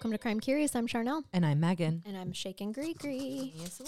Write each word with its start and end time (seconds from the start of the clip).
Welcome 0.00 0.12
to 0.12 0.18
Crime 0.18 0.40
Curious. 0.40 0.74
I'm 0.74 0.86
Charnell. 0.86 1.24
And 1.30 1.44
I'm 1.44 1.60
Megan. 1.60 2.02
And 2.06 2.16
I'm 2.16 2.32
Shaking 2.32 2.72
Gree 2.72 2.96
Yes, 3.54 3.82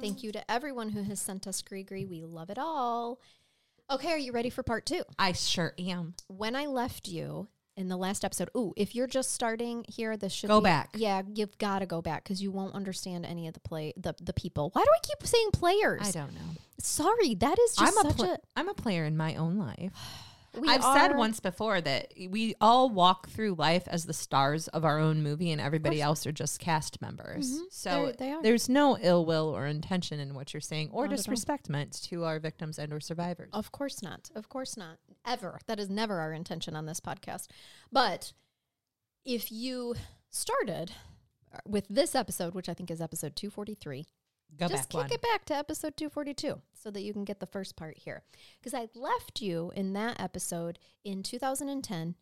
Thank 0.00 0.24
you 0.24 0.32
to 0.32 0.50
everyone 0.50 0.88
who 0.88 1.04
has 1.04 1.20
sent 1.20 1.46
us 1.46 1.62
Gree 1.62 1.84
Gree. 1.84 2.04
We 2.04 2.24
love 2.24 2.50
it 2.50 2.58
all. 2.58 3.20
Okay, 3.88 4.08
are 4.10 4.18
you 4.18 4.32
ready 4.32 4.50
for 4.50 4.64
part 4.64 4.86
two? 4.86 5.04
I 5.20 5.30
sure 5.30 5.72
am. 5.78 6.14
When 6.26 6.56
I 6.56 6.66
left 6.66 7.06
you 7.06 7.46
in 7.76 7.86
the 7.86 7.96
last 7.96 8.24
episode, 8.24 8.50
ooh, 8.56 8.74
if 8.76 8.96
you're 8.96 9.06
just 9.06 9.32
starting 9.34 9.84
here, 9.88 10.16
this 10.16 10.32
should 10.32 10.48
Go 10.48 10.58
be- 10.60 10.64
back. 10.64 10.90
Yeah, 10.96 11.22
you've 11.32 11.56
got 11.58 11.78
to 11.78 11.86
go 11.86 12.02
back 12.02 12.24
because 12.24 12.42
you 12.42 12.50
won't 12.50 12.74
understand 12.74 13.24
any 13.24 13.46
of 13.46 13.54
the 13.54 13.60
play 13.60 13.92
the 13.96 14.16
the 14.20 14.32
people. 14.32 14.70
Why 14.72 14.82
do 14.82 14.88
I 14.92 14.98
keep 15.06 15.24
saying 15.24 15.50
players? 15.52 16.00
I 16.02 16.10
don't 16.10 16.34
know. 16.34 16.56
Sorry, 16.80 17.36
that 17.36 17.56
is 17.60 17.76
just 17.76 17.96
I'm 17.96 18.04
a, 18.04 18.10
such 18.10 18.16
pla- 18.16 18.32
a. 18.32 18.38
I'm 18.56 18.68
a 18.68 18.74
player 18.74 19.04
in 19.04 19.16
my 19.16 19.36
own 19.36 19.58
life. 19.58 19.92
We 20.58 20.68
I've 20.68 20.82
said 20.84 21.16
once 21.16 21.40
before 21.40 21.80
that 21.80 22.12
we 22.28 22.54
all 22.60 22.90
walk 22.90 23.30
through 23.30 23.54
life 23.54 23.88
as 23.88 24.04
the 24.04 24.12
stars 24.12 24.68
of 24.68 24.84
our 24.84 24.98
own 24.98 25.22
movie, 25.22 25.50
and 25.50 25.60
everybody 25.60 26.02
else 26.02 26.26
are 26.26 26.32
just 26.32 26.60
cast 26.60 27.00
members. 27.00 27.50
Mhm. 27.50 27.60
So 27.70 28.12
They're- 28.18 28.42
there's 28.42 28.68
no 28.68 28.98
ill 28.98 29.24
will 29.24 29.48
or 29.48 29.66
intention 29.66 30.20
in 30.20 30.34
what 30.34 30.52
you're 30.52 30.60
saying, 30.60 30.90
or 30.92 31.08
Not 31.08 31.16
disrespect 31.16 31.70
meant 31.70 31.92
to 32.04 32.24
our 32.24 32.38
victims 32.38 32.78
and 32.78 32.92
or 32.92 33.00
survivors. 33.00 33.48
Of 33.54 33.72
course 33.72 34.02
not. 34.02 34.30
Of 34.34 34.50
course 34.50 34.76
not. 34.76 34.98
Ever. 35.24 35.58
That 35.66 35.80
is 35.80 35.88
never 35.88 36.20
our 36.20 36.34
intention 36.34 36.76
on 36.76 36.84
this 36.84 37.00
podcast. 37.00 37.46
But 37.90 38.34
if 39.24 39.50
you 39.50 39.94
started 40.28 40.92
uh, 41.54 41.58
with 41.66 41.86
this 41.88 42.14
episode, 42.14 42.54
which 42.54 42.68
I 42.68 42.74
think 42.74 42.90
is 42.90 43.00
episode 43.00 43.36
243, 43.36 44.06
Go 44.58 44.68
just 44.68 44.90
back 44.90 44.90
kick 44.90 45.10
one. 45.10 45.12
it 45.12 45.22
back 45.22 45.44
to 45.46 45.54
episode 45.54 45.96
242 45.96 46.60
so 46.74 46.90
that 46.90 47.02
you 47.02 47.12
can 47.12 47.24
get 47.24 47.40
the 47.40 47.46
first 47.46 47.76
part 47.76 47.98
here. 47.98 48.22
Because 48.60 48.74
I 48.74 48.88
left 48.94 49.40
you 49.40 49.72
in 49.74 49.92
that 49.94 50.20
episode 50.20 50.78
in 51.04 51.22
2010 51.22 52.14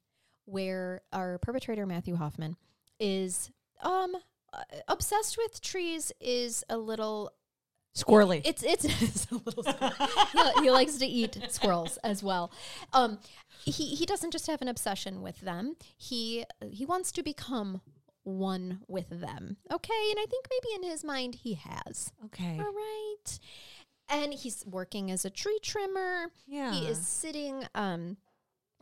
where 0.45 1.03
our 1.13 1.39
perpetrator, 1.39 1.87
Matthew 1.87 2.17
Hoffman, 2.17 2.57
is 2.99 3.51
um 3.83 4.15
uh, 4.53 4.63
obsessed 4.89 5.37
with 5.39 5.61
trees, 5.61 6.13
is 6.21 6.65
a 6.69 6.77
little 6.77 7.33
Squirrely. 7.97 8.43
it's 8.45 8.63
it's, 8.63 8.85
it's 9.03 9.31
a 9.31 9.35
little 9.37 9.63
squirrel. 9.63 9.93
he, 10.57 10.63
he 10.65 10.71
likes 10.71 10.97
to 10.99 11.07
eat 11.07 11.39
squirrels 11.51 11.97
as 11.99 12.23
well. 12.23 12.53
Um, 12.93 13.19
he 13.65 13.73
he 13.73 14.07
doesn't 14.07 14.31
just 14.31 14.47
have 14.47 14.63
an 14.63 14.69
obsession 14.69 15.23
with 15.23 15.41
them. 15.41 15.75
He 15.97 16.45
he 16.71 16.85
wants 16.87 17.11
to 17.13 17.23
become 17.23 17.81
one 18.25 18.81
with 18.89 19.09
them. 19.09 19.57
Okay, 19.73 20.11
and 20.11 20.19
I 20.21 20.27
think 20.29 20.47
maybe 20.51 20.75
in 20.85 20.91
his 20.91 21.03
mind 21.05 21.37
he 21.37 21.55
has. 21.55 22.13
okay. 22.27 22.59
All 22.59 22.73
right, 22.73 23.39
and 24.09 24.35
he's 24.35 24.65
working 24.67 25.11
as 25.11 25.25
a 25.25 25.31
tree 25.31 25.59
trimmer. 25.63 26.27
Yeah. 26.47 26.73
He 26.73 26.87
is 26.87 27.07
sitting 27.07 27.65
um 27.75 28.17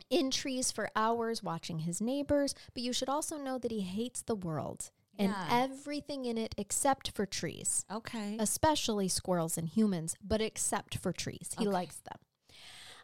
in 0.09 0.31
trees 0.31 0.71
for 0.71 0.89
hours 0.95 1.43
watching 1.43 1.79
his 1.79 2.01
neighbors. 2.01 2.55
But 2.73 2.81
you 2.83 2.93
should 2.93 3.09
also 3.09 3.37
know 3.37 3.57
that 3.59 3.69
he 3.71 3.81
hates 3.81 4.21
the 4.23 4.33
world 4.35 4.89
and 5.19 5.33
Yeah. 5.33 5.47
everything 5.51 6.25
in 6.25 6.37
it 6.37 6.55
except 6.57 7.11
for 7.11 7.25
trees 7.27 7.85
Okay. 7.91 8.35
especially 8.39 9.07
squirrels 9.07 9.57
and 9.57 9.67
humans, 9.69 10.15
but 10.23 10.41
except 10.41 10.97
for 10.97 11.11
trees. 11.13 11.51
He 11.59 11.65
Okay. 11.67 11.73
likes 11.73 11.97
them. 11.97 12.17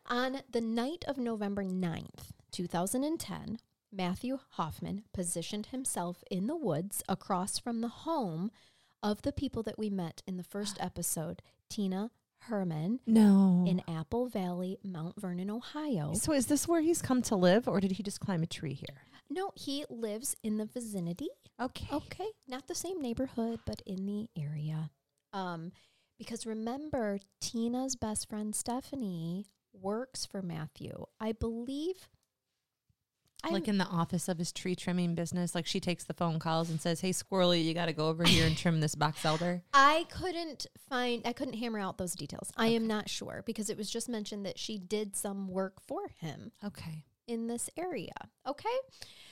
On 0.07 0.41
the 0.49 0.61
night 0.61 1.03
of 1.07 1.17
November 1.17 1.63
9th, 1.63 2.31
2010, 2.51 3.59
Matthew 3.95 4.39
Hoffman 4.51 5.03
positioned 5.13 5.67
himself 5.67 6.23
in 6.29 6.47
the 6.47 6.55
woods 6.55 7.01
across 7.07 7.57
from 7.59 7.81
the 7.81 7.87
home 7.87 8.51
of 9.01 9.21
the 9.21 9.31
people 9.31 9.63
that 9.63 9.79
we 9.79 9.89
met 9.89 10.21
in 10.27 10.37
the 10.37 10.43
first 10.43 10.77
episode, 10.81 11.41
Tina 11.69 12.11
Herman 12.39 12.99
no. 13.07 13.63
in 13.67 13.81
Apple 13.87 14.27
Valley, 14.27 14.77
Mount 14.83 15.19
Vernon, 15.19 15.49
Ohio. 15.49 16.13
so 16.13 16.33
is 16.33 16.47
this 16.47 16.67
where 16.67 16.81
he's 16.81 17.01
come 17.01 17.21
to 17.23 17.35
live, 17.35 17.67
or 17.67 17.79
did 17.79 17.93
he 17.93 18.03
just 18.03 18.19
climb 18.19 18.43
a 18.43 18.47
tree 18.47 18.73
here? 18.73 19.03
No, 19.29 19.51
he 19.55 19.85
lives 19.89 20.35
in 20.43 20.57
the 20.57 20.65
vicinity 20.65 21.29
Okay. 21.59 21.87
Okay, 21.91 22.27
not 22.47 22.67
the 22.67 22.75
same 22.75 23.01
neighborhood, 23.01 23.61
but 23.65 23.81
in 23.85 24.05
the 24.05 24.27
area. 24.37 24.91
Um, 25.31 25.71
because 26.17 26.45
remember, 26.45 27.19
Tina's 27.39 27.95
best 27.95 28.29
friend 28.29 28.53
Stephanie 28.53 29.45
works 29.73 30.25
for 30.25 30.41
Matthew. 30.41 31.05
I 31.19 31.31
believe. 31.31 32.09
I 33.43 33.49
like 33.51 33.67
in 33.67 33.77
the 33.77 33.85
office 33.85 34.27
of 34.27 34.39
his 34.39 34.51
tree 34.51 34.75
trimming 34.75 35.13
business, 35.13 35.53
like 35.53 35.67
she 35.67 35.79
takes 35.79 36.03
the 36.03 36.13
phone 36.15 36.39
calls 36.39 36.69
and 36.69 36.81
says, 36.81 37.01
"Hey, 37.01 37.11
Squirrely, 37.11 37.63
you 37.63 37.73
got 37.75 37.85
to 37.85 37.93
go 37.93 38.07
over 38.07 38.23
here 38.23 38.47
and 38.47 38.57
trim 38.57 38.79
this 38.79 38.95
box 38.95 39.23
elder." 39.23 39.61
I 39.73 40.05
couldn't 40.09 40.65
find. 40.89 41.21
I 41.25 41.33
couldn't 41.33 41.53
hammer 41.55 41.77
out 41.79 41.97
those 41.99 42.13
details. 42.13 42.51
I 42.57 42.67
am 42.67 42.87
not 42.87 43.07
sure 43.09 43.43
because 43.45 43.69
it 43.69 43.77
was 43.77 43.89
just 43.91 44.09
mentioned 44.09 44.45
that 44.47 44.57
she 44.57 44.77
did 44.79 45.15
some 45.15 45.47
work 45.47 45.79
for 45.85 46.07
him 46.19 46.51
Okay. 46.63 47.03
in 47.27 47.45
this 47.47 47.69
area. 47.77 48.13
Okay, 48.47 48.67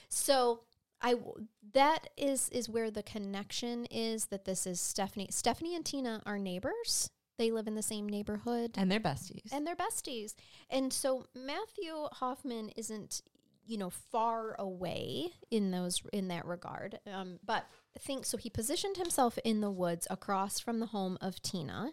so 0.09 0.61
I 1.01 1.13
w- 1.13 1.47
that 1.73 2.09
is 2.15 2.49
is 2.49 2.69
where 2.69 2.91
the 2.91 3.03
connection 3.03 3.85
is. 3.87 4.25
That 4.25 4.45
this 4.45 4.67
is 4.67 4.79
Stephanie. 4.79 5.27
Stephanie 5.31 5.75
and 5.75 5.83
Tina 5.85 6.21
are 6.25 6.37
neighbors. 6.37 7.09
They 7.39 7.49
live 7.49 7.65
in 7.65 7.73
the 7.73 7.81
same 7.81 8.07
neighborhood. 8.07 8.75
And 8.77 8.91
they're 8.91 8.99
besties. 8.99 9.51
and 9.51 9.65
they're 9.65 9.75
besties. 9.75 10.35
And 10.69 10.93
so 10.93 11.25
Matthew 11.35 11.91
Hoffman 12.11 12.69
isn't, 12.75 13.23
you 13.65 13.77
know, 13.77 13.89
far 13.89 14.55
away 14.59 15.29
in 15.49 15.71
those 15.71 16.01
in 16.11 16.27
that 16.29 16.45
regard. 16.45 16.99
Um, 17.11 17.39
but 17.45 17.65
I 17.95 17.99
think 17.99 18.25
so. 18.25 18.37
He 18.37 18.49
positioned 18.49 18.97
himself 18.97 19.37
in 19.43 19.61
the 19.61 19.71
woods 19.71 20.07
across 20.09 20.59
from 20.59 20.79
the 20.79 20.87
home 20.87 21.17
of 21.21 21.41
Tina, 21.41 21.91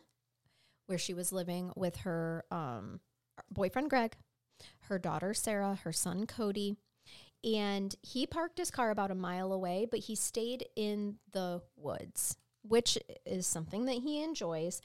where 0.86 0.98
she 0.98 1.14
was 1.14 1.32
living 1.32 1.72
with 1.76 1.98
her 1.98 2.44
um, 2.50 3.00
boyfriend 3.50 3.90
Greg, 3.90 4.16
her 4.88 4.98
daughter 4.98 5.34
Sarah, 5.34 5.78
her 5.84 5.92
son 5.92 6.26
Cody. 6.26 6.76
And 7.42 7.94
he 8.02 8.26
parked 8.26 8.58
his 8.58 8.70
car 8.70 8.90
about 8.90 9.10
a 9.10 9.14
mile 9.14 9.52
away, 9.52 9.86
but 9.90 10.00
he 10.00 10.14
stayed 10.14 10.66
in 10.76 11.16
the 11.32 11.62
woods, 11.76 12.36
which 12.62 12.98
is 13.24 13.46
something 13.46 13.86
that 13.86 14.02
he 14.02 14.22
enjoys. 14.22 14.82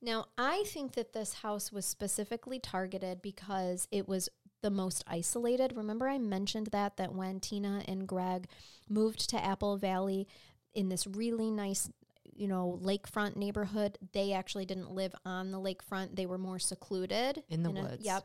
Now, 0.00 0.26
I 0.38 0.62
think 0.66 0.92
that 0.92 1.14
this 1.14 1.34
house 1.34 1.72
was 1.72 1.84
specifically 1.84 2.60
targeted 2.60 3.22
because 3.22 3.88
it 3.90 4.06
was 4.06 4.28
the 4.66 4.70
most 4.70 5.04
isolated. 5.06 5.74
Remember, 5.76 6.08
I 6.08 6.18
mentioned 6.18 6.66
that 6.72 6.96
that 6.96 7.14
when 7.14 7.38
Tina 7.38 7.82
and 7.86 8.04
Greg 8.08 8.48
moved 8.88 9.30
to 9.30 9.36
Apple 9.44 9.76
Valley 9.76 10.26
in 10.74 10.88
this 10.88 11.06
really 11.06 11.52
nice, 11.52 11.88
you 12.34 12.48
know, 12.48 12.76
lakefront 12.82 13.36
neighborhood, 13.36 13.96
they 14.12 14.32
actually 14.32 14.66
didn't 14.66 14.90
live 14.90 15.14
on 15.24 15.52
the 15.52 15.60
lakefront. 15.60 16.16
They 16.16 16.26
were 16.26 16.36
more 16.38 16.58
secluded 16.58 17.44
In 17.48 17.62
the 17.62 17.70
a- 17.70 17.82
woods. 17.82 18.04
yep. 18.04 18.24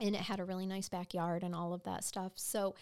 And 0.00 0.16
it 0.16 0.22
had 0.22 0.40
a 0.40 0.44
really 0.44 0.66
nice 0.66 0.88
backyard 0.88 1.44
and 1.44 1.54
all 1.54 1.72
of 1.74 1.84
that 1.84 2.02
stuff. 2.02 2.32
So 2.34 2.74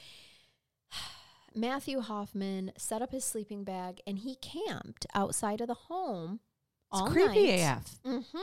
Matthew 1.54 2.00
Hoffman 2.00 2.72
set 2.78 3.02
up 3.02 3.12
his 3.12 3.24
sleeping 3.24 3.62
bag 3.62 4.00
and 4.06 4.20
he 4.20 4.36
camped 4.36 5.04
outside 5.14 5.60
of 5.60 5.68
the 5.68 5.74
home 5.74 6.40
it's 6.90 7.00
all 7.02 7.10
creepy 7.10 7.48
night. 7.48 7.60
AF. 7.60 7.98
Mm-hmm. 8.06 8.38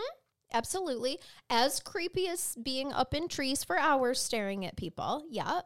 Absolutely. 0.56 1.20
As 1.50 1.82
creepy 1.82 2.28
as 2.30 2.56
being 2.56 2.94
up 2.94 3.14
in 3.14 3.28
trees 3.28 3.64
for 3.64 3.78
hours 3.78 4.22
staring 4.22 4.66
at 4.66 4.78
people. 4.78 5.26
Yep. 5.30 5.66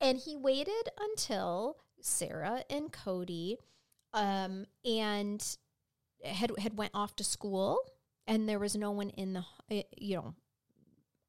And 0.00 0.18
he 0.18 0.36
waited 0.36 0.88
until 0.98 1.76
Sarah 2.00 2.64
and 2.68 2.90
Cody 2.90 3.58
um, 4.12 4.66
and 4.84 5.56
had 6.24 6.52
had 6.58 6.76
went 6.76 6.90
off 6.92 7.14
to 7.16 7.24
school 7.24 7.78
and 8.26 8.48
there 8.48 8.58
was 8.58 8.76
no 8.76 8.90
one 8.90 9.10
in 9.10 9.32
the 9.32 9.44
eh, 9.70 9.82
you 9.96 10.16
know 10.16 10.34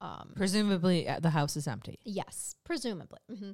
um, 0.02 0.34
Presumably, 0.36 1.08
uh, 1.08 1.20
the 1.20 1.30
house 1.30 1.56
is 1.56 1.68
empty. 1.68 2.00
Yes, 2.04 2.56
presumably. 2.64 3.20
hmm 3.30 3.52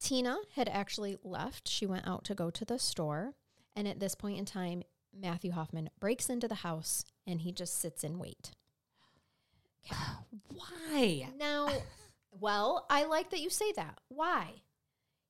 Tina 0.00 0.36
had 0.56 0.68
actually 0.68 1.16
left. 1.22 1.68
She 1.68 1.86
went 1.86 2.06
out 2.06 2.24
to 2.24 2.34
go 2.34 2.50
to 2.50 2.64
the 2.64 2.78
store. 2.78 3.34
And 3.74 3.86
at 3.86 4.00
this 4.00 4.14
point 4.14 4.38
in 4.38 4.44
time, 4.44 4.82
Matthew 5.16 5.52
Hoffman 5.52 5.90
breaks 6.00 6.28
into 6.28 6.48
the 6.48 6.56
house 6.56 7.04
and 7.26 7.40
he 7.42 7.52
just 7.52 7.80
sits 7.80 8.04
in 8.04 8.18
wait. 8.18 8.52
Why? 10.54 11.28
Now, 11.38 11.68
Well, 12.30 12.86
I 12.90 13.04
like 13.04 13.30
that 13.30 13.40
you 13.40 13.50
say 13.50 13.72
that. 13.72 13.98
Why? 14.08 14.62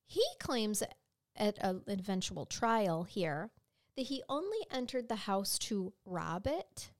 He 0.05 0.23
claims 0.39 0.83
at 1.35 1.57
an 1.59 1.81
eventual 1.87 2.45
trial 2.45 3.03
here 3.03 3.51
that 3.95 4.03
he 4.03 4.23
only 4.29 4.59
entered 4.71 5.07
the 5.09 5.15
house 5.15 5.57
to 5.59 5.93
rob 6.05 6.47
it. 6.47 6.91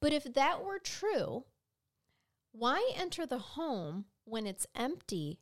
But 0.00 0.12
if 0.12 0.24
that 0.34 0.62
were 0.62 0.78
true, 0.78 1.44
why 2.52 2.92
enter 2.96 3.26
the 3.26 3.38
home 3.38 4.06
when 4.24 4.46
it's 4.46 4.66
empty 4.74 5.40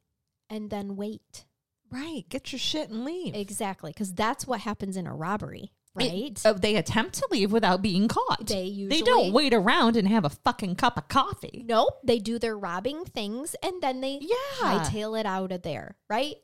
and 0.51 0.71
then 0.71 0.97
wait? 0.97 1.45
Right. 1.91 2.25
Get 2.29 2.53
your 2.53 2.59
shit 2.59 2.91
and 2.91 3.05
leave. 3.05 3.35
Exactly, 3.35 3.93
because 3.93 4.13
that's 4.13 4.47
what 4.47 4.61
happens 4.61 4.97
in 4.97 5.07
a 5.07 5.15
robbery, 5.15 5.73
right? 5.95 6.11
It- 6.13 6.45
uh, 6.47 6.53
they 6.55 6.77
attempt 6.77 7.15
to 7.17 7.29
leave 7.31 7.53
without 7.53 7.83
being 7.83 8.09
caught. 8.09 8.47
They 8.47 8.65
usually 8.65 9.01
They 9.01 9.05
don't 9.05 9.33
wait 9.33 9.55
around 9.55 9.97
and 9.97 10.09
have 10.09 10.25
a 10.25 10.31
fucking 10.31 10.77
cup 10.77 10.97
of 10.99 11.09
coffee. 11.09 11.65
Nope, 11.67 12.01
they 12.05 12.19
do 12.19 12.39
their 12.39 12.57
robbing 12.59 13.05
things 13.05 13.55
and 13.63 13.83
then 13.83 14.01
they 14.01 14.19
Yeah. 14.21 14.35
hightail 14.61 15.19
it 15.19 15.27
out 15.27 15.53
of 15.53 15.63
there, 15.63 15.97
right? 16.09 16.37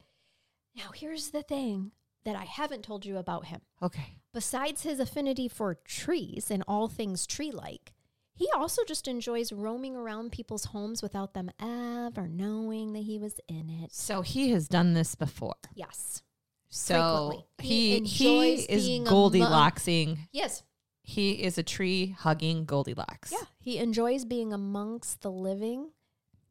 Now, 0.77 0.91
here's 0.95 1.31
the 1.31 1.43
thing 1.43 1.93
that 2.25 2.37
I 2.37 2.45
haven't 2.45 2.83
told 2.85 3.05
you 3.05 3.17
about 3.17 3.47
him. 3.47 3.61
Okay. 3.83 4.19
Besides 4.33 4.83
his 4.83 5.01
affinity 5.01 5.49
for 5.49 5.75
trees 5.75 6.51
and 6.51 6.63
all 6.69 6.87
things 6.87 7.27
tree 7.27 7.51
like, 7.51 7.93
he 8.33 8.49
also 8.55 8.85
just 8.85 9.09
enjoys 9.09 9.53
roaming 9.53 9.97
around 9.97 10.31
people's 10.33 10.67
homes 10.67 11.03
without 11.03 11.35
them 11.35 11.51
ever 11.61 12.29
knowing 12.29 12.93
that 12.93 13.03
he 13.03 13.19
was 13.19 13.41
in 13.49 13.69
it. 13.69 13.93
So 13.93 14.23
he 14.23 14.51
has 14.53 14.69
done 14.69 14.95
this 14.95 15.15
before. 15.15 15.57
Yes. 15.75 16.23
So 16.71 17.45
Frequently. 17.59 17.67
he 17.69 18.01
He 18.01 18.57
he, 18.57 18.63
is 18.63 18.89
Goldilocksing. 19.09 20.19
Yes. 20.33 20.63
He 21.03 21.33
is 21.33 21.59
a 21.59 21.63
tree 21.63 22.15
hugging 22.19 22.65
Goldilocks. 22.65 23.33
Yeah. 23.33 23.47
He 23.59 23.79
enjoys 23.79 24.25
being 24.25 24.53
amongst 24.53 25.23
the 25.23 25.31
living 25.31 25.91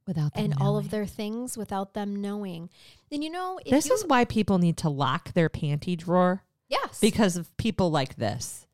Without 0.06 0.34
them 0.34 0.46
and 0.46 0.56
all 0.60 0.78
of 0.78 0.90
their 0.90 1.06
things 1.06 1.56
without 1.56 1.94
them 1.94 2.16
knowing. 2.16 2.70
And 3.12 3.24
you 3.24 3.30
know, 3.30 3.60
if 3.64 3.70
This 3.70 3.90
you, 3.90 3.94
is 3.94 4.06
why 4.06 4.26
people 4.26 4.58
need 4.58 4.76
to 4.78 4.90
lock 4.90 5.34
their 5.34 5.50
panty 5.50 5.96
drawer 5.96 6.44
yes. 6.68 7.00
because 7.00 7.38
of 7.38 7.56
people 7.58 7.92
like 7.92 8.16
this. 8.16 8.66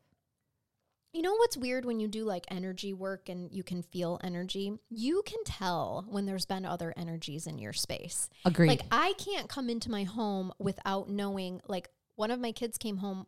You 1.16 1.22
know 1.22 1.34
what's 1.36 1.56
weird 1.56 1.86
when 1.86 1.98
you 1.98 2.08
do 2.08 2.24
like 2.24 2.44
energy 2.50 2.92
work 2.92 3.30
and 3.30 3.50
you 3.50 3.62
can 3.62 3.80
feel 3.82 4.20
energy? 4.22 4.74
You 4.90 5.22
can 5.24 5.42
tell 5.44 6.04
when 6.10 6.26
there's 6.26 6.44
been 6.44 6.66
other 6.66 6.92
energies 6.94 7.46
in 7.46 7.56
your 7.56 7.72
space. 7.72 8.28
Agreed. 8.44 8.68
Like 8.68 8.82
I 8.92 9.14
can't 9.14 9.48
come 9.48 9.70
into 9.70 9.90
my 9.90 10.04
home 10.04 10.52
without 10.58 11.08
knowing 11.08 11.62
like 11.68 11.88
one 12.16 12.30
of 12.30 12.38
my 12.38 12.52
kids 12.52 12.76
came 12.76 12.98
home 12.98 13.26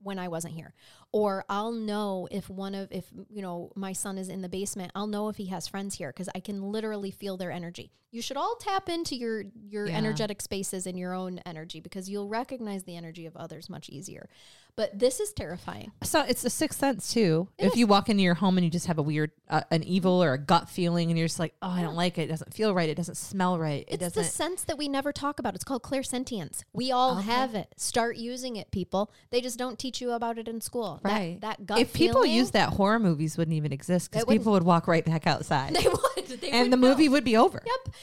when 0.00 0.20
I 0.20 0.28
wasn't 0.28 0.54
here. 0.54 0.74
Or 1.10 1.44
I'll 1.48 1.72
know 1.72 2.28
if 2.30 2.48
one 2.48 2.76
of 2.76 2.92
if 2.92 3.06
you 3.28 3.42
know 3.42 3.72
my 3.74 3.94
son 3.94 4.16
is 4.16 4.28
in 4.28 4.40
the 4.40 4.48
basement, 4.48 4.92
I'll 4.94 5.08
know 5.08 5.28
if 5.28 5.36
he 5.36 5.46
has 5.46 5.66
friends 5.66 5.96
here 5.96 6.12
cuz 6.12 6.28
I 6.36 6.38
can 6.38 6.62
literally 6.70 7.10
feel 7.10 7.36
their 7.36 7.50
energy. 7.50 7.90
You 8.12 8.22
should 8.22 8.36
all 8.36 8.54
tap 8.60 8.88
into 8.88 9.16
your 9.16 9.46
your 9.68 9.88
Yeah. 9.88 9.96
energetic 9.96 10.40
spaces 10.40 10.86
and 10.86 10.96
your 10.96 11.14
own 11.14 11.38
energy 11.40 11.80
because 11.80 12.08
you'll 12.08 12.28
recognize 12.28 12.84
the 12.84 12.96
energy 12.96 13.26
of 13.26 13.36
others 13.36 13.68
much 13.68 13.88
easier. 13.88 14.28
But 14.76 14.98
this 14.98 15.20
is 15.20 15.32
terrifying. 15.32 15.92
so 16.02 16.22
it's 16.22 16.44
a 16.44 16.50
sixth 16.50 16.80
sense 16.80 17.12
too. 17.12 17.48
It 17.58 17.66
if 17.66 17.72
is. 17.74 17.78
you 17.78 17.86
walk 17.86 18.08
into 18.08 18.24
your 18.24 18.34
home 18.34 18.58
and 18.58 18.64
you 18.64 18.70
just 18.70 18.86
have 18.86 18.98
a 18.98 19.02
weird, 19.02 19.30
uh, 19.48 19.62
an 19.70 19.84
evil 19.84 20.20
or 20.22 20.32
a 20.32 20.38
gut 20.38 20.68
feeling, 20.68 21.10
and 21.10 21.18
you're 21.18 21.28
just 21.28 21.38
like, 21.38 21.54
oh, 21.62 21.68
I 21.70 21.80
don't 21.82 21.94
like 21.94 22.18
it. 22.18 22.22
It 22.22 22.26
doesn't 22.28 22.52
feel 22.52 22.74
right. 22.74 22.88
It 22.88 22.96
doesn't 22.96 23.14
smell 23.16 23.56
right. 23.56 23.84
It 23.86 24.02
It's 24.02 24.14
the 24.14 24.20
doesn't. 24.22 24.32
sense 24.32 24.64
that 24.64 24.76
we 24.76 24.88
never 24.88 25.12
talk 25.12 25.38
about. 25.38 25.54
It's 25.54 25.62
called 25.62 25.82
clairsentience. 25.84 26.62
We 26.72 26.90
all 26.90 27.18
Okay. 27.18 27.26
have 27.26 27.54
it. 27.54 27.68
Start 27.76 28.16
using 28.16 28.56
it, 28.56 28.72
people. 28.72 29.12
They 29.30 29.40
just 29.40 29.58
don't 29.60 29.78
teach 29.78 30.00
you 30.00 30.10
about 30.10 30.38
it 30.38 30.48
in 30.48 30.60
school. 30.60 31.00
Right. 31.04 31.40
That, 31.40 31.66
gut 31.66 31.78
if 31.78 31.92
people 31.92 32.22
feeling, 32.22 32.36
used 32.36 32.52
that, 32.54 32.70
horror 32.70 32.98
movies 32.98 33.38
wouldn't 33.38 33.56
even 33.56 33.72
exist 33.72 34.10
because 34.10 34.24
people 34.24 34.50
would 34.52 34.64
walk 34.64 34.88
right 34.88 35.04
back 35.04 35.26
outside, 35.28 35.74
they 35.76 35.86
would. 35.86 36.40
They 36.40 36.50
and 36.50 36.62
would 36.64 36.72
the 36.72 36.76
know. 36.76 36.88
movie 36.88 37.08
would 37.08 37.22
be 37.24 37.36
over. 37.36 37.62
Yep. 37.64 37.94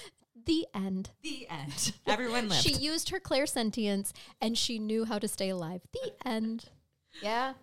The 0.45 0.65
end. 0.73 1.09
The 1.21 1.47
end. 1.49 1.93
Everyone 2.07 2.49
lived. 2.49 2.61
She 2.61 2.73
used 2.73 3.09
her 3.09 3.19
clairsentience 3.19 4.11
and 4.39 4.57
she 4.57 4.79
knew 4.79 5.05
how 5.05 5.19
to 5.19 5.27
stay 5.27 5.49
alive. 5.49 5.81
The 5.93 6.13
end. 6.27 6.65
Yeah. 7.21 7.53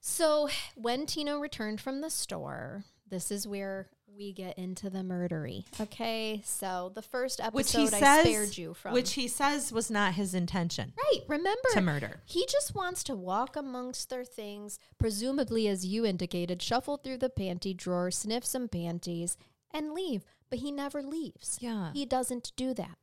So 0.00 0.48
when 0.76 1.04
Tina 1.04 1.38
returned 1.38 1.80
from 1.80 2.00
the 2.00 2.08
store, 2.08 2.84
this 3.08 3.30
is 3.30 3.46
where 3.46 3.88
we 4.16 4.32
get 4.32 4.56
into 4.58 4.88
the 4.90 5.00
murdery. 5.00 5.64
Okay. 5.78 6.40
So 6.44 6.90
the 6.94 7.02
first 7.02 7.38
episode 7.38 7.54
which 7.54 7.72
he 7.72 7.82
I 7.94 8.00
says, 8.00 8.20
spared 8.26 8.56
you 8.56 8.72
from. 8.74 8.94
which 8.94 9.12
he 9.12 9.28
says 9.28 9.72
was 9.72 9.90
not 9.90 10.14
his 10.14 10.34
intention 10.34 10.92
right. 10.96 11.20
Remember 11.28 11.68
to 11.72 11.80
murder. 11.82 12.20
He 12.24 12.46
just 12.50 12.74
wants 12.74 13.04
to 13.04 13.14
walk 13.14 13.56
amongst 13.56 14.08
their 14.10 14.24
things, 14.24 14.78
presumably, 14.98 15.68
as 15.68 15.84
you 15.86 16.04
indicated, 16.06 16.62
shuffle 16.62 16.96
through 16.96 17.18
the 17.18 17.30
panty 17.30 17.76
drawer, 17.76 18.10
sniff 18.10 18.44
some 18.44 18.68
panties, 18.68 19.36
and 19.70 19.92
leave. 19.92 20.24
But 20.52 20.58
he 20.58 20.70
never 20.70 21.02
leaves. 21.02 21.56
Yeah. 21.62 21.92
He 21.94 22.04
doesn't 22.04 22.52
do 22.56 22.74
that. 22.74 22.98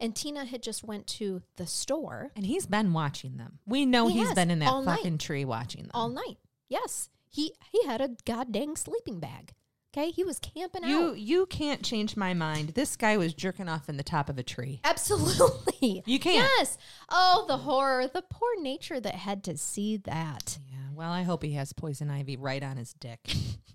And 0.00 0.16
Tina 0.16 0.46
had 0.46 0.62
just 0.62 0.82
went 0.82 1.06
to 1.08 1.42
the 1.56 1.66
store 1.66 2.30
And 2.34 2.46
he's 2.46 2.64
been 2.64 2.94
watching 2.94 3.36
them. 3.36 3.58
We 3.66 3.84
know 3.84 4.08
He 4.08 4.20
has 4.20 4.32
been 4.32 4.50
in 4.50 4.60
that 4.60 4.70
all 4.70 4.80
night. 4.80 4.96
fucking 4.96 5.18
tree 5.18 5.44
watching 5.44 5.82
them. 5.82 5.90
all 5.92 6.08
night. 6.08 6.38
Yes. 6.70 7.10
He 7.28 7.52
he 7.70 7.84
had 7.84 8.00
a 8.00 8.16
goddamn 8.24 8.76
sleeping 8.76 9.20
bag. 9.20 9.52
Okay? 9.94 10.10
He 10.10 10.24
was 10.24 10.38
camping 10.38 10.84
you 10.84 11.10
out. 11.10 11.18
you 11.18 11.44
can't 11.44 11.82
change 11.82 12.16
my 12.16 12.32
mind. 12.32 12.70
This 12.70 12.96
guy 12.96 13.18
was 13.18 13.34
jerking 13.34 13.68
off 13.68 13.90
in 13.90 13.98
the 13.98 14.02
top 14.02 14.30
of 14.30 14.38
a 14.38 14.42
tree. 14.42 14.80
Absolutely. 14.82 16.02
You 16.06 16.18
can't. 16.18 16.48
Yes. 16.58 16.78
Oh, 17.10 17.44
the 17.46 17.58
horror, 17.58 18.08
the 18.08 18.22
poor 18.22 18.60
nature 18.62 18.98
that 19.00 19.14
had 19.14 19.44
to 19.44 19.56
see 19.58 19.98
that. 19.98 20.58
Yeah. 20.70 20.76
Well, 20.94 21.10
I 21.12 21.22
hope 21.24 21.42
he 21.42 21.52
has 21.52 21.72
poison 21.74 22.10
ivy 22.10 22.36
right 22.38 22.62
on 22.62 22.78
his 22.78 22.94
dick. 22.94 23.20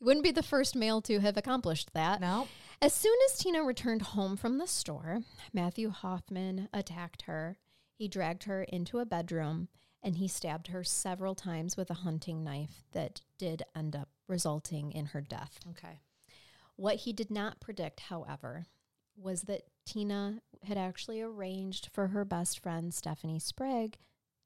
Wouldn't 0.00 0.24
be 0.24 0.30
the 0.30 0.42
first 0.42 0.74
male 0.74 1.00
to 1.02 1.20
have 1.20 1.36
accomplished 1.36 1.92
that. 1.92 2.20
no. 2.20 2.48
As 2.82 2.94
soon 2.94 3.16
as 3.26 3.36
Tina 3.36 3.62
returned 3.62 4.00
home 4.00 4.38
from 4.38 4.56
the 4.56 4.66
store, 4.66 5.20
Matthew 5.52 5.90
Hoffman 5.90 6.70
attacked 6.72 7.22
her. 7.22 7.58
He 7.92 8.08
dragged 8.08 8.44
her 8.44 8.62
into 8.62 9.00
a 9.00 9.04
bedroom 9.04 9.68
and 10.02 10.16
he 10.16 10.28
stabbed 10.28 10.68
her 10.68 10.82
several 10.82 11.34
times 11.34 11.76
with 11.76 11.90
a 11.90 11.94
hunting 11.94 12.42
knife 12.42 12.84
that 12.92 13.20
did 13.36 13.62
end 13.76 13.94
up 13.94 14.08
resulting 14.26 14.92
in 14.92 15.06
her 15.06 15.20
death. 15.20 15.60
Okay. 15.70 16.00
What 16.76 16.96
he 16.96 17.12
did 17.12 17.30
not 17.30 17.60
predict, 17.60 18.00
however, 18.00 18.64
was 19.14 19.42
that 19.42 19.64
Tina 19.84 20.40
had 20.64 20.78
actually 20.78 21.20
arranged 21.20 21.90
for 21.92 22.08
her 22.08 22.24
best 22.24 22.60
friend, 22.60 22.94
Stephanie 22.94 23.38
Sprague, 23.38 23.98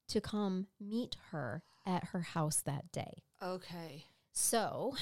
to 0.08 0.20
come 0.20 0.66
meet 0.80 1.16
her 1.30 1.62
at 1.86 2.06
her 2.06 2.22
house 2.22 2.60
that 2.62 2.90
day. 2.90 3.22
Okay. 3.40 4.06
So, 4.32 4.96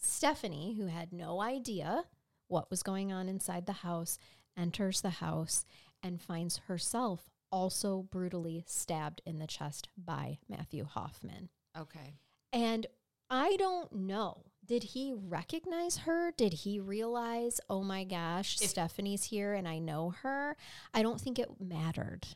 Stephanie, 0.00 0.74
who 0.78 0.86
had 0.86 1.12
no 1.12 1.40
idea 1.40 2.04
what 2.46 2.70
was 2.70 2.82
going 2.82 3.12
on 3.12 3.28
inside 3.28 3.66
the 3.66 3.72
house, 3.72 4.18
enters 4.56 5.00
the 5.00 5.10
house 5.10 5.64
and 6.02 6.20
finds 6.20 6.58
herself 6.68 7.30
also 7.50 8.06
brutally 8.10 8.64
stabbed 8.66 9.20
in 9.26 9.38
the 9.38 9.46
chest 9.46 9.88
by 9.96 10.38
Matthew 10.48 10.84
Hoffman. 10.84 11.48
Okay. 11.76 12.14
And 12.52 12.86
I 13.30 13.56
don't 13.56 13.92
know. 13.92 14.44
Did 14.64 14.82
he 14.82 15.14
recognize 15.16 15.98
her? 15.98 16.30
Did 16.36 16.52
he 16.52 16.78
realize, 16.78 17.60
oh 17.70 17.82
my 17.82 18.04
gosh, 18.04 18.60
If- 18.60 18.70
Stephanie's 18.70 19.24
here 19.24 19.54
and 19.54 19.66
I 19.66 19.78
know 19.78 20.10
her? 20.22 20.56
I 20.92 21.02
don't 21.02 21.20
think 21.20 21.38
it 21.38 21.60
mattered 21.60 22.26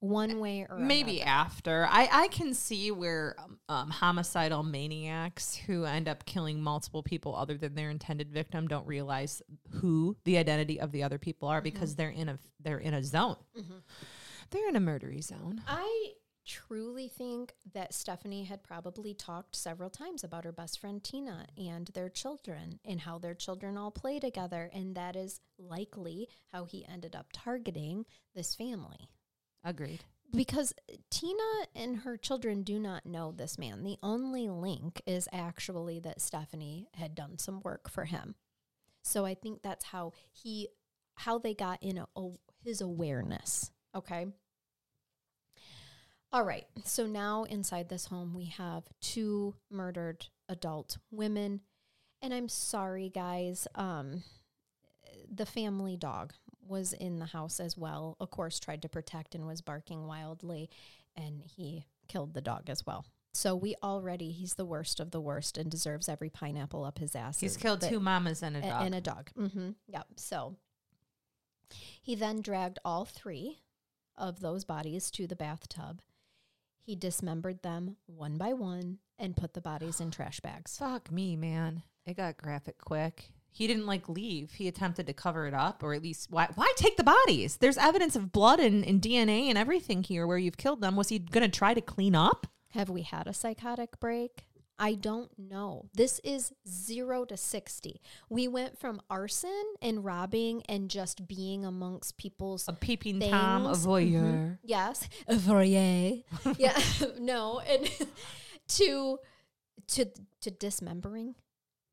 one 0.00 0.40
way 0.40 0.66
or 0.68 0.78
Maybe 0.78 1.20
another. 1.20 1.30
after. 1.30 1.88
I, 1.90 2.08
I 2.10 2.28
can 2.28 2.54
see 2.54 2.90
where 2.90 3.36
um, 3.38 3.58
um, 3.68 3.90
homicidal 3.90 4.62
maniacs 4.62 5.54
who 5.54 5.84
end 5.84 6.08
up 6.08 6.24
killing 6.24 6.62
multiple 6.62 7.02
people 7.02 7.36
other 7.36 7.56
than 7.56 7.74
their 7.74 7.90
intended 7.90 8.30
victim 8.32 8.66
don't 8.66 8.86
realize 8.86 9.42
who 9.74 10.16
the 10.24 10.38
identity 10.38 10.80
of 10.80 10.90
the 10.92 11.02
other 11.02 11.18
people 11.18 11.48
are 11.48 11.60
because 11.60 11.94
they're 11.96 12.10
in 12.10 12.28
a 12.30 12.38
they're 12.62 12.78
in 12.78 12.94
a 12.94 13.02
zone. 13.04 13.36
Mhm. 13.58 13.82
They're 14.50 14.68
in 14.68 14.76
a 14.76 14.80
murdery 14.80 15.22
zone. 15.22 15.62
I 15.68 16.14
truly 16.46 17.06
think 17.06 17.52
that 17.74 17.94
Stephanie 17.94 18.44
had 18.44 18.62
probably 18.64 19.14
talked 19.14 19.54
several 19.54 19.90
times 19.90 20.24
about 20.24 20.44
her 20.44 20.50
best 20.50 20.80
friend 20.80 21.04
Tina 21.04 21.46
and 21.56 21.86
their 21.88 22.08
children 22.08 22.80
and 22.84 23.00
how 23.02 23.18
their 23.18 23.34
children 23.34 23.76
all 23.76 23.90
play 23.92 24.18
together. 24.18 24.68
And 24.72 24.96
that 24.96 25.14
is 25.14 25.40
likely 25.58 26.28
how 26.50 26.64
he 26.64 26.84
ended 26.86 27.14
up 27.14 27.26
targeting 27.32 28.06
this 28.34 28.54
family. 28.56 29.10
Agreed. 29.64 30.04
Because 30.32 30.72
Tina 31.10 31.42
and 31.74 31.98
her 31.98 32.16
children 32.16 32.62
do 32.62 32.78
not 32.78 33.04
know 33.04 33.32
this 33.32 33.58
man. 33.58 33.82
The 33.82 33.98
only 34.02 34.48
link 34.48 35.02
is 35.04 35.28
actually 35.32 35.98
that 36.00 36.20
Stephanie 36.20 36.88
had 36.94 37.14
done 37.16 37.36
some 37.38 37.60
work 37.62 37.90
for 37.90 38.04
him. 38.04 38.36
So 39.02 39.24
I 39.24 39.34
think 39.34 39.62
that's 39.62 39.86
how 39.86 40.12
he, 40.30 40.68
how 41.16 41.38
they 41.38 41.54
got 41.54 41.82
in 41.82 41.98
a, 41.98 42.06
a- 42.16 42.36
his 42.62 42.80
awareness. 42.80 43.72
Okay. 43.94 44.26
All 46.32 46.44
right. 46.44 46.66
So 46.84 47.06
now 47.06 47.42
inside 47.44 47.88
this 47.88 48.06
home, 48.06 48.34
we 48.34 48.44
have 48.46 48.84
two 49.00 49.56
murdered 49.68 50.26
adult 50.48 50.98
women. 51.10 51.60
And 52.22 52.32
I'm 52.32 52.48
sorry, 52.48 53.08
guys. 53.08 53.66
Um, 53.74 54.22
the 55.28 55.46
family 55.46 55.96
dog 55.96 56.34
was 56.70 56.92
in 56.94 57.18
the 57.18 57.26
house 57.26 57.60
as 57.60 57.76
well. 57.76 58.16
Of 58.20 58.30
course, 58.30 58.58
tried 58.58 58.80
to 58.82 58.88
protect 58.88 59.34
and 59.34 59.46
was 59.46 59.60
barking 59.60 60.06
wildly, 60.06 60.70
and 61.16 61.42
he 61.44 61.84
killed 62.08 62.32
the 62.34 62.40
dog 62.40 62.70
as 62.70 62.86
well. 62.86 63.04
So 63.34 63.54
we 63.54 63.74
already 63.82 64.32
he's 64.32 64.54
the 64.54 64.64
worst 64.64 64.98
of 65.00 65.10
the 65.10 65.20
worst 65.20 65.56
and 65.58 65.70
deserves 65.70 66.08
every 66.08 66.30
pineapple 66.30 66.84
up 66.84 66.98
his 66.98 67.14
ass. 67.14 67.40
He's 67.40 67.56
killed 67.56 67.80
that- 67.80 67.90
two 67.90 68.00
mamas 68.00 68.42
and 68.42 68.56
a 68.56 68.60
a- 68.60 68.62
dog. 68.62 68.86
and 68.86 68.94
a 68.94 69.00
dog. 69.00 69.30
Mm-hmm. 69.38 69.70
Yep. 69.88 70.06
So 70.16 70.56
he 72.02 72.14
then 72.14 72.40
dragged 72.40 72.78
all 72.84 73.04
three 73.04 73.60
of 74.16 74.40
those 74.40 74.64
bodies 74.64 75.10
to 75.12 75.26
the 75.26 75.36
bathtub. 75.36 76.00
He 76.82 76.96
dismembered 76.96 77.62
them 77.62 77.96
one 78.06 78.36
by 78.36 78.52
one 78.52 78.98
and 79.18 79.36
put 79.36 79.54
the 79.54 79.60
bodies 79.60 80.00
in 80.00 80.10
trash 80.10 80.40
bags. 80.40 80.76
Fuck 80.76 81.12
me, 81.12 81.36
man. 81.36 81.82
It 82.04 82.16
got 82.16 82.36
graphic 82.36 82.78
quick. 82.78 83.30
He 83.52 83.66
didn't 83.66 83.86
like 83.86 84.08
leave. 84.08 84.52
He 84.52 84.68
attempted 84.68 85.06
to 85.08 85.12
cover 85.12 85.46
it 85.46 85.54
up, 85.54 85.82
or 85.82 85.92
at 85.94 86.02
least 86.02 86.28
why? 86.30 86.48
Why 86.54 86.72
take 86.76 86.96
the 86.96 87.04
bodies? 87.04 87.56
There's 87.56 87.76
evidence 87.78 88.14
of 88.16 88.32
blood 88.32 88.60
and, 88.60 88.84
and 88.84 89.00
DNA 89.02 89.48
and 89.48 89.58
everything 89.58 90.02
here 90.02 90.26
where 90.26 90.38
you've 90.38 90.56
killed 90.56 90.80
them. 90.80 90.96
Was 90.96 91.08
he 91.08 91.18
going 91.18 91.48
to 91.48 91.58
try 91.58 91.74
to 91.74 91.80
clean 91.80 92.14
up? 92.14 92.46
Have 92.70 92.88
we 92.88 93.02
had 93.02 93.26
a 93.26 93.34
psychotic 93.34 93.98
break? 93.98 94.46
I 94.82 94.94
don't 94.94 95.30
know. 95.38 95.90
This 95.92 96.20
is 96.24 96.52
zero 96.66 97.26
to 97.26 97.36
60. 97.36 98.00
We 98.30 98.48
went 98.48 98.78
from 98.78 99.02
arson 99.10 99.62
and 99.82 100.02
robbing 100.02 100.62
and 100.70 100.88
just 100.88 101.28
being 101.28 101.66
amongst 101.66 102.16
people's 102.16 102.66
A 102.66 102.72
peeping 102.72 103.20
tom, 103.20 103.66
a 103.66 103.74
Things. 103.74 103.86
voyeur. 103.86 104.22
Mm-hmm. 104.22 104.52
Yes, 104.64 105.06
a 105.28 105.34
voyeur. 105.34 106.22
yeah, 106.58 106.80
no, 107.18 107.58
and 107.60 107.90
to 108.68 109.18
to 109.88 110.06
to 110.40 110.50
dismembering. 110.50 111.34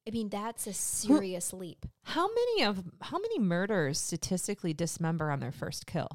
I 0.08 0.10
mean, 0.10 0.30
that's 0.30 0.68
a 0.68 0.74
serious 0.74 1.52
leap. 1.52 1.86
How 2.04 2.30
many 2.30 2.64
of 2.64 2.82
how 3.02 3.18
many 3.18 3.40
murders 3.40 4.00
statistically 4.00 4.74
dismember 4.74 5.30
on 5.30 5.42
their 5.42 5.52
first 5.52 5.86
kill? 5.86 6.08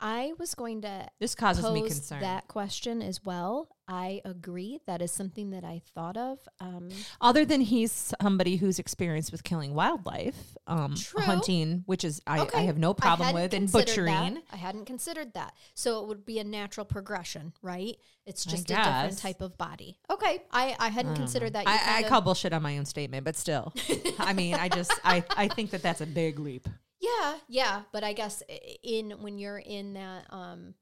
I 0.00 0.32
was 0.38 0.54
going 0.54 0.82
to 0.82 1.08
This 1.18 1.34
causes 1.34 1.64
me 1.70 1.82
concern. 1.82 2.20
that 2.20 2.46
question 2.48 3.02
as 3.02 3.24
well. 3.24 3.68
I 3.90 4.20
agree. 4.24 4.80
That 4.86 5.00
is 5.00 5.10
something 5.10 5.50
that 5.50 5.64
I 5.64 5.80
thought 5.94 6.16
of. 6.16 6.38
Um, 6.60 6.90
Other 7.22 7.44
than 7.46 7.62
he's 7.62 8.12
somebody 8.20 8.56
who's 8.56 8.78
experienced 8.78 9.32
with 9.32 9.44
killing 9.44 9.74
wildlife, 9.74 10.56
um, 10.66 10.94
hunting, 11.16 11.84
which 11.86 12.04
is 12.04 12.20
I, 12.26 12.46
I 12.54 12.60
have 12.62 12.76
no 12.76 12.92
problem 12.92 13.32
with, 13.32 13.54
and 13.54 13.70
considered 13.72 14.06
that. 14.08 14.20
butchering. 14.20 14.42
I 14.52 14.56
hadn't 14.56 14.84
considered 14.84 15.32
that. 15.34 15.54
So 15.74 16.02
it 16.02 16.08
would 16.08 16.26
be 16.26 16.38
a 16.38 16.44
natural 16.44 16.84
progression, 16.84 17.54
right? 17.62 17.96
It's 18.26 18.44
just 18.44 18.70
a 18.70 18.74
different 18.74 19.18
type 19.18 19.40
of 19.40 19.56
body. 19.56 19.98
Okay. 20.10 20.42
I, 20.52 20.76
I 20.78 20.88
hadn't 20.88 21.14
considered 21.14 21.54
that. 21.54 21.64
You 21.64 21.72
I, 21.72 22.04
I 22.04 22.08
call 22.08 22.20
bullshit 22.20 22.52
on 22.52 22.62
my 22.62 22.76
own 22.76 22.84
statement, 22.84 23.24
but 23.24 23.36
still, 23.36 23.72
I 24.18 24.34
mean, 24.34 24.54
I 24.54 24.68
just 24.68 24.92
I 25.02 25.24
I 25.30 25.48
think 25.48 25.70
that 25.70 25.82
that's 25.82 26.02
a 26.02 26.06
big 26.06 26.38
leap. 26.38 26.68
Yeah, 27.20 27.34
yeah, 27.48 27.82
but 27.92 28.04
I 28.04 28.12
guess 28.12 28.42
in 28.82 29.10
when 29.22 29.38
you're 29.38 29.58
in 29.58 29.94
that 29.94 30.26
um 30.30 30.74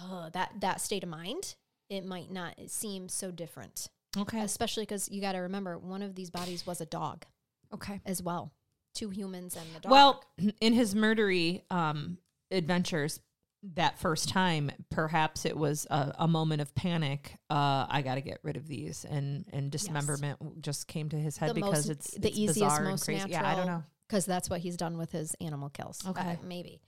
uh, 0.00 0.30
that 0.30 0.52
that 0.60 0.80
state 0.80 1.02
of 1.02 1.08
mind, 1.08 1.54
it 1.88 2.04
might 2.04 2.30
not 2.30 2.54
seem 2.68 3.08
so 3.08 3.30
different. 3.30 3.88
Okay. 4.16 4.40
Especially 4.40 4.86
cuz 4.86 5.08
you 5.10 5.20
got 5.20 5.32
to 5.32 5.38
remember 5.38 5.78
one 5.78 6.02
of 6.02 6.14
these 6.14 6.30
bodies 6.30 6.66
was 6.66 6.80
a 6.80 6.86
dog 6.86 7.24
Okay. 7.72 8.00
as 8.04 8.22
well. 8.22 8.52
Two 8.94 9.10
humans 9.10 9.56
and 9.56 9.66
the 9.74 9.80
dog. 9.80 9.92
Well, 9.92 10.24
in 10.60 10.72
his 10.72 10.94
murdery 10.94 11.62
um, 11.70 12.18
adventures, 12.50 13.20
that 13.62 13.98
first 13.98 14.28
time, 14.30 14.70
perhaps 14.90 15.44
it 15.44 15.56
was 15.56 15.86
a, 15.90 16.14
a 16.20 16.26
moment 16.28 16.60
of 16.62 16.74
panic. 16.74 17.34
Uh, 17.50 17.86
I 17.88 18.02
got 18.02 18.14
to 18.16 18.20
get 18.22 18.38
rid 18.42 18.56
of 18.56 18.66
these, 18.66 19.04
and 19.04 19.44
and 19.52 19.70
dismemberment 19.70 20.62
just 20.62 20.88
came 20.88 21.08
to 21.10 21.16
his 21.16 21.36
head 21.36 21.50
The 21.50 21.54
because 21.54 21.86
most- 21.86 21.90
it's 21.90 22.10
the 22.14 22.28
it's 22.28 22.38
easiest, 22.38 22.54
bizarre 22.60 22.82
most 22.84 23.06
and 23.08 23.18
crazy. 23.20 23.30
Yeah, 23.32 23.46
I 23.48 23.54
don't 23.54 23.66
know. 23.66 23.84
Cuz 24.10 24.24
that's 24.26 24.50
what 24.50 24.60
he's 24.60 24.76
done 24.76 24.98
with 24.98 25.12
his 25.12 25.34
animal 25.40 25.68
kills. 25.70 26.04
Uh, 26.04 26.10
Okay. 26.10 26.38
maybe. 26.44 26.80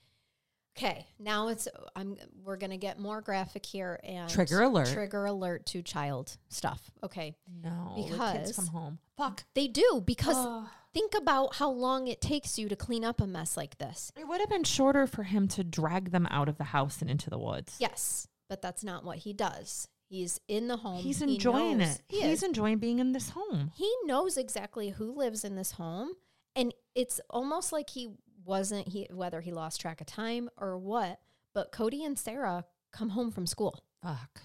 Okay, 0.76 1.06
now 1.18 1.48
it's 1.48 1.68
I'm 1.94 2.16
we're 2.42 2.56
going 2.56 2.70
to 2.70 2.78
get 2.78 2.98
more 2.98 3.20
graphic 3.20 3.66
here 3.66 4.00
and 4.02 4.30
Trigger 4.30 4.62
alert. 4.62 4.88
Trigger 4.88 5.26
alert 5.26 5.66
to 5.66 5.82
child 5.82 6.38
stuff. 6.48 6.90
Okay. 7.02 7.36
No, 7.46 7.92
Because- 7.94 8.56
come 8.56 8.68
home. 8.68 8.98
Fuck. 9.18 9.44
They 9.52 9.68
do 9.68 10.02
because 10.04 10.66
think 10.94 11.12
about 11.14 11.56
how 11.56 11.70
long 11.70 12.08
it 12.08 12.22
takes 12.22 12.58
you 12.58 12.70
to 12.70 12.76
clean 12.76 13.04
up 13.04 13.20
a 13.20 13.26
mess 13.26 13.54
like 13.54 13.76
this. 13.76 14.12
It 14.16 14.26
would 14.26 14.40
have 14.40 14.48
been 14.48 14.64
shorter 14.64 15.06
for 15.06 15.24
him 15.24 15.46
to 15.48 15.62
drag 15.62 16.10
them 16.10 16.26
out 16.30 16.48
of 16.48 16.56
the 16.56 16.64
house 16.64 17.02
and 17.02 17.10
into 17.10 17.28
the 17.28 17.38
woods. 17.38 17.76
Yes, 17.78 18.26
but 18.48 18.62
that's 18.62 18.82
not 18.82 19.04
what 19.04 19.18
he 19.18 19.34
does. 19.34 19.88
He's 20.08 20.40
in 20.48 20.68
the 20.68 20.78
home. 20.78 21.02
He's 21.02 21.20
enjoying 21.20 21.78
knows- 21.78 21.96
it. 21.96 22.02
He 22.08 22.22
He's 22.22 22.38
is. 22.38 22.42
enjoying 22.44 22.78
being 22.78 22.98
in 22.98 23.12
this 23.12 23.30
home. 23.30 23.72
He 23.74 23.94
knows 24.04 24.38
exactly 24.38 24.88
who 24.90 25.12
lives 25.14 25.44
in 25.44 25.54
this 25.56 25.72
home, 25.72 26.12
and 26.54 26.74
it's 26.94 27.20
almost 27.30 27.72
like 27.72 27.90
he 27.90 28.10
wasn't 28.44 28.88
he 28.88 29.06
whether 29.10 29.40
he 29.40 29.52
lost 29.52 29.80
track 29.80 30.00
of 30.00 30.06
time 30.06 30.48
or 30.56 30.76
what. 30.78 31.20
But 31.54 31.72
Cody 31.72 32.04
and 32.04 32.18
Sarah 32.18 32.64
come 32.92 33.10
home 33.10 33.30
from 33.30 33.46
school. 33.46 33.84
Fuck. 34.02 34.42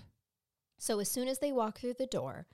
So 0.78 1.00
as 1.00 1.10
soon 1.10 1.28
as 1.28 1.40
they 1.40 1.52
walk 1.52 1.80
through 1.80 1.96
the 1.98 2.06
door, 2.06 2.48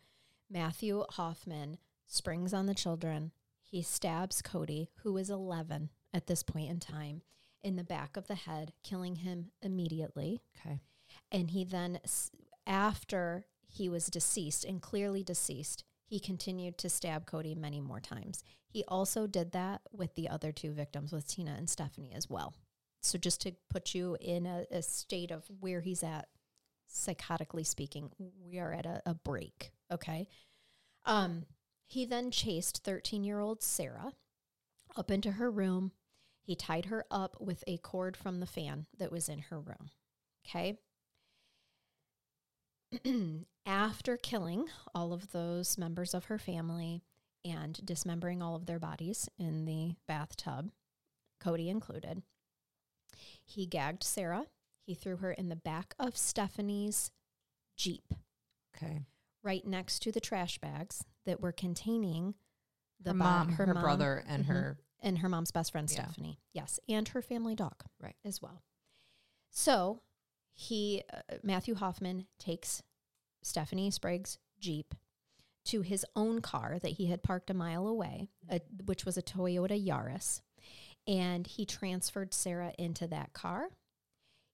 Matthew 0.50 1.04
Hoffman 1.10 1.78
springs 2.08 2.54
on 2.54 2.68
the 2.68 2.76
children. 2.76 3.32
He 3.62 3.82
stabs 3.82 4.42
Cody, 4.42 4.92
who 5.02 5.18
is 5.18 5.30
11 5.30 5.90
at 6.14 6.28
this 6.28 6.44
point 6.44 6.70
in 6.70 6.80
time, 6.80 7.24
in 7.64 7.76
the 7.76 7.84
back 7.84 8.16
of 8.16 8.28
the 8.28 8.36
head, 8.36 8.74
killing 8.84 9.18
him 9.18 9.52
immediately. 9.62 10.44
Okay. 10.60 10.80
And 11.32 11.52
he 11.52 11.64
then, 11.64 12.00
after 12.68 13.46
he 13.68 13.90
was 13.90 14.08
deceased 14.08 14.64
and 14.64 14.82
clearly 14.82 15.24
deceased, 15.24 15.84
he 16.14 16.20
continued 16.20 16.78
to 16.78 16.90
stab 16.92 17.26
Cody 17.26 17.56
many 17.56 17.82
more 17.82 18.00
times. 18.00 18.44
He 18.68 18.84
also 18.88 19.26
did 19.26 19.52
that 19.54 19.82
with 19.92 20.14
the 20.14 20.30
other 20.30 20.52
two 20.52 20.72
victims, 20.72 21.12
with 21.12 21.28
Tina 21.28 21.56
and 21.58 21.68
Stephanie 21.68 22.14
as 22.14 22.30
well. 22.30 22.54
So, 23.02 23.18
just 23.18 23.42
to 23.42 23.54
put 23.68 23.96
you 23.96 24.16
in 24.22 24.46
a, 24.46 24.68
a 24.70 24.84
state 24.84 25.32
of 25.32 25.44
where 25.60 25.82
he's 25.82 26.04
at, 26.04 26.28
psychotically 26.88 27.66
speaking, 27.66 28.12
we 28.20 28.60
are 28.60 28.72
at 28.72 28.86
a, 28.86 29.02
a 29.08 29.16
break. 29.16 29.72
Okay. 29.92 30.28
Um, 31.04 31.48
he 31.88 32.06
then 32.06 32.30
chased 32.30 32.84
13 32.84 33.24
year 33.24 33.40
old 33.40 33.64
Sarah 33.64 34.14
up 34.96 35.10
into 35.10 35.32
her 35.32 35.50
room. 35.50 35.94
He 36.44 36.56
tied 36.56 36.86
her 36.86 37.06
up 37.10 37.38
with 37.40 37.64
a 37.66 37.78
cord 37.78 38.16
from 38.16 38.40
the 38.40 38.46
fan 38.46 38.86
that 39.00 39.12
was 39.12 39.30
in 39.30 39.40
her 39.40 39.60
room. 39.60 39.90
Okay. 40.46 40.78
After 43.66 44.18
killing 44.18 44.66
all 44.94 45.14
of 45.14 45.32
those 45.32 45.78
members 45.78 46.14
of 46.14 46.26
her 46.26 46.38
family 46.38 47.02
and 47.46 47.80
dismembering 47.86 48.42
all 48.42 48.56
of 48.56 48.66
their 48.66 48.80
bodies 48.80 49.30
in 49.38 49.66
the 49.66 49.96
bathtub, 50.08 50.72
Cody 51.40 51.70
included, 51.70 52.24
he 53.46 53.66
gagged 53.66 54.04
Sarah. 54.04 54.48
He 54.86 54.94
threw 54.96 55.18
her 55.18 55.32
in 55.32 55.48
the 55.50 55.56
back 55.56 55.96
of 55.98 56.18
Stephanie's 56.18 57.12
Jeep, 57.78 58.14
Okay. 58.76 59.00
right 59.42 59.66
next 59.66 60.00
to 60.04 60.12
the 60.12 60.20
trash 60.20 60.58
bags 60.58 61.06
that 61.26 61.40
were 61.42 61.52
containing 61.54 62.36
the 63.00 63.12
her 63.12 63.18
bo- 63.18 63.24
mom, 63.24 63.50
her, 63.54 63.74
mom, 63.74 63.82
brother, 63.84 64.24
and 64.28 64.44
mhm, 64.46 64.50
her. 64.50 64.78
and 65.00 65.20
her 65.20 65.30
mom's 65.30 65.52
best 65.52 65.72
friend 65.72 65.90
Yeah. 65.90 66.04
Stephanie. 66.04 66.40
Yes, 66.52 66.80
and 66.90 67.08
her 67.10 67.22
family 67.22 67.56
dog, 67.56 67.84
Right. 68.00 68.16
as 68.26 68.42
well. 68.42 68.62
So 69.50 70.02
he 70.54 71.04
uh, 71.12 71.22
Matthew 71.44 71.76
Hoffman 71.76 72.28
takes 72.40 72.84
Stephanie 73.44 73.92
Sprague's 73.92 74.38
Jeep 74.60 74.96
to 75.66 75.82
his 75.82 76.06
own 76.16 76.42
car 76.42 76.78
that 76.82 76.94
he 76.94 77.08
had 77.08 77.24
parked 77.24 77.50
a 77.50 77.54
mile 77.54 77.88
away, 77.88 78.28
uh, 78.50 78.60
which 78.86 79.06
was 79.06 79.18
a 79.18 79.22
Toyota 79.22 79.82
Yaris, 79.82 80.42
and 81.08 81.48
he 81.48 81.66
transferred 81.66 82.34
Sarah 82.34 82.74
into 82.78 83.08
that 83.08 83.34
car. 83.34 83.70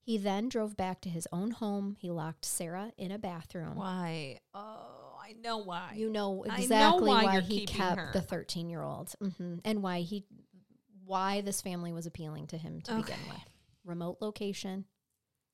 He 0.01 0.17
then 0.17 0.49
drove 0.49 0.75
back 0.75 1.01
to 1.01 1.09
his 1.09 1.27
own 1.31 1.51
home. 1.51 1.95
He 1.99 2.09
locked 2.09 2.45
Sarah 2.45 2.91
in 2.97 3.11
a 3.11 3.19
bathroom. 3.19 3.75
Why? 3.75 4.39
Oh, 4.53 5.17
I 5.21 5.33
know 5.33 5.57
why. 5.59 5.93
You 5.95 6.09
know 6.09 6.45
I 6.49 6.57
know 6.57 6.63
exactly 6.63 7.09
why 7.11 7.23
why, 7.25 7.39
he 7.41 7.65
kept 7.65 7.97
her. 7.97 8.09
the 8.13 8.21
13 8.21 8.69
year 8.69 8.81
old 8.81 9.13
hmm 9.37 9.55
and 9.63 9.83
why 9.83 9.99
he 9.99 10.25
why 11.05 11.41
this 11.41 11.61
family 11.61 11.91
was 11.91 12.05
appealing 12.05 12.47
to 12.47 12.57
him 12.57 12.81
to 12.81 12.95
begin 12.95 13.19
with. 13.27 13.37
Remote 13.83 14.17
location, 14.21 14.85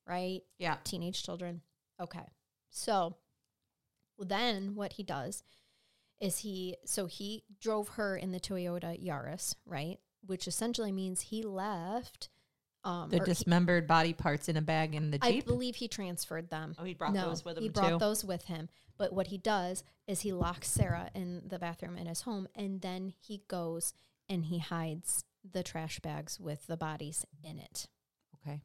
right? 0.06 0.40
yeah. 0.58 0.76
Teenage 0.84 1.22
children. 1.22 1.62
Okay. 2.00 2.24
So 2.70 3.16
then 4.18 4.74
what 4.74 4.94
he 4.94 5.02
does 5.02 5.42
is 6.20 6.38
he 6.38 6.76
so 6.84 7.06
he 7.06 7.44
drove 7.60 7.88
her 7.90 8.16
in 8.16 8.32
the 8.32 8.40
Toyota 8.40 9.02
Yaris, 9.04 9.54
right? 9.66 9.98
Which 10.24 10.48
essentially 10.48 10.92
means 10.92 11.20
he 11.20 11.42
left 11.42 12.28
um 12.84 13.10
The 13.10 13.20
or 13.20 13.24
he- 13.24 13.32
dismembered 13.32 13.86
body 13.86 14.12
parts 14.14 14.48
in 14.48 14.56
a 14.56 14.62
bag 14.62 14.94
in 14.94 15.10
the 15.10 15.18
Jeep? 15.18 15.24
I 15.24 15.32
Jeep. 15.32 15.46
believe 15.46 15.76
he 15.76 15.88
transferred 15.88 16.48
them. 16.50 16.74
oh, 16.78 16.84
he 16.84 16.94
brought 16.94 17.12
no, 17.12 17.28
those 17.28 17.44
with 17.44 17.56
him 17.58 17.62
he 17.62 17.68
too. 17.68 17.72
brought 17.72 17.98
those 18.00 18.24
with 18.24 18.44
him. 18.46 18.68
But 18.98 19.12
what 19.12 19.26
he 19.26 19.36
does 19.36 19.84
is 20.06 20.20
he 20.22 20.32
locks 20.32 20.70
Sarah 20.70 21.10
in 21.14 21.42
the 21.46 21.58
bathroom 21.58 21.98
in 21.98 22.06
his 22.06 22.22
home, 22.22 22.48
and 22.54 22.80
then 22.80 23.12
he 23.20 23.42
goes 23.46 23.92
and 24.28 24.46
he 24.46 24.58
hides 24.58 25.24
the 25.52 25.62
trash 25.62 26.00
bags 26.00 26.40
with 26.40 26.66
the 26.66 26.76
bodies 26.78 27.26
in 27.44 27.58
it. 27.58 27.86
okay. 28.40 28.62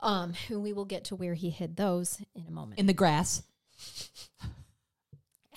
Um, 0.00 0.34
and 0.50 0.62
we 0.62 0.72
will 0.74 0.84
get 0.84 1.04
to 1.04 1.16
where 1.16 1.32
he 1.34 1.48
hid 1.50 1.76
those 1.76 2.20
in 2.34 2.46
a 2.46 2.50
moment. 2.50 2.78
In 2.78 2.84
the 2.86 2.92
grass. 2.92 3.42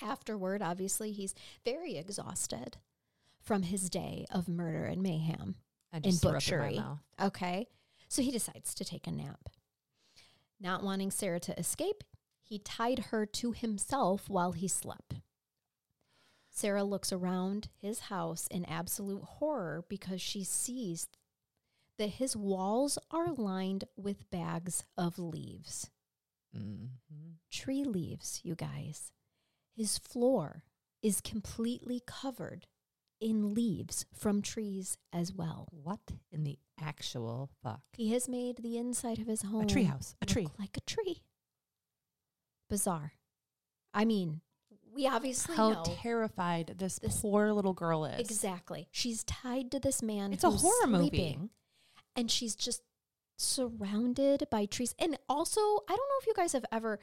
Afterward, 0.00 0.62
obviously, 0.62 1.12
he's 1.12 1.34
very 1.64 1.96
exhausted 1.96 2.76
from 3.40 3.62
his 3.62 3.90
day 3.90 4.26
of 4.30 4.48
murder 4.48 4.84
and 4.84 5.02
mayhem. 5.02 5.56
And 5.92 6.04
just 6.04 6.20
threw 6.20 6.30
up 6.30 6.34
in 6.34 6.38
butchery. 6.38 6.82
Okay. 7.20 7.66
So 8.08 8.22
he 8.22 8.30
decides 8.30 8.74
to 8.74 8.84
take 8.84 9.06
a 9.06 9.10
nap. 9.10 9.48
Not 10.60 10.82
wanting 10.82 11.10
Sarah 11.10 11.40
to 11.40 11.58
escape, 11.58 12.04
He 12.48 12.58
tied 12.58 12.98
her 13.10 13.26
to 13.26 13.52
himself 13.52 14.30
while 14.30 14.52
he 14.52 14.68
slept. 14.68 15.16
Sarah 16.48 16.82
looks 16.82 17.12
around 17.12 17.68
his 17.76 18.00
house 18.00 18.48
in 18.50 18.64
absolute 18.64 19.22
horror 19.22 19.84
because 19.88 20.22
she 20.22 20.44
sees 20.44 21.08
that 21.98 22.08
his 22.08 22.34
walls 22.34 22.98
are 23.10 23.34
lined 23.34 23.84
with 23.96 24.30
bags 24.30 24.84
of 24.96 25.18
leaves. 25.18 25.90
Mhm. 26.56 26.90
Tree 27.50 27.84
leaves, 27.84 28.40
you 28.44 28.54
guys. 28.54 29.12
His 29.74 29.98
floor 29.98 30.64
is 31.02 31.20
completely 31.20 32.00
covered 32.06 32.66
in 33.20 33.54
leaves 33.54 34.06
from 34.12 34.42
trees 34.42 34.96
as 35.12 35.32
well. 35.32 35.68
What 35.70 36.12
in 36.30 36.44
the 36.44 36.58
actual 36.78 37.50
fuck? 37.62 37.82
He 37.92 38.12
has 38.12 38.28
made 38.28 38.58
the 38.58 38.76
inside 38.78 39.18
of 39.18 39.26
his 39.26 39.42
home 39.42 39.62
A 39.62 39.66
treehouse. 39.66 40.14
A 40.20 40.26
tree. 40.26 40.48
like 40.58 40.76
a 40.76 40.80
tree. 40.82 41.22
Bizarre. 42.68 43.12
I 43.94 44.04
mean, 44.04 44.42
we 44.92 45.06
obviously 45.06 45.56
How 45.56 45.70
know 45.72 45.82
terrified 45.84 46.74
this, 46.78 46.98
This- 46.98 47.20
poor 47.20 47.52
little 47.52 47.72
girl 47.72 48.04
is. 48.04 48.20
exactly. 48.20 48.88
She's 48.90 49.24
tied 49.24 49.70
to 49.72 49.80
this 49.80 50.02
man. 50.02 50.32
It's 50.32 50.44
a 50.44 50.50
horror 50.50 50.86
movie. 50.86 51.38
and 52.16 52.30
she's 52.30 52.56
just 52.56 52.82
surrounded 53.38 54.46
by 54.50 54.66
trees. 54.66 54.94
And 54.98 55.16
also, 55.28 55.60
I 55.60 55.88
don't 55.88 55.98
know 55.98 56.18
if 56.20 56.26
you 56.26 56.34
guys 56.34 56.52
have 56.52 56.64
ever 56.72 56.98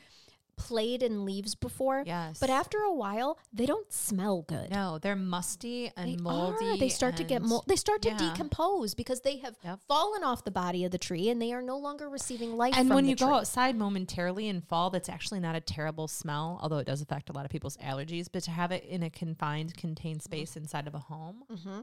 played 0.58 1.04
in 1.04 1.26
leaves 1.26 1.54
before, 1.54 2.02
Yes. 2.06 2.40
but 2.40 2.50
after 2.50 2.78
a 2.80 2.94
while, 2.94 3.38
they 3.52 3.66
don't 3.66 3.92
smell 3.92 4.44
good. 4.44 4.70
no, 4.72 4.98
they're 5.00 5.14
musty 5.14 5.92
and 5.98 6.10
They 6.10 6.16
moldy. 6.16 6.66
are. 6.66 6.78
They 6.78 6.88
start 6.88 7.18
to 7.18 7.26
get 7.26 7.42
mold. 7.42 7.66
They 7.68 7.76
start 7.76 8.02
to 8.04 8.10
yeah. 8.12 8.18
decompose 8.18 8.94
because 8.96 9.20
they 9.20 9.36
have 9.40 9.58
Yep. 9.66 9.82
fallen 9.86 10.24
off 10.24 10.46
the 10.46 10.52
body 10.52 10.86
of 10.86 10.92
the 10.92 10.98
tree 10.98 11.30
and 11.30 11.42
they 11.42 11.52
are 11.52 11.62
no 11.62 11.78
longer 11.78 12.08
receiving 12.10 12.56
light. 12.56 12.74
And 12.78 12.90
when 12.90 13.06
you 13.06 13.18
go 13.18 13.34
outside 13.34 13.76
momentarily 13.76 14.48
in 14.48 14.62
fall, 14.62 14.90
that's 14.90 15.10
actually 15.10 15.42
not 15.42 15.56
a 15.58 15.60
terrible 15.62 16.08
smell, 16.08 16.58
although 16.62 16.78
it 16.78 16.88
does 16.88 17.02
affect 17.02 17.30
a 17.30 17.34
lot 17.34 17.44
of 17.44 17.52
people's 17.52 17.76
allergies. 17.78 18.28
But 18.32 18.44
to 18.44 18.52
have 18.52 18.72
it 18.72 18.86
in 18.86 19.04
a 19.04 19.10
confined, 19.10 19.76
contained 19.76 20.22
space 20.24 20.56
inside 20.56 20.88
of 20.88 20.96
a 20.96 21.00
home, 21.00 21.44
Mm-hmm. 21.52 21.82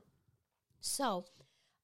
So 0.81 1.27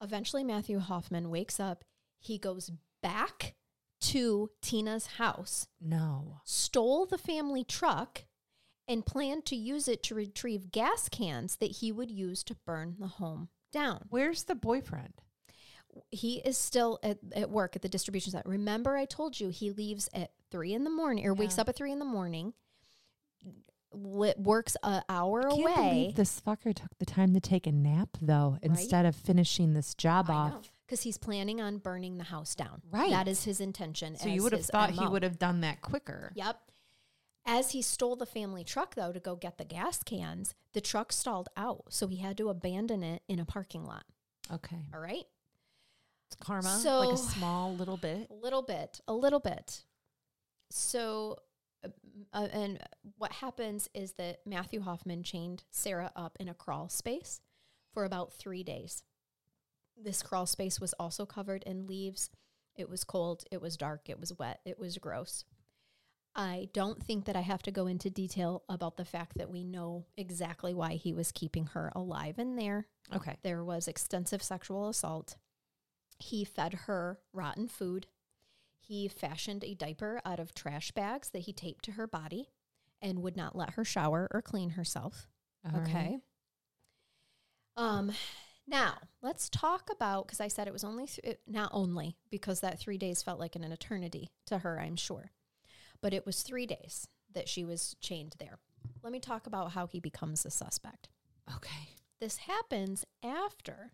eventually, 0.01 0.43
Matthew 0.43 0.79
Hoffman 0.79 1.29
wakes 1.31 1.61
up. 1.61 1.85
He 2.19 2.39
goes 2.39 2.71
back 3.03 3.55
to 4.01 4.51
Tina's 4.63 5.07
house, 5.19 5.67
no. 5.81 6.41
stole 6.45 7.07
the 7.07 7.19
family 7.19 7.65
truck, 7.65 8.25
and 8.87 9.05
planned 9.05 9.45
to 9.47 9.57
use 9.57 9.89
it 9.89 10.03
to 10.05 10.15
retrieve 10.15 10.71
gas 10.71 11.09
cans 11.09 11.57
that 11.57 11.73
he 11.73 11.93
would 11.93 12.11
use 12.11 12.43
to 12.45 12.57
burn 12.67 12.97
the 12.99 13.07
home 13.07 13.49
down. 13.73 14.01
Where's 14.09 14.45
the 14.45 14.55
boyfriend? 14.55 15.15
He 16.11 16.37
is 16.45 16.57
still 16.57 16.99
at, 17.03 17.19
at 17.35 17.51
work 17.51 17.75
at 17.75 17.83
the 17.83 17.89
distribution 17.89 18.31
center. 18.31 18.49
Remember, 18.49 18.97
I 18.97 19.05
told 19.05 19.41
you 19.41 19.49
he 19.49 19.73
leaves 19.73 20.09
at 20.15 20.31
three 20.51 20.73
in 20.75 20.85
the 20.85 20.91
morning 20.91 21.27
or 21.27 21.35
wakes 21.35 21.59
up 21.59 21.69
at 21.69 21.77
three 21.77 21.91
in 21.93 21.99
the 21.99 22.05
morning, 22.05 22.53
li- 23.93 24.35
works 24.37 24.77
an 24.83 25.03
hour 25.09 25.43
Can't 25.43 25.61
away. 25.61 25.75
believe 25.75 26.15
this 26.15 26.41
fucker 26.41 26.75
took 26.75 26.97
the 26.99 27.07
time 27.07 27.35
to 27.35 27.41
take 27.41 27.67
a 27.67 27.73
nap 27.73 28.11
though, 28.23 28.59
instead 28.63 29.07
of 29.07 29.17
finishing 29.17 29.73
this 29.75 29.95
job 29.95 30.31
off. 30.31 30.71
Because 30.89 31.03
he's 31.03 31.19
planning 31.19 31.61
on 31.61 31.77
burning 31.77 32.17
the 32.17 32.25
house 32.25 32.55
down. 32.55 32.81
Right. 32.91 33.11
that 33.11 33.29
is 33.29 33.45
his 33.45 33.61
intention. 33.61 34.17
So 34.17 34.29
you 34.29 34.43
would 34.43 34.53
have 34.53 34.65
thought 34.65 34.93
he 34.93 35.07
would 35.07 35.23
have 35.23 35.39
done 35.39 35.61
that 35.61 35.83
quicker. 35.83 36.33
Yep. 36.35 36.59
As 37.45 37.73
he 37.73 37.83
stole 37.83 38.17
the 38.17 38.27
family 38.27 38.65
truck 38.65 38.95
though 38.95 39.13
to 39.13 39.21
go 39.21 39.37
get 39.37 39.59
the 39.59 39.65
gas 39.65 40.03
cans, 40.03 40.55
the 40.73 40.81
truck 40.81 41.13
stalled 41.13 41.49
out, 41.57 41.85
so 41.91 42.07
he 42.07 42.17
had 42.17 42.37
to 42.39 42.49
abandon 42.49 43.03
it 43.03 43.23
in 43.29 43.39
a 43.39 43.45
parking 43.45 43.85
lot. 43.85 44.05
Okay. 44.53 44.77
All 44.95 45.01
right, 45.01 45.25
It's 46.27 46.37
karma, 46.41 46.79
So, 46.79 47.01
like 47.01 47.15
a 47.15 47.19
small 47.19 47.75
little 47.75 47.97
bit. 47.99 48.29
a 48.31 48.35
little 48.43 48.63
bit, 48.63 49.01
a 49.07 49.15
little 49.15 49.41
bit. 49.41 49.85
So, 50.71 51.39
uh, 51.85 51.89
uh, 52.33 52.49
and 52.53 52.81
what 53.17 53.33
happens 53.33 53.89
is 53.95 54.13
that 54.13 54.41
Matthew 54.47 54.81
Hoffman 54.81 55.23
chained 55.23 55.65
Sarah 55.71 56.13
up 56.17 56.37
in 56.41 56.49
a 56.49 56.55
crawl 56.55 56.89
space 56.89 57.41
for 57.95 58.05
about 58.05 58.33
three 58.35 58.63
days. 58.63 59.03
This 60.03 60.23
crawl 60.23 60.47
space 60.47 60.81
was 60.81 60.95
also 60.95 61.27
covered 61.27 61.63
in 61.65 61.87
leaves. 61.87 62.31
It 62.77 62.89
was 62.89 63.05
cold, 63.05 63.45
it 63.51 63.61
was 63.61 63.77
dark, 63.77 64.09
it 64.09 64.21
was 64.21 64.39
wet, 64.39 64.61
it 64.65 64.79
was 64.79 64.99
gross. 64.99 65.45
I 66.37 66.69
don't 66.73 67.03
think 67.03 67.25
that 67.25 67.35
I 67.35 67.41
have 67.41 67.63
to 67.63 67.73
go 67.73 67.89
into 67.89 68.11
detail 68.11 68.63
about 68.69 68.97
the 68.97 69.05
fact 69.05 69.39
that 69.39 69.51
we 69.51 69.65
know 69.65 70.07
exactly 70.17 70.73
why 70.73 70.93
he 70.93 71.13
was 71.13 71.33
keeping 71.33 71.67
her 71.67 71.91
alive 71.97 72.39
in 72.39 72.55
there. 72.55 72.87
Okay. 73.13 73.37
There 73.43 73.65
was 73.65 73.89
extensive 73.89 74.43
sexual 74.43 74.89
assault. 74.89 75.35
He 76.19 76.45
fed 76.45 76.75
her 76.87 77.19
rotten 77.33 77.67
food. 77.67 78.07
He 78.79 79.09
fashioned 79.09 79.65
a 79.65 79.75
diaper 79.75 80.21
out 80.25 80.39
of 80.39 80.55
trash 80.55 80.93
bags 80.93 81.31
that 81.31 81.41
he 81.41 81.53
taped 81.53 81.85
to 81.87 81.93
her 81.93 82.07
body 82.07 82.51
and 83.03 83.23
would 83.23 83.37
not 83.37 83.57
let 83.57 83.71
her 83.71 83.85
shower 83.85 84.29
or 84.31 84.41
clean 84.41 84.71
herself. 84.71 85.29
All 85.65 85.81
right. 85.81 85.89
okay. 85.89 86.19
Um 87.77 88.13
now, 88.69 88.99
let's 89.23 89.49
talk 89.49 89.89
about 89.91 90.27
because 90.27 90.41
I 90.41 90.49
said 90.49 90.67
it 90.67 90.73
was 90.73 90.85
only 90.85 91.07
th- 91.07 91.39
not 91.47 91.71
only 91.73 92.17
because 92.31 92.61
that 92.61 92.79
3 92.79 92.99
days 92.99 93.23
felt 93.23 93.41
like 93.41 93.57
an 93.57 93.65
eternity 93.65 94.31
to 94.47 94.59
her, 94.59 94.79
I'm 94.79 94.97
sure. 94.97 95.33
But 96.03 96.13
it 96.13 96.27
was 96.27 96.43
3 96.43 96.67
days 96.67 97.09
that 97.33 97.49
she 97.49 97.65
was 97.65 97.97
chained 98.01 98.37
there. 98.39 98.59
Let 99.03 99.13
me 99.13 99.21
talk 99.21 99.47
about 99.47 99.73
how 99.73 99.87
he 99.87 100.01
becomes 100.01 100.45
a 100.45 100.51
suspect. 100.51 101.09
Okay. 101.55 101.89
This 102.21 102.39
happens 102.39 103.05
after 103.25 103.93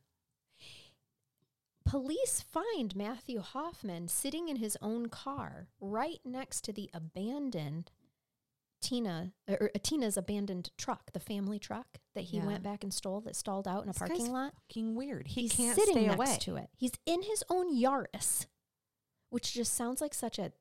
police 1.84 2.40
find 2.42 2.96
Matthew 2.96 3.40
Hoffman 3.40 4.08
sitting 4.08 4.48
in 4.48 4.56
his 4.56 4.76
own 4.82 5.08
car 5.08 5.68
right 5.80 6.20
next 6.24 6.62
to 6.62 6.72
the 6.72 6.90
abandoned 6.92 7.92
Tina 8.84 9.32
or 9.48 9.70
uh, 9.74 9.78
Tina's 9.82 10.16
abandoned 10.16 10.70
truck, 10.78 11.12
the 11.12 11.18
family 11.20 11.58
truck 11.58 11.86
that 12.14 12.24
he 12.24 12.36
Yeah. 12.36 12.46
went 12.46 12.62
back 12.62 12.84
and 12.84 12.92
stole 12.94 13.20
that 13.22 13.34
stalled 13.34 13.66
out 13.66 13.82
in 13.82 13.88
a 13.88 13.92
This 13.92 13.98
guy's 14.00 14.08
parking 14.10 14.32
lot. 14.32 14.52
Fucking 14.68 14.94
weird. 14.94 15.26
He 15.26 15.42
He's 15.42 15.52
can't 15.52 15.74
sitting 15.78 15.94
stay 15.94 16.06
next 16.06 16.16
away. 16.18 16.38
to 16.42 16.56
it. 16.56 16.68
He's 16.76 16.92
in 17.06 17.22
his 17.22 17.42
own 17.48 17.74
Yaris, 17.74 18.46
which 19.30 19.52
just 19.54 19.74
sounds 19.74 20.00
like 20.00 20.14
such 20.14 20.38
a 20.38 20.52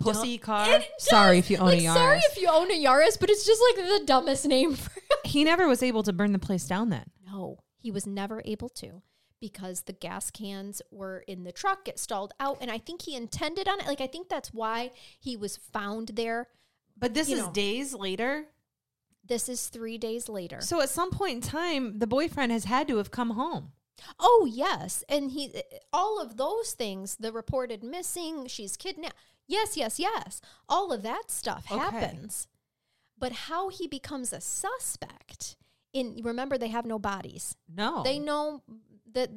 Pussy 0.00 0.36
car. 0.38 0.68
It 0.80 0.88
Sorry 0.98 1.36
does. 1.36 1.44
if 1.44 1.50
you 1.50 1.58
own 1.58 1.66
like, 1.66 1.78
a 1.78 1.82
Yaris. 1.82 1.94
Sorry 1.94 2.20
if 2.30 2.36
you 2.40 2.48
own 2.48 2.70
a 2.72 2.84
Yaris, 2.84 3.20
but 3.20 3.30
it's 3.30 3.46
just 3.46 3.62
like 3.76 3.86
the 4.00 4.04
dumbest 4.04 4.46
name 4.46 4.74
for 4.74 4.90
he 5.24 5.44
never 5.44 5.68
was 5.68 5.82
able 5.82 6.02
to 6.02 6.12
burn 6.12 6.32
the 6.32 6.38
place 6.40 6.66
down 6.66 6.88
then. 6.88 7.04
No, 7.24 7.58
he 7.78 7.90
was 7.92 8.04
never 8.06 8.42
able 8.44 8.68
to 8.70 9.02
because 9.40 9.82
the 9.82 9.92
gas 9.92 10.30
cans 10.30 10.82
were 10.90 11.18
in 11.28 11.44
the 11.44 11.52
truck, 11.52 11.86
it 11.88 11.98
stalled 12.00 12.32
out. 12.40 12.58
And 12.60 12.70
I 12.70 12.78
think 12.78 13.02
he 13.02 13.14
intended 13.14 13.68
on 13.68 13.80
it. 13.80 13.86
Like, 13.86 14.00
I 14.00 14.06
think 14.08 14.28
that's 14.28 14.52
why 14.54 14.90
he 15.20 15.36
was 15.36 15.56
found 15.56 16.12
there. 16.14 16.48
But 17.02 17.14
this 17.14 17.28
is 17.30 17.40
know. 17.40 17.50
days 17.52 17.92
later. 17.92 18.46
This 19.24 19.48
is 19.48 19.68
three 19.68 19.98
days 19.98 20.28
later. 20.28 20.60
So 20.62 20.80
at 20.80 20.88
some 20.88 21.10
point 21.10 21.34
in 21.34 21.40
time, 21.42 21.98
the 21.98 22.06
boyfriend 22.06 22.50
has 22.52 22.64
had 22.64 22.88
to 22.88 22.96
have 22.96 23.10
come 23.10 23.30
home. 23.30 23.72
oh, 24.18 24.48
yes. 24.50 25.04
And 25.08 25.30
he, 25.32 25.52
all 25.92 26.20
of 26.20 26.36
those 26.36 26.72
things, 26.72 27.16
the 27.16 27.30
reported 27.32 27.82
missing, 27.84 28.46
she's 28.46 28.76
kidnapped. 28.76 29.16
Yes, 29.46 29.76
yes, 29.76 29.98
yes. 30.00 30.40
All 30.68 30.92
of 30.92 31.02
that 31.02 31.30
stuff 31.30 31.66
Okay. 31.70 31.78
happens. 31.80 32.48
But 33.18 33.32
how 33.32 33.68
he 33.68 33.86
becomes 33.86 34.32
a 34.32 34.40
suspect 34.40 35.56
in, 35.92 36.20
remember, 36.22 36.56
they 36.56 36.68
have 36.68 36.86
no 36.86 36.98
bodies. 36.98 37.54
No. 37.72 38.02
They 38.02 38.18
know 38.18 38.62
that 39.12 39.30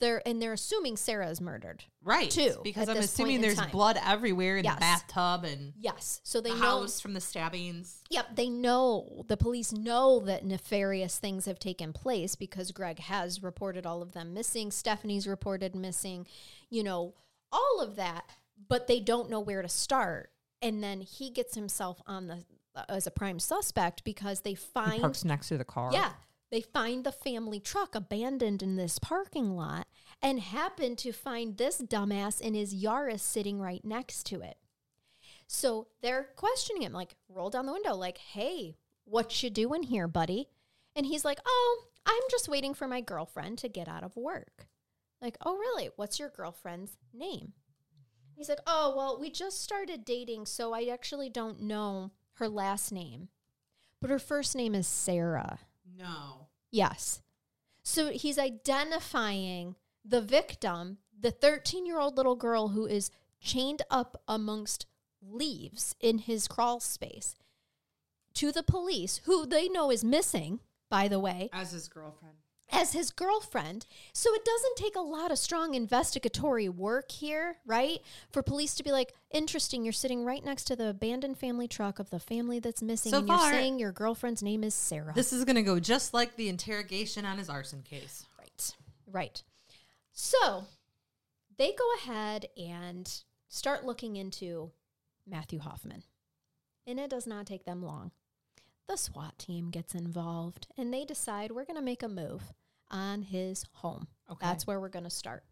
they're, 0.00 0.22
and 0.26 0.40
they're 0.40 0.52
assuming 0.52 0.96
Sarah 0.96 1.28
is 1.28 1.40
murdered. 1.40 1.84
right. 2.02 2.30
too, 2.30 2.60
Because 2.62 2.88
I'm 2.88 2.96
assuming 2.98 3.40
there's 3.40 3.60
blood 3.66 3.98
everywhere 4.04 4.56
in 4.56 4.64
Yes. 4.64 4.74
the 4.76 4.80
bathtub 4.80 5.44
and 5.44 5.72
Yes. 5.78 6.20
So 6.24 6.40
they 6.40 6.50
the 6.50 6.56
know. 6.56 6.62
house 6.62 7.00
from 7.00 7.14
the 7.14 7.20
stabbings. 7.20 8.02
Yep. 8.10 8.36
They 8.36 8.48
know. 8.48 9.24
The 9.28 9.36
police 9.36 9.72
know 9.72 10.20
that 10.20 10.44
nefarious 10.44 11.18
things 11.18 11.46
have 11.46 11.58
taken 11.58 11.92
place 11.92 12.34
because 12.36 12.72
Greg 12.72 12.98
has 13.00 13.42
reported 13.42 13.84
all 13.86 14.00
of 14.02 14.12
them 14.12 14.32
missing. 14.34 14.70
Stephanie's 14.70 15.26
reported 15.26 15.74
missing. 15.74 16.26
You 16.70 16.82
know, 16.84 17.14
all 17.52 17.80
of 17.80 17.96
that. 17.96 18.24
But 18.68 18.86
they 18.86 19.00
don't 19.00 19.30
know 19.30 19.40
where 19.40 19.62
to 19.62 19.68
start. 19.68 20.30
And 20.60 20.82
then 20.82 21.00
he 21.00 21.30
gets 21.30 21.54
himself 21.54 22.00
on 22.06 22.26
the 22.26 22.44
as 22.88 23.06
a 23.08 23.10
prime 23.10 23.38
suspect 23.40 24.04
because 24.04 24.40
they 24.42 24.50
He 24.50 24.56
find 24.56 25.00
parks 25.00 25.24
next 25.24 25.48
to 25.48 25.58
the 25.58 25.64
car. 25.64 25.90
Yeah. 25.92 26.12
They 26.50 26.60
find 26.60 27.04
the 27.04 27.12
family 27.12 27.60
truck 27.60 27.94
abandoned 27.94 28.62
in 28.62 28.76
this 28.76 28.98
parking 28.98 29.54
lot 29.54 29.86
and 30.22 30.40
happen 30.40 30.96
to 30.96 31.12
find 31.12 31.56
this 31.56 31.80
dumbass 31.80 32.40
in 32.40 32.54
his 32.54 32.74
Yaris 32.74 33.20
sitting 33.20 33.60
right 33.60 33.84
next 33.84 34.24
to 34.26 34.40
it. 34.40 34.56
So 35.46 35.88
they're 36.02 36.28
questioning 36.36 36.82
him, 36.82 36.92
like, 36.92 37.16
roll 37.28 37.50
down 37.50 37.66
the 37.66 37.72
window, 37.72 37.94
like, 37.94 38.18
hey, 38.18 38.76
what 39.04 39.42
you 39.42 39.50
doing 39.50 39.82
here, 39.82 40.08
buddy? 40.08 40.48
And 40.96 41.06
he's 41.06 41.24
like, 41.24 41.38
oh, 41.46 41.84
I'm 42.06 42.22
just 42.30 42.48
waiting 42.48 42.74
for 42.74 42.88
my 42.88 43.00
girlfriend 43.00 43.58
to 43.58 43.68
get 43.68 43.88
out 43.88 44.02
of 44.02 44.16
work. 44.16 44.66
Like, 45.20 45.36
oh, 45.44 45.56
really? 45.56 45.90
What's 45.96 46.18
your 46.18 46.30
girlfriend's 46.30 46.96
name? 47.12 47.52
He's 48.36 48.48
like, 48.48 48.60
oh, 48.66 48.94
well, 48.96 49.18
we 49.20 49.30
just 49.30 49.62
started 49.62 50.04
dating, 50.04 50.46
so 50.46 50.72
I 50.72 50.84
actually 50.84 51.28
don't 51.28 51.62
know 51.62 52.12
her 52.34 52.48
last 52.48 52.92
name. 52.92 53.28
But 54.00 54.10
her 54.10 54.18
first 54.18 54.54
name 54.54 54.74
is 54.74 54.86
Sarah. 54.86 55.58
No. 55.98 56.46
Yes. 56.70 57.22
So 57.82 58.10
he's 58.10 58.38
identifying 58.38 59.74
the 60.04 60.20
victim, 60.20 60.98
the 61.18 61.30
13 61.30 61.86
year 61.86 61.98
old 61.98 62.16
little 62.16 62.36
girl 62.36 62.68
who 62.68 62.86
is 62.86 63.10
chained 63.40 63.82
up 63.90 64.22
amongst 64.28 64.86
leaves 65.20 65.96
in 66.00 66.18
his 66.18 66.46
crawl 66.46 66.80
space 66.80 67.34
to 68.34 68.52
the 68.52 68.62
police, 68.62 69.20
who 69.24 69.46
they 69.46 69.68
know 69.68 69.90
is 69.90 70.04
missing, 70.04 70.60
by 70.88 71.08
the 71.08 71.18
way, 71.18 71.50
As 71.52 71.72
his 71.72 71.88
girlfriend. 71.88 72.36
As 72.70 72.92
his 72.92 73.10
girlfriend. 73.10 73.86
So 74.12 74.32
it 74.34 74.44
doesn't 74.44 74.76
take 74.76 74.96
a 74.96 75.00
lot 75.00 75.30
of 75.30 75.38
strong 75.38 75.74
investigatory 75.74 76.68
work 76.68 77.10
here, 77.10 77.56
right? 77.66 78.00
For 78.30 78.42
police 78.42 78.74
to 78.74 78.84
be 78.84 78.92
like, 78.92 79.14
interesting, 79.30 79.84
you're 79.84 79.92
sitting 79.92 80.24
right 80.24 80.44
next 80.44 80.64
to 80.64 80.76
the 80.76 80.88
abandoned 80.88 81.38
family 81.38 81.68
truck 81.68 81.98
of 81.98 82.10
the 82.10 82.18
family 82.20 82.58
that's 82.58 82.82
missing, 82.82 83.10
So 83.10 83.18
and 83.18 83.28
far- 83.28 83.50
you're 83.50 83.52
saying 83.60 83.78
your 83.78 83.92
girlfriend's 83.92 84.42
name 84.42 84.64
is 84.64 84.74
Sarah. 84.74 85.12
This 85.14 85.32
is 85.32 85.44
going 85.44 85.56
to 85.56 85.62
go 85.62 85.80
just 85.80 86.12
like 86.12 86.36
the 86.36 86.48
interrogation 86.48 87.24
on 87.24 87.38
his 87.38 87.48
arson 87.48 87.82
case. 87.82 88.26
Right. 88.38 88.74
Right. 89.10 89.42
So 90.12 90.64
they 91.56 91.72
go 91.72 91.84
ahead 92.02 92.46
and 92.56 93.10
start 93.48 93.84
looking 93.84 94.16
into 94.16 94.72
Matthew 95.26 95.60
Hoffman. 95.60 96.02
And 96.86 96.98
it 96.98 97.10
does 97.10 97.26
not 97.26 97.46
take 97.46 97.64
them 97.64 97.82
long. 97.82 98.12
The 98.88 98.96
SWAT 98.96 99.38
team 99.38 99.70
gets 99.70 99.94
involved 99.94 100.66
and 100.76 100.92
they 100.92 101.04
decide 101.04 101.50
we're 101.50 101.66
going 101.66 101.76
to 101.76 101.82
make 101.82 102.02
a 102.02 102.08
move 102.08 102.54
on 102.90 103.22
his 103.22 103.64
home. 103.74 104.08
Okay. 104.30 104.46
That's 104.46 104.66
where 104.66 104.80
we're 104.80 104.88
going 104.88 105.04
to 105.04 105.10
start. 105.10 105.44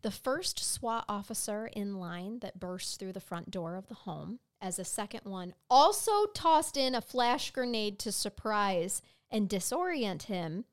The 0.00 0.10
first 0.10 0.58
SWAT 0.64 1.04
officer 1.08 1.66
in 1.66 1.98
line 1.98 2.38
that 2.38 2.58
bursts 2.58 2.96
through 2.96 3.12
the 3.12 3.20
front 3.20 3.50
door 3.50 3.74
of 3.74 3.88
the 3.88 3.94
home, 3.94 4.38
as 4.62 4.78
a 4.78 4.84
second 4.84 5.20
one, 5.24 5.54
also 5.68 6.26
tossed 6.34 6.76
in 6.76 6.94
a 6.94 7.00
flash 7.00 7.50
grenade 7.50 7.98
to 8.00 8.12
surprise 8.12 9.02
and 9.30 9.48
disorient 9.48 10.22
him 10.22 10.64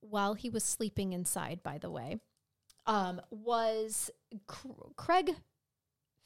while 0.00 0.34
he 0.34 0.48
was 0.48 0.62
sleeping 0.62 1.12
inside, 1.12 1.62
by 1.62 1.78
the 1.78 1.90
way, 1.90 2.20
um, 2.86 3.20
was 3.30 4.10
Cr- 4.46 4.68
Craig 4.96 5.34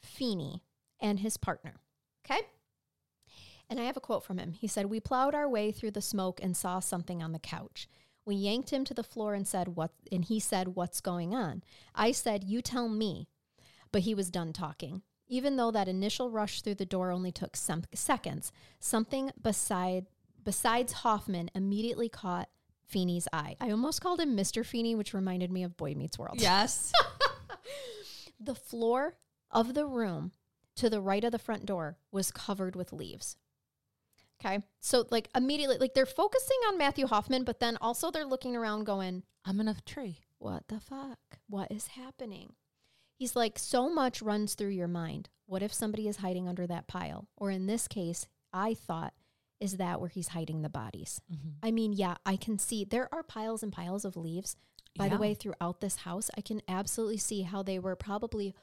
Feeney 0.01 0.61
and 0.99 1.19
his 1.19 1.37
partner. 1.37 1.75
Okay. 2.25 2.41
And 3.71 3.79
I 3.79 3.85
have 3.85 3.95
a 3.95 4.01
quote 4.01 4.25
from 4.25 4.37
him. 4.37 4.51
He 4.51 4.67
said, 4.67 4.87
We 4.87 4.99
plowed 4.99 5.33
our 5.33 5.47
way 5.47 5.71
through 5.71 5.91
the 5.91 6.01
smoke 6.01 6.41
and 6.43 6.57
saw 6.57 6.81
something 6.81 7.23
on 7.23 7.31
the 7.31 7.39
couch. 7.39 7.87
We 8.25 8.35
yanked 8.35 8.71
him 8.71 8.83
to 8.83 8.93
the 8.93 9.01
floor 9.01 9.33
and 9.33 9.47
said, 9.47 9.69
What? 9.69 9.91
And 10.11 10.25
he 10.25 10.41
said, 10.41 10.75
What's 10.75 10.99
going 10.99 11.33
on? 11.33 11.63
I 11.95 12.11
said, 12.11 12.43
You 12.43 12.61
tell 12.61 12.89
me. 12.89 13.29
But 13.93 14.01
he 14.01 14.13
was 14.13 14.29
done 14.29 14.51
talking. 14.51 15.03
Even 15.29 15.55
though 15.55 15.71
that 15.71 15.87
initial 15.87 16.29
rush 16.29 16.61
through 16.61 16.75
the 16.75 16.85
door 16.85 17.11
only 17.11 17.31
took 17.31 17.55
some 17.55 17.83
seconds, 17.93 18.51
something 18.81 19.31
beside, 19.41 20.07
besides 20.43 20.91
Hoffman 20.91 21.49
immediately 21.55 22.09
caught 22.09 22.49
Feeney's 22.85 23.29
eye. 23.31 23.55
I 23.61 23.71
almost 23.71 24.01
called 24.01 24.19
him 24.19 24.35
Mr. 24.35 24.65
Feeney, 24.65 24.95
which 24.95 25.13
reminded 25.13 25.49
me 25.49 25.63
of 25.63 25.77
Boy 25.77 25.93
Meets 25.95 26.19
World. 26.19 26.41
Yes. 26.41 26.91
The 28.43 28.55
floor 28.55 29.17
of 29.51 29.75
the 29.75 29.85
room 29.85 30.31
to 30.77 30.89
the 30.89 30.99
right 30.99 31.23
of 31.23 31.31
the 31.31 31.37
front 31.37 31.63
door 31.63 31.99
was 32.11 32.31
covered 32.31 32.75
with 32.75 32.91
leaves. 32.91 33.37
Okay. 34.43 34.59
So, 34.79 35.05
like, 35.11 35.29
immediately, 35.35 35.77
like, 35.77 35.93
they're 35.93 36.05
focusing 36.05 36.57
on 36.67 36.77
Matthew 36.77 37.05
Hoffman, 37.05 37.43
but 37.43 37.59
then 37.59 37.77
also 37.79 38.09
they're 38.09 38.25
looking 38.25 38.55
around 38.55 38.85
going, 38.85 39.23
I'm 39.45 39.59
in 39.59 39.67
a 39.67 39.75
tree. 39.85 40.19
what 40.39 40.67
the 40.67 40.79
fuck? 40.79 41.19
What 41.47 41.71
is 41.71 41.87
happening? 41.87 42.53
He's 43.17 43.35
like, 43.35 43.59
so 43.59 43.87
much 43.93 44.21
runs 44.21 44.55
through 44.55 44.69
your 44.69 44.87
mind. 44.87 45.29
What 45.45 45.61
if 45.61 45.71
somebody 45.71 46.07
is 46.07 46.17
hiding 46.17 46.47
under 46.47 46.65
that 46.65 46.87
pile? 46.87 47.27
Or 47.37 47.51
in 47.51 47.67
this 47.67 47.87
case, 47.87 48.25
I 48.51 48.73
thought, 48.73 49.13
is 49.59 49.77
that 49.77 49.99
where 49.99 50.09
he's 50.09 50.29
hiding 50.29 50.63
the 50.63 50.69
bodies? 50.69 51.21
Mm-hmm. 51.31 51.49
I 51.61 51.69
mean, 51.69 51.93
yeah, 51.93 52.15
I 52.25 52.35
can 52.35 52.57
see 52.57 52.83
there 52.83 53.13
are 53.13 53.21
piles 53.21 53.61
and 53.61 53.71
piles 53.71 54.05
of 54.05 54.17
leaves. 54.17 54.55
By 54.97 55.07
the 55.07 55.17
way, 55.17 55.35
throughout 55.35 55.79
this 55.79 55.97
house, 55.97 56.29
I 56.35 56.41
can 56.41 56.61
absolutely 56.67 57.17
see 57.17 57.43
how 57.43 57.63
they 57.63 57.79
were 57.79 57.95
probably 57.95 58.55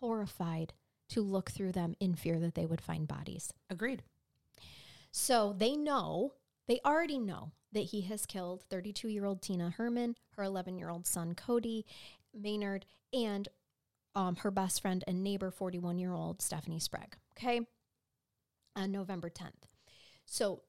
horrified 0.00 0.74
to 1.10 1.22
look 1.22 1.50
through 1.50 1.72
them 1.72 1.94
in 2.00 2.14
fear 2.14 2.38
that 2.40 2.54
they 2.54 2.66
would 2.66 2.80
find 2.80 3.06
bodies. 3.08 3.52
Agreed. 3.70 4.02
So 5.10 5.54
they 5.56 5.76
know, 5.76 6.34
they 6.68 6.80
already 6.84 7.18
know 7.18 7.52
that 7.72 7.80
he 7.80 8.02
has 8.02 8.26
killed 8.26 8.64
32 8.70 9.08
year 9.08 9.24
old 9.24 9.42
Tina 9.42 9.70
Herman, 9.70 10.16
her 10.36 10.42
11 10.42 10.76
year 10.76 10.90
old 10.90 11.06
son 11.06 11.34
Cody 11.34 11.86
Maynard, 12.34 12.86
and 13.12 13.48
um, 14.14 14.36
her 14.36 14.50
best 14.50 14.82
friend 14.82 15.04
and 15.06 15.22
neighbor, 15.22 15.50
41 15.50 15.98
year 15.98 16.12
old 16.12 16.42
Stephanie 16.42 16.80
Sprague. 16.80 17.16
Okay. 17.36 17.60
On 18.76 18.90
November 18.92 19.30
10th. 19.30 19.68
So 20.26 20.62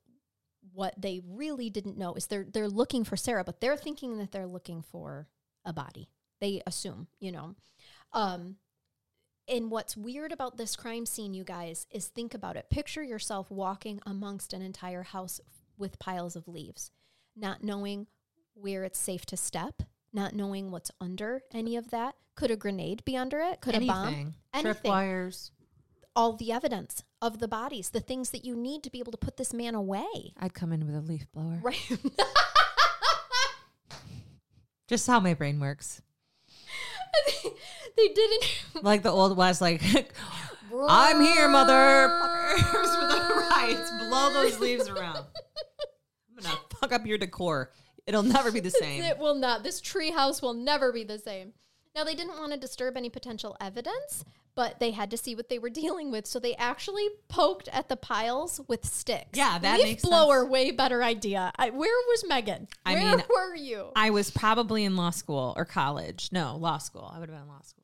what 0.74 0.94
they 0.98 1.22
really 1.28 1.70
didn't 1.70 1.98
know 1.98 2.14
is 2.14 2.28
they're 2.28 2.46
they're 2.52 2.70
looking 2.70 3.04
for 3.04 3.18
Sarah, 3.18 3.44
but 3.44 3.62
they're 3.62 3.78
thinking 3.78 4.18
that 4.18 4.32
they're 4.32 4.48
looking 4.48 4.82
for 4.82 5.28
a 5.66 5.74
body. 5.74 6.10
They 6.40 6.62
assume, 6.66 7.08
you 7.20 7.32
know. 7.32 7.56
Um, 8.14 8.58
and 9.48 9.72
what's 9.72 9.98
weird 9.98 10.32
about 10.32 10.58
this 10.58 10.76
crime 10.76 11.06
scene, 11.06 11.34
you 11.34 11.44
guys, 11.44 11.88
is 11.92 12.08
think 12.08 12.34
about 12.34 12.56
it. 12.56 12.70
Picture 12.70 13.04
yourself 13.04 13.50
walking 13.52 14.00
amongst 14.06 14.54
an 14.54 14.62
entire 14.62 15.04
house 15.04 15.42
with 15.78 16.00
piles 16.00 16.36
of 16.36 16.48
leaves, 16.48 16.92
not 17.36 17.64
knowing 17.64 18.08
where 18.54 18.84
it's 18.84 19.00
safe 19.00 19.26
to 19.28 19.38
step, 19.38 19.82
not 20.14 20.34
knowing 20.34 20.72
what's 20.72 20.92
under 21.00 21.42
any 21.54 21.76
of 21.76 21.90
that. 21.92 22.16
Could 22.36 22.52
a 22.52 22.56
grenade 22.56 23.04
be 23.06 23.18
under 23.18 23.40
it? 23.40 23.62
Could 23.62 23.76
a 23.76 23.86
bomb? 23.86 24.08
Anything. 24.08 24.34
Anything. 24.54 24.92
Tripwires. 24.92 25.52
All 26.16 26.34
the 26.34 26.52
evidence 26.52 27.04
of 27.22 27.40
the 27.40 27.48
bodies, 27.48 27.90
the 27.92 28.00
things 28.02 28.32
that 28.32 28.46
you 28.46 28.56
need 28.56 28.84
to 28.84 28.90
be 28.90 29.00
able 29.00 29.14
to 29.14 29.18
put 29.18 29.38
this 29.38 29.54
man 29.54 29.76
away. 29.76 30.34
I'd 30.38 30.54
come 30.54 30.74
in 30.74 30.86
with 30.86 30.96
a 30.96 31.02
leaf 31.02 31.26
blower. 31.32 31.60
Right. 31.62 31.80
Just 34.88 35.08
how 35.08 35.22
my 35.22 35.34
brain 35.34 35.60
works. 35.60 36.02
they 37.98 38.08
didn't. 38.10 38.46
Like 38.82 39.04
the 39.04 39.12
old 39.12 39.38
west, 39.38 39.62
like 39.62 39.82
I'm 40.90 41.22
here, 41.22 41.48
motherfuckers, 41.48 42.56
with 43.00 43.10
the 43.10 43.48
riots. 43.50 43.92
Blow 44.08 44.34
those 44.34 44.60
leaves 44.60 44.88
around. 44.88 45.18
I'm 45.18 46.44
gonna 46.44 46.56
fuck 46.80 46.92
up 46.92 47.06
your 47.06 47.18
decor. 47.18 47.72
It'll 48.08 48.24
never 48.24 48.52
be 48.52 48.60
the 48.60 48.72
same. 48.82 49.04
It 49.04 49.18
will 49.18 49.36
not. 49.36 49.64
This 49.64 49.82
tree 49.82 50.12
house 50.12 50.42
will 50.42 50.54
never 50.54 50.92
be 50.92 51.04
the 51.04 51.20
same. 51.20 51.54
Now, 51.96 52.04
they 52.06 52.16
didn't 52.16 52.38
want 52.38 52.54
to 52.54 52.60
disturb 52.60 52.96
any 52.96 53.10
potential 53.10 53.58
evidence, 53.60 54.24
but 54.56 54.80
they 54.80 54.92
had 54.92 55.12
to 55.12 55.18
see 55.18 55.36
what 55.36 55.50
they 55.50 55.60
were 55.60 55.70
dealing 55.82 56.12
with. 56.12 56.26
So 56.26 56.40
they 56.40 56.56
actually 56.56 57.08
poked 57.28 57.68
at 57.70 57.90
the 57.90 57.96
piles 57.96 58.62
with 58.68 58.86
sticks. 58.86 59.38
Yeah, 59.38 59.60
that 59.60 59.78
Leaf 59.78 59.84
makes 59.84 60.04
blower, 60.04 60.42
sense. 60.42 60.52
way 60.52 60.72
better 60.72 61.04
idea. 61.04 61.52
I, 61.56 61.70
where 61.70 62.08
was 62.10 62.26
Megan? 62.28 62.68
I 62.86 62.94
where 62.94 63.18
mean, 63.18 63.26
were 63.30 63.56
you? 63.56 63.88
I 63.96 64.10
was 64.10 64.32
probably 64.32 64.84
in 64.84 64.96
law 64.96 65.12
school 65.12 65.54
or 65.56 65.66
college. 65.66 66.30
No, 66.32 66.56
law 66.58 66.78
school. 66.78 67.12
I 67.14 67.20
would 67.20 67.30
have 67.30 67.38
been 67.38 67.44
in 67.44 67.50
law 67.50 67.62
school. 67.62 67.84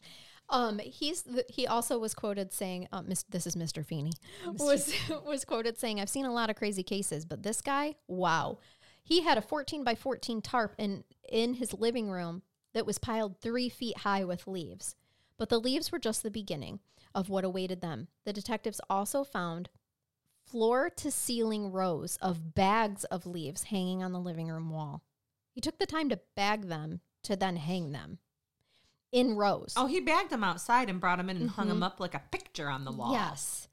Um, 0.49 0.79
he's 0.79 1.23
the, 1.23 1.45
he 1.49 1.67
also 1.67 1.99
was 1.99 2.13
quoted 2.13 2.53
saying, 2.53 2.87
uh, 2.93 3.01
Mis- 3.01 3.23
"This 3.23 3.45
is 3.45 3.55
Mr. 3.57 3.85
Feeney," 3.85 4.13
was 4.45 4.93
was 5.25 5.43
quoted 5.43 5.77
saying, 5.77 5.99
"I've 5.99 6.09
seen 6.09 6.25
a 6.25 6.33
lot 6.33 6.49
of 6.49 6.55
crazy 6.55 6.83
cases, 6.83 7.25
but 7.25 7.43
this 7.43 7.61
guy, 7.61 7.95
wow, 8.07 8.59
he 9.03 9.23
had 9.23 9.37
a 9.37 9.41
14 9.41 9.83
by 9.83 9.95
14 9.95 10.41
tarp 10.41 10.73
in 10.77 11.03
in 11.29 11.55
his 11.55 11.73
living 11.73 12.09
room 12.09 12.43
that 12.73 12.85
was 12.85 12.97
piled 12.97 13.41
three 13.41 13.67
feet 13.67 13.97
high 13.99 14.23
with 14.23 14.47
leaves. 14.47 14.95
But 15.37 15.49
the 15.49 15.59
leaves 15.59 15.91
were 15.91 15.99
just 15.99 16.23
the 16.23 16.31
beginning 16.31 16.79
of 17.13 17.29
what 17.29 17.43
awaited 17.43 17.81
them. 17.81 18.07
The 18.25 18.33
detectives 18.33 18.81
also 18.89 19.23
found 19.23 19.69
floor 20.45 20.89
to 20.89 21.11
ceiling 21.11 21.71
rows 21.71 22.17
of 22.21 22.55
bags 22.55 23.03
of 23.05 23.25
leaves 23.25 23.63
hanging 23.63 24.03
on 24.03 24.13
the 24.13 24.19
living 24.19 24.47
room 24.47 24.69
wall. 24.69 25.03
He 25.51 25.61
took 25.61 25.77
the 25.77 25.85
time 25.85 26.09
to 26.09 26.19
bag 26.35 26.67
them 26.67 27.01
to 27.23 27.35
then 27.35 27.57
hang 27.57 27.91
them." 27.91 28.19
In 29.11 29.35
rows. 29.35 29.73
Oh, 29.77 29.87
he 29.87 29.99
bagged 29.99 30.31
them 30.31 30.43
outside 30.43 30.89
and 30.89 30.99
brought 30.99 31.17
them 31.17 31.29
in 31.29 31.37
and 31.37 31.49
hung 31.49 31.69
them 31.69 31.77
mm-hmm. 31.77 31.83
up 31.83 31.99
like 31.99 32.13
a 32.13 32.23
picture 32.31 32.69
on 32.69 32.83
the 32.83 32.91
wall. 32.91 33.13
Yes. 33.13 33.67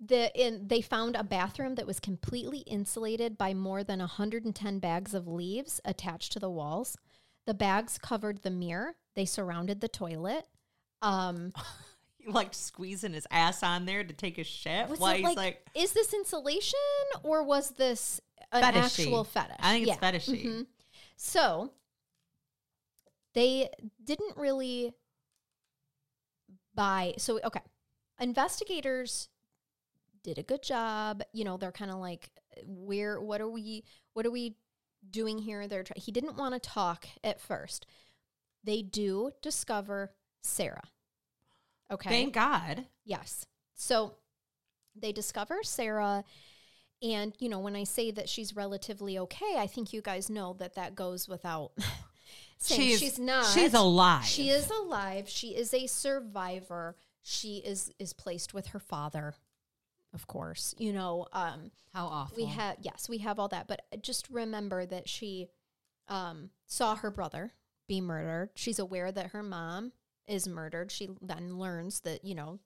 The 0.00 0.30
in 0.38 0.68
they 0.68 0.80
found 0.80 1.16
a 1.16 1.24
bathroom 1.24 1.74
that 1.74 1.86
was 1.86 1.98
completely 1.98 2.58
insulated 2.58 3.36
by 3.36 3.54
more 3.54 3.82
than 3.82 3.98
110 3.98 4.78
bags 4.78 5.14
of 5.14 5.26
leaves 5.26 5.80
attached 5.84 6.32
to 6.32 6.38
the 6.38 6.50
walls. 6.50 6.96
The 7.46 7.54
bags 7.54 7.98
covered 7.98 8.42
the 8.42 8.50
mirror. 8.50 8.96
They 9.14 9.24
surrounded 9.24 9.80
the 9.80 9.88
toilet. 9.88 10.46
Um, 11.02 11.52
He 12.18 12.30
liked 12.32 12.54
squeezing 12.56 13.12
his 13.14 13.26
ass 13.30 13.62
on 13.62 13.86
there 13.86 14.02
to 14.04 14.12
take 14.12 14.36
a 14.38 14.44
shit 14.44 14.88
was 14.88 15.00
it 15.00 15.16
he's 15.16 15.24
like, 15.24 15.36
like, 15.36 15.66
is 15.74 15.92
this 15.92 16.12
insulation 16.12 16.78
or 17.22 17.42
was 17.44 17.70
this 17.70 18.20
an 18.52 18.62
Fetishy. 18.62 18.76
actual 19.04 19.24
fetish? 19.24 19.56
I 19.60 19.72
think 19.72 19.88
it's 19.88 19.98
Yeah. 20.02 20.10
fetishy. 20.10 20.44
Mhm. 20.46 20.66
So 21.16 21.72
they 23.34 23.70
didn't 24.04 24.36
really 24.36 24.92
buy. 26.74 27.14
So, 27.18 27.40
okay. 27.44 27.60
Investigators 28.20 29.28
did 30.22 30.38
a 30.38 30.42
good 30.42 30.62
job. 30.62 31.22
You 31.32 31.44
know, 31.44 31.56
they're 31.56 31.72
kind 31.72 31.90
of 31.90 31.98
like, 31.98 32.30
where, 32.66 33.20
what 33.20 33.40
are 33.40 33.48
we, 33.48 33.84
what 34.14 34.26
are 34.26 34.30
we 34.30 34.56
doing 35.08 35.38
here? 35.38 35.66
They're, 35.68 35.84
try- 35.84 35.96
he 35.96 36.10
didn't 36.12 36.36
want 36.36 36.54
to 36.54 36.60
talk 36.60 37.06
at 37.22 37.40
first. 37.40 37.86
They 38.64 38.82
do 38.82 39.30
discover 39.40 40.12
Sarah. 40.42 40.84
Okay. 41.90 42.10
thank 42.10 42.34
God. 42.34 42.84
Yes. 43.04 43.46
So 43.74 44.14
they 44.94 45.12
discover 45.12 45.58
Sarah. 45.62 46.24
And, 47.00 47.32
you 47.38 47.48
know, 47.48 47.60
when 47.60 47.76
I 47.76 47.84
say 47.84 48.10
that 48.10 48.28
she's 48.28 48.56
relatively 48.56 49.18
okay, 49.20 49.56
I 49.56 49.66
think 49.66 49.92
you 49.92 50.02
guys 50.02 50.28
know 50.28 50.54
that 50.58 50.74
that 50.74 50.94
goes 50.96 51.28
without 51.28 51.70
saying 52.58 52.80
She's- 52.80 52.98
she's 53.00 53.18
not. 53.18 53.46
she's 53.46 53.72
alive. 53.74 54.24
She 54.24 54.50
is 54.50 54.68
alive. 54.70 55.28
She 55.28 55.48
is 55.54 55.72
a 55.72 55.86
survivor. 55.86 56.96
she 57.22 57.58
is 57.58 57.92
is 57.98 58.12
placed 58.12 58.52
with 58.54 58.68
her 58.68 58.78
father, 58.80 59.34
of 60.12 60.26
course. 60.26 60.74
You 60.78 60.92
know, 60.92 61.26
um, 61.32 61.70
How 61.94 62.06
awful. 62.06 62.36
we 62.36 62.46
have 62.46 62.76
yes, 62.80 63.08
we 63.08 63.18
have 63.18 63.38
all 63.38 63.48
that, 63.48 63.68
but 63.68 63.82
just 64.02 64.28
remember 64.30 64.84
that 64.86 65.08
she 65.08 65.48
um, 66.08 66.50
saw 66.66 66.96
her 66.96 67.10
brother 67.10 67.52
be 67.86 68.00
murdered. 68.00 68.50
She's 68.56 68.78
aware 68.80 69.12
that 69.12 69.28
her 69.28 69.42
mom 69.42 69.92
is 70.28 70.46
murdered. 70.48 70.90
She 70.90 71.08
then 71.22 71.58
learns 71.58 72.00
that 72.00 72.24
you 72.24 72.34
know 72.34 72.58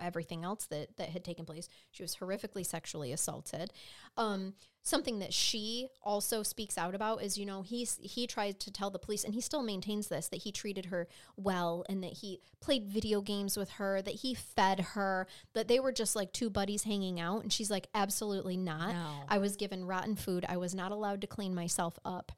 everything 0.00 0.44
else 0.44 0.66
that 0.66 0.96
that 0.96 1.08
had 1.08 1.24
taken 1.24 1.44
place. 1.44 1.68
She 1.90 2.02
was 2.02 2.16
horrifically 2.16 2.64
sexually 2.64 3.12
assaulted. 3.12 3.72
Um, 4.16 4.54
something 4.82 5.18
that 5.20 5.32
she 5.32 5.88
also 6.02 6.42
speaks 6.42 6.76
out 6.78 6.94
about 6.94 7.22
is 7.22 7.36
you 7.38 7.46
know 7.46 7.62
he's 7.62 7.98
he 8.02 8.26
tried 8.26 8.58
to 8.60 8.70
tell 8.70 8.90
the 8.90 8.98
police 8.98 9.24
and 9.24 9.34
he 9.34 9.40
still 9.40 9.62
maintains 9.62 10.08
this 10.08 10.28
that 10.28 10.42
he 10.42 10.52
treated 10.52 10.86
her 10.86 11.08
well 11.36 11.84
and 11.88 12.02
that 12.02 12.12
he 12.14 12.40
played 12.60 12.86
video 12.88 13.20
games 13.20 13.56
with 13.56 13.70
her 13.70 14.02
that 14.02 14.14
he 14.16 14.34
fed 14.34 14.80
her 14.80 15.26
that 15.54 15.68
they 15.68 15.78
were 15.80 15.92
just 15.92 16.14
like 16.16 16.32
two 16.32 16.50
buddies 16.50 16.82
hanging 16.82 17.20
out 17.20 17.42
and 17.42 17.52
she's 17.52 17.70
like 17.70 17.86
absolutely 17.94 18.56
not 18.56 18.92
No. 18.92 19.06
i 19.28 19.38
was 19.38 19.54
given 19.54 19.84
rotten 19.84 20.16
food 20.16 20.44
i 20.48 20.56
was 20.56 20.74
not 20.74 20.90
allowed 20.90 21.20
to 21.20 21.28
clean 21.28 21.54
myself 21.54 21.96
up 22.04 22.32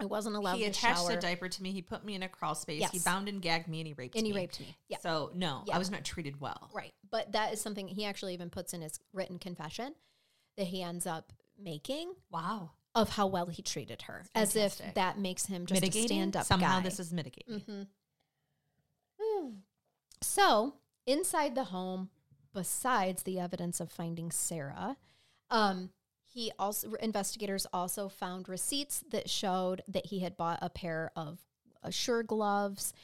i 0.00 0.04
wasn't 0.04 0.34
allowed 0.36 0.56
he 0.56 0.64
to 0.64 0.70
attached 0.70 0.98
shower 1.00 1.12
a 1.12 1.16
diaper 1.20 1.48
to 1.48 1.62
me. 1.62 1.72
He 1.72 1.82
put 1.82 2.04
me 2.04 2.14
in 2.14 2.22
a 2.22 2.28
crawl 2.28 2.54
space. 2.54 2.88
He 2.90 2.98
bound 3.00 3.28
and 3.28 3.42
gagged 3.42 3.68
me, 3.68 3.80
and 3.80 3.86
he 3.88 3.94
raped 3.94 4.14
and 4.16 4.22
me. 4.24 4.30
And 4.30 4.36
he 4.38 4.42
raped 4.42 4.60
me 4.60 4.76
yeah 4.88 4.98
So 4.98 5.30
no, 5.34 5.62
Yeah. 5.66 5.74
I 5.76 5.78
was 5.78 5.90
not 5.90 6.04
treated 6.04 6.40
well. 6.40 6.70
Right. 6.72 6.94
But 7.10 7.32
that 7.32 7.52
is 7.52 7.60
something 7.60 7.88
he 7.88 8.04
actually 8.04 8.34
even 8.34 8.50
puts 8.50 8.72
in 8.74 8.82
his 8.82 9.00
written 9.12 9.38
confession 9.38 9.94
that 10.56 10.66
he 10.68 10.82
ends 10.82 11.06
up 11.06 11.32
making 11.58 12.12
Wow. 12.30 12.70
of 12.94 13.08
how 13.10 13.26
well 13.26 13.46
he 13.46 13.62
treated 13.62 14.02
her, 14.02 14.24
as 14.34 14.54
if 14.56 14.80
that 14.94 15.18
makes 15.18 15.46
him 15.46 15.66
just 15.66 15.80
mitigating. 15.80 16.04
a 16.04 16.08
stand 16.08 16.36
up 16.36 16.44
Somehow 16.46 16.78
guy. 16.78 16.82
this 16.84 17.00
is 17.00 17.12
mitigating. 17.12 17.62
Mm. 19.20 19.56
So, 20.22 20.74
inside 21.06 21.54
the 21.54 21.64
home, 21.64 22.10
besides 22.52 23.22
the 23.22 23.38
evidence 23.38 23.80
of 23.80 23.90
finding 23.90 24.30
Sarah, 24.30 24.96
um, 25.50 25.90
he 26.38 26.52
also 26.56 26.92
investigators 27.00 27.66
also 27.72 28.08
found 28.08 28.48
receipts 28.48 29.02
that 29.10 29.28
showed 29.28 29.82
that 29.88 30.06
he 30.06 30.20
had 30.20 30.36
bought 30.36 30.60
a 30.62 30.70
pair 30.70 31.10
of 31.16 31.40
Assure 31.82 32.22
gloves, 32.22 32.94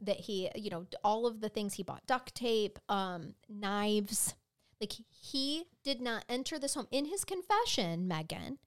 that 0.00 0.20
he, 0.20 0.48
you 0.54 0.70
know, 0.70 0.86
all 1.02 1.26
of 1.26 1.40
the 1.40 1.48
things 1.48 1.74
he 1.74 1.82
bought, 1.82 2.06
duct 2.06 2.36
tape, 2.36 2.78
um, 2.88 3.34
knives. 3.48 4.36
Like 4.80 4.92
he 5.10 5.64
did 5.82 6.00
not 6.00 6.24
enter 6.28 6.56
this 6.56 6.74
home. 6.74 6.86
In 6.92 7.06
his 7.06 7.24
confession, 7.24 8.06
Megan, 8.06 8.58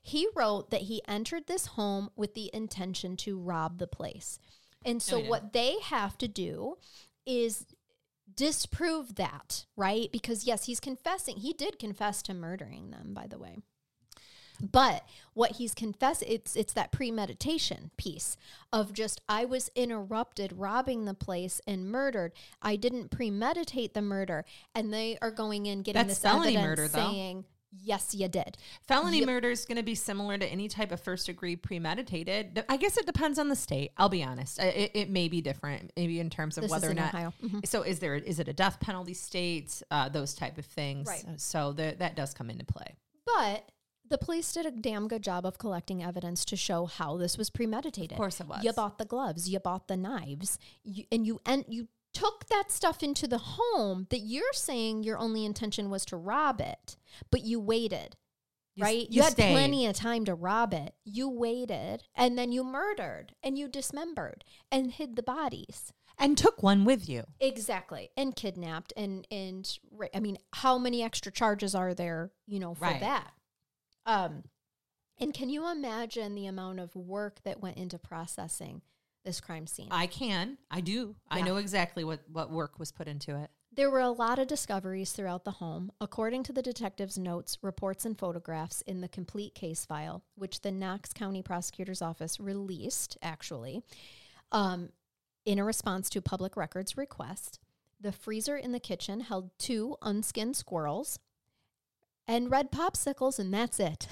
he 0.00 0.28
wrote 0.36 0.70
that 0.70 0.82
he 0.82 1.02
entered 1.08 1.48
this 1.48 1.66
home 1.66 2.10
with 2.14 2.34
the 2.34 2.50
intention 2.54 3.16
to 3.18 3.36
rob 3.36 3.78
the 3.78 3.88
place. 3.88 4.38
And 4.84 5.02
so 5.02 5.18
what 5.18 5.52
they 5.52 5.80
have 5.82 6.16
to 6.18 6.28
do 6.28 6.76
is 7.26 7.66
disprove 8.32 9.16
that, 9.16 9.66
right? 9.76 10.08
Because 10.12 10.44
yes, 10.44 10.66
he's 10.66 10.80
confessing. 10.80 11.38
He 11.38 11.52
did 11.52 11.80
confess 11.80 12.22
to 12.22 12.34
murdering 12.34 12.90
them, 12.90 13.12
by 13.12 13.26
the 13.26 13.38
way. 13.38 13.58
But 14.62 15.04
what 15.34 15.52
he's 15.52 15.74
confessed 15.74 16.22
it's 16.26 16.54
it's 16.54 16.72
that 16.74 16.92
premeditation 16.92 17.90
piece 17.96 18.36
of 18.72 18.92
just 18.92 19.20
I 19.28 19.44
was 19.44 19.70
interrupted 19.74 20.52
robbing 20.56 21.04
the 21.04 21.14
place 21.14 21.60
and 21.66 21.90
murdered. 21.90 22.32
I 22.62 22.76
didn't 22.76 23.10
premeditate 23.10 23.92
the 23.94 24.02
murder, 24.02 24.44
and 24.74 24.92
they 24.92 25.18
are 25.20 25.30
going 25.32 25.66
in 25.66 25.82
getting 25.82 26.06
That's 26.06 26.20
this 26.20 26.30
felony 26.30 26.56
murder, 26.56 26.86
though. 26.88 26.98
saying 27.00 27.44
yes, 27.80 28.14
you 28.14 28.28
did. 28.28 28.58
Felony 28.86 29.20
Yep. 29.20 29.26
murder 29.26 29.50
is 29.50 29.64
going 29.64 29.78
to 29.78 29.82
be 29.82 29.94
similar 29.94 30.36
to 30.36 30.46
any 30.46 30.68
type 30.68 30.92
of 30.92 31.00
first 31.00 31.24
degree 31.26 31.56
premeditated. 31.56 32.64
I 32.68 32.76
guess 32.76 32.98
it 32.98 33.06
depends 33.06 33.38
on 33.38 33.48
the 33.48 33.56
state. 33.56 33.92
I'll 33.96 34.10
be 34.10 34.22
honest. 34.22 34.58
It, 34.58 34.90
it 34.94 35.10
may 35.10 35.28
be 35.28 35.40
different, 35.40 35.90
maybe 35.96 36.20
in 36.20 36.28
terms 36.30 36.58
of 36.58 36.62
This 36.62 36.70
whether 36.70 36.90
or 36.90 36.94
not. 36.94 37.12
Mhm. 37.14 37.66
So, 37.66 37.82
is 37.82 37.98
there 37.98 38.14
is 38.14 38.38
it 38.38 38.48
a 38.48 38.52
death 38.52 38.78
penalty 38.78 39.14
state? 39.14 39.82
Uh, 39.90 40.08
those 40.08 40.34
type 40.34 40.58
of 40.58 40.66
things. 40.66 41.08
Right. 41.08 41.40
So 41.40 41.72
the, 41.72 41.96
that 41.98 42.14
does 42.14 42.34
come 42.34 42.50
into 42.50 42.64
play. 42.64 42.94
But 43.24 43.68
the 44.08 44.18
police 44.18 44.52
did 44.52 44.66
a 44.66 44.70
damn 44.70 45.08
good 45.08 45.22
job 45.22 45.46
of 45.46 45.58
collecting 45.58 46.02
evidence 46.02 46.44
to 46.46 46.56
show 46.56 46.86
how 46.86 47.16
this 47.16 47.38
was 47.38 47.50
premeditated. 47.50 48.12
Of 48.12 48.18
course 48.18 48.40
it 48.40 48.48
was. 48.48 48.62
You 48.64 48.72
bought 48.72 48.98
the 48.98 49.04
gloves, 49.04 49.48
you 49.48 49.58
bought 49.58 49.88
the 49.88 49.96
knives, 49.96 50.58
you, 50.84 51.04
and 51.10 51.26
you 51.26 51.40
and 51.46 51.64
you 51.68 51.88
took 52.12 52.46
that 52.48 52.70
stuff 52.70 53.02
into 53.02 53.26
the 53.26 53.38
home 53.38 54.06
that 54.10 54.18
you're 54.20 54.52
saying 54.52 55.02
your 55.02 55.16
only 55.18 55.44
intention 55.46 55.88
was 55.88 56.04
to 56.06 56.16
rob 56.16 56.60
it, 56.60 56.96
but 57.30 57.42
you 57.42 57.58
waited. 57.58 58.16
You 58.74 58.84
right? 58.84 58.98
You, 59.10 59.16
you 59.16 59.22
had 59.22 59.32
stayed. 59.32 59.52
plenty 59.52 59.86
of 59.86 59.94
time 59.96 60.24
to 60.26 60.34
rob 60.34 60.72
it. 60.74 60.94
You 61.04 61.28
waited 61.28 62.04
and 62.14 62.36
then 62.38 62.52
you 62.52 62.64
murdered 62.64 63.34
and 63.42 63.58
you 63.58 63.68
dismembered 63.68 64.44
and 64.70 64.90
hid 64.92 65.16
the 65.16 65.22
bodies. 65.22 65.92
and 66.18 66.36
took 66.36 66.62
one 66.62 66.84
with 66.84 67.08
you. 67.08 67.24
Exactly. 67.40 68.10
And 68.16 68.36
kidnapped 68.36 68.92
and 68.96 69.26
and 69.30 69.78
I 70.14 70.20
mean, 70.20 70.36
how 70.52 70.76
many 70.78 71.02
extra 71.02 71.32
charges 71.32 71.74
are 71.74 71.94
there, 71.94 72.30
you 72.46 72.58
know, 72.60 72.74
for 72.74 72.84
Right. 72.84 73.00
that? 73.00 73.32
Um 74.06 74.44
and 75.18 75.32
can 75.32 75.48
you 75.48 75.70
imagine 75.70 76.34
the 76.34 76.46
amount 76.46 76.80
of 76.80 76.96
work 76.96 77.42
that 77.44 77.60
went 77.60 77.76
into 77.76 77.98
processing 77.98 78.82
this 79.24 79.40
crime 79.40 79.66
scene? 79.66 79.88
I 79.90 80.06
can. 80.06 80.58
I 80.70 80.80
do. 80.80 81.14
I 81.30 81.42
know 81.42 81.56
exactly 81.56 82.02
what 82.04 82.20
what 82.30 82.50
work 82.50 82.78
was 82.78 82.90
put 82.92 83.08
into 83.08 83.36
it. 83.36 83.50
There 83.74 83.90
were 83.90 84.00
a 84.00 84.10
lot 84.10 84.38
of 84.38 84.48
discoveries 84.48 85.12
throughout 85.12 85.44
the 85.44 85.52
home, 85.52 85.92
according 85.98 86.42
to 86.44 86.52
the 86.52 86.60
detective's 86.60 87.16
notes, 87.16 87.56
reports, 87.62 88.04
and 88.04 88.18
photographs 88.18 88.82
in 88.82 89.00
the 89.00 89.08
complete 89.08 89.54
case 89.54 89.86
file, 89.86 90.24
which 90.34 90.60
the 90.60 90.70
Knox 90.70 91.14
County 91.14 91.40
Prosecutor's 91.40 92.02
Office 92.02 92.38
released, 92.38 93.16
actually, 93.22 93.82
um, 94.50 94.90
in 95.46 95.58
a 95.58 95.64
response 95.64 96.10
to 96.10 96.18
a 96.18 96.22
public 96.22 96.54
records 96.54 96.98
request. 96.98 97.60
The 97.98 98.12
freezer 98.12 98.58
in 98.58 98.72
the 98.72 98.80
kitchen 98.80 99.20
held 99.20 99.50
two 99.58 99.96
unskinned 100.02 100.56
squirrels 100.56 101.18
and 102.32 102.50
red 102.50 102.72
popsicles, 102.72 103.38
and 103.38 103.52
that's 103.52 103.78
it. 103.78 104.06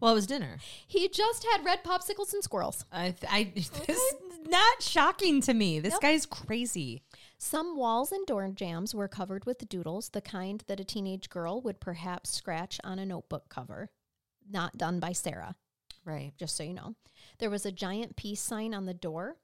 Well, 0.00 0.12
it 0.12 0.14
was 0.16 0.26
dinner. 0.26 0.58
He 0.86 1.08
just 1.08 1.46
had 1.50 1.64
red 1.64 1.82
popsicles 1.82 2.32
and 2.34 2.42
squirrels. 2.44 2.84
I, 2.92 3.12
th- 3.12 3.32
I 3.32 3.44
this 3.54 3.70
is 3.88 4.14
not 4.48 4.82
shocking 4.82 5.40
to 5.42 5.54
me. 5.54 5.80
This 5.80 5.92
Nope. 5.92 6.02
guy's 6.02 6.26
crazy. 6.26 7.02
Some 7.38 7.76
walls 7.76 8.12
and 8.12 8.26
door 8.26 8.48
jambs 8.54 8.94
were 8.94 9.08
covered 9.08 9.46
with 9.46 9.68
doodles, 9.68 10.10
the 10.10 10.20
kind 10.20 10.62
that 10.66 10.80
a 10.80 10.84
teenage 10.84 11.30
girl 11.30 11.60
would 11.62 11.80
perhaps 11.80 12.30
scratch 12.30 12.78
on 12.84 12.98
a 12.98 13.06
notebook 13.06 13.48
cover. 13.48 13.90
Not 14.48 14.76
done 14.78 15.00
by 15.00 15.12
Sarah, 15.12 15.56
Right. 16.04 16.32
just 16.38 16.56
so 16.56 16.62
you 16.62 16.74
know. 16.74 16.94
There 17.38 17.50
was 17.50 17.66
a 17.66 17.72
giant 17.72 18.16
peace 18.16 18.40
sign 18.40 18.74
on 18.74 18.84
the 18.86 18.94
door. 18.94 19.36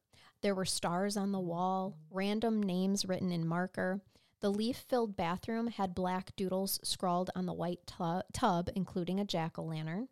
There 0.42 0.54
were 0.54 0.64
stars 0.64 1.16
on 1.16 1.32
the 1.32 1.40
wall, 1.40 1.96
random 2.10 2.62
names 2.62 3.04
written 3.06 3.32
in 3.32 3.46
marker. 3.46 4.00
The 4.42 4.50
leaf 4.50 4.84
filled 4.88 5.16
bathroom 5.16 5.68
had 5.68 5.94
black 5.94 6.36
doodles 6.36 6.78
scrawled 6.82 7.30
on 7.34 7.46
the 7.46 7.52
white 7.54 7.80
tu- 7.86 8.22
tub, 8.32 8.68
including 8.74 9.18
a 9.18 9.24
jack 9.24 9.58
o' 9.58 9.62
lantern. 9.62 10.08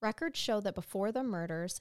Records 0.00 0.38
show 0.38 0.60
that 0.60 0.74
before 0.74 1.10
the 1.10 1.22
murders, 1.24 1.80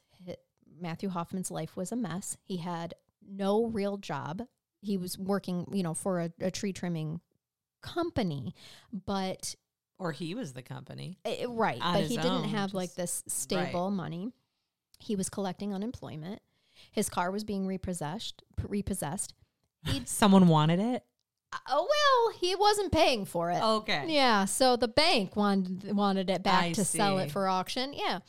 Matthew 0.80 1.10
Hoffman's 1.10 1.52
life 1.52 1.76
was 1.76 1.92
a 1.92 1.96
mess. 1.98 2.38
He 2.46 2.58
had 2.58 2.94
no 3.22 3.66
real 3.66 3.98
job. 3.98 4.44
He 4.82 4.98
was 4.98 5.18
working, 5.20 5.68
you 5.74 5.84
know, 5.84 5.94
for 5.94 6.22
a, 6.22 6.32
a 6.40 6.50
tree 6.52 6.74
trimming 6.74 7.20
company, 7.82 8.56
but 9.06 9.56
Or 10.00 10.14
he 10.14 10.36
was 10.36 10.54
the 10.54 10.62
company. 10.64 11.20
eh, 11.26 11.46
right, 11.50 11.80
but 11.80 12.06
he 12.06 12.16
didn't 12.16 12.32
own, 12.32 12.50
have 12.50 12.74
like 12.74 12.96
this 12.96 13.24
stable 13.28 13.92
money. 13.92 14.32
He 15.00 15.16
was 15.18 15.30
collecting 15.30 15.74
unemployment. 15.74 16.42
His 16.92 17.10
car 17.10 17.30
was 17.30 17.44
being 17.44 17.68
repossessed. 17.68 18.42
Repossessed. 18.68 19.34
He'd, 19.86 20.08
Someone 20.10 20.48
wanted 20.48 20.80
it. 20.80 21.04
Oh 21.70 21.88
well, 21.90 22.38
he 22.40 22.56
wasn't 22.56 22.92
paying 22.92 23.26
for 23.26 23.52
it. 23.52 23.62
Okay. 23.62 24.06
Yeah, 24.08 24.46
so 24.46 24.76
the 24.76 24.88
bank 24.88 25.36
wanted 25.36 25.96
wanted 25.96 26.30
it 26.30 26.44
back 26.44 26.64
I 26.66 26.72
to 26.74 26.86
sell 26.86 27.18
it 27.20 27.32
for 27.32 27.48
auction. 27.48 27.94
Yeah. 27.94 28.20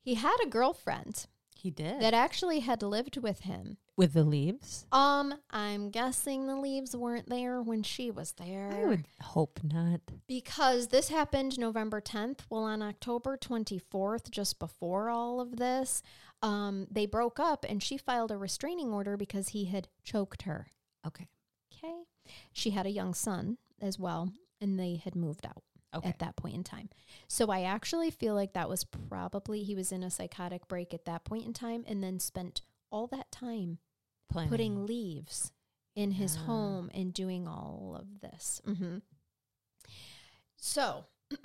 He 0.00 0.14
had 0.14 0.36
a 0.42 0.48
girlfriend 0.48 1.26
He 1.54 1.70
did. 1.70 2.00
that 2.00 2.14
actually 2.14 2.60
had 2.60 2.82
lived 2.82 3.18
with 3.18 3.40
him. 3.40 3.76
With 3.96 4.12
the 4.12 4.22
leaves? 4.22 4.86
Um, 4.92 5.34
I'm 5.50 5.90
guessing 5.90 6.46
the 6.46 6.54
leaves 6.56 6.94
weren't 6.96 7.28
there 7.28 7.60
when 7.60 7.82
she 7.82 8.10
was 8.12 8.32
there. 8.32 8.70
I 8.72 8.84
would 8.86 9.06
hope 9.20 9.58
not. 9.64 10.00
because 10.28 10.88
this 10.88 11.08
happened 11.08 11.58
November 11.58 12.00
10th. 12.00 12.40
Well, 12.48 12.62
on 12.62 12.80
October 12.80 13.36
24th, 13.36 14.30
just 14.30 14.60
before 14.60 15.10
all 15.10 15.40
of 15.40 15.56
this, 15.56 16.00
um, 16.42 16.86
they 16.90 17.06
broke 17.06 17.40
up 17.40 17.66
and 17.68 17.82
she 17.82 17.98
filed 17.98 18.30
a 18.30 18.36
restraining 18.38 18.92
order 18.92 19.16
because 19.16 19.48
he 19.48 19.64
had 19.64 19.88
choked 20.04 20.42
her. 20.42 20.68
Okay. 21.04 21.26
Okay. 21.74 21.94
She 22.52 22.70
had 22.70 22.86
a 22.86 22.90
young 22.90 23.14
son 23.14 23.58
as 23.80 23.98
well, 23.98 24.32
and 24.60 24.78
they 24.78 24.96
had 24.96 25.14
moved 25.16 25.46
out 25.46 25.62
Okay. 25.94 26.08
at 26.10 26.18
that 26.18 26.36
point 26.36 26.54
in 26.54 26.64
time. 26.64 26.90
So 27.28 27.50
I 27.50 27.62
actually 27.62 28.10
feel 28.10 28.34
like 28.34 28.52
that 28.52 28.68
was 28.68 28.84
probably 28.84 29.62
he 29.62 29.74
was 29.74 29.90
in 29.92 30.02
a 30.02 30.10
psychotic 30.10 30.68
break 30.68 30.92
at 30.92 31.04
that 31.06 31.24
point 31.24 31.46
in 31.46 31.52
time 31.54 31.84
and 31.88 32.02
then 32.04 32.20
spent 32.20 32.60
all 32.90 33.06
that 33.08 33.30
time 33.32 33.78
Planning. 34.28 34.50
putting 34.50 34.86
leaves 34.86 35.52
in 35.96 36.12
his 36.12 36.36
Yeah. 36.36 36.42
home 36.42 36.90
and 36.92 37.14
doing 37.14 37.48
all 37.48 37.96
of 37.98 38.20
this. 38.20 38.60
hmm 38.64 38.98
So, 40.56 41.06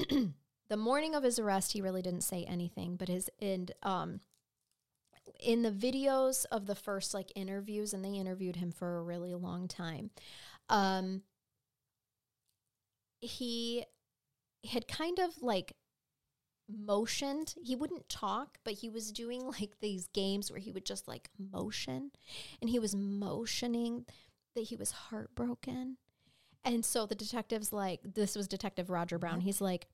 the 0.68 0.78
morning 0.78 1.16
of 1.16 1.24
his 1.24 1.40
arrest, 1.40 1.72
he 1.74 1.82
really 1.82 2.02
didn't 2.02 2.22
say 2.24 2.44
anything, 2.46 2.96
but 2.96 3.08
his 3.08 3.30
and 3.40 3.72
um, 3.84 4.20
in 5.40 5.62
the 5.62 5.72
videos 5.72 6.46
of 6.52 6.66
the 6.66 6.76
first 6.76 7.14
like 7.14 7.32
interviews, 7.36 7.94
and 7.94 8.04
they 8.04 8.14
interviewed 8.14 8.58
him 8.58 8.72
for 8.72 8.98
a 8.98 9.04
really 9.04 9.34
long 9.34 9.68
time. 9.68 10.10
Um, 10.70 11.22
he 13.22 13.86
had 14.70 14.88
kind 14.88 15.20
of 15.20 15.42
like 15.42 15.74
motioned. 16.70 17.56
He 17.62 17.76
wouldn't 17.76 18.10
talk, 18.10 18.58
but 18.64 18.74
he 18.76 18.90
was 18.90 19.12
doing 19.12 19.46
like 19.46 19.80
these 19.82 20.08
games 20.08 20.52
where 20.52 20.60
he 20.60 20.72
would 20.72 20.86
just 20.86 21.08
like 21.08 21.30
motion 21.38 22.12
and 22.62 22.70
he 22.70 22.80
was 22.80 22.96
motioning 22.96 24.06
that 24.56 24.66
he 24.66 24.76
was 24.76 24.92
heartbroken. 24.92 25.98
And 26.66 26.86
so 26.86 27.06
the 27.06 27.16
detective's 27.16 27.74
like, 27.74 28.00
this 28.04 28.36
was 28.36 28.48
Detective 28.48 28.90
Roger 28.90 29.18
Brown. 29.18 29.42
He's 29.42 29.60
like, 29.60 29.88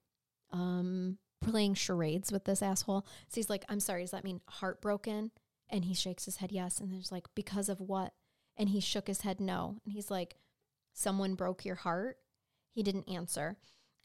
um, 0.52 1.18
playing 1.42 1.74
charades 1.74 2.32
with 2.32 2.46
this 2.46 2.62
asshole. 2.62 3.06
So 3.28 3.36
he's 3.36 3.50
like, 3.50 3.66
I'm 3.70 3.80
sorry, 3.80 4.04
does 4.04 4.12
that 4.12 4.24
mean 4.24 4.42
heartbroken? 4.48 5.32
And 5.70 5.86
he 5.86 5.94
shakes 5.94 6.26
his 6.26 6.38
head, 6.38 6.52
yes. 6.52 6.80
And 6.80 6.92
there's 6.92 7.12
like, 7.12 7.26
because 7.36 7.70
of 7.70 7.80
what? 7.80 8.14
And 8.58 8.70
he 8.70 8.80
shook 8.80 9.08
his 9.08 9.22
head, 9.22 9.40
no. 9.40 9.78
And 9.84 9.94
he's 9.94 10.12
like, 10.12 10.36
someone 10.94 11.36
broke 11.36 11.66
your 11.66 11.76
heart? 11.76 12.18
He 12.72 12.84
didn't 12.84 13.10
answer. 13.10 13.58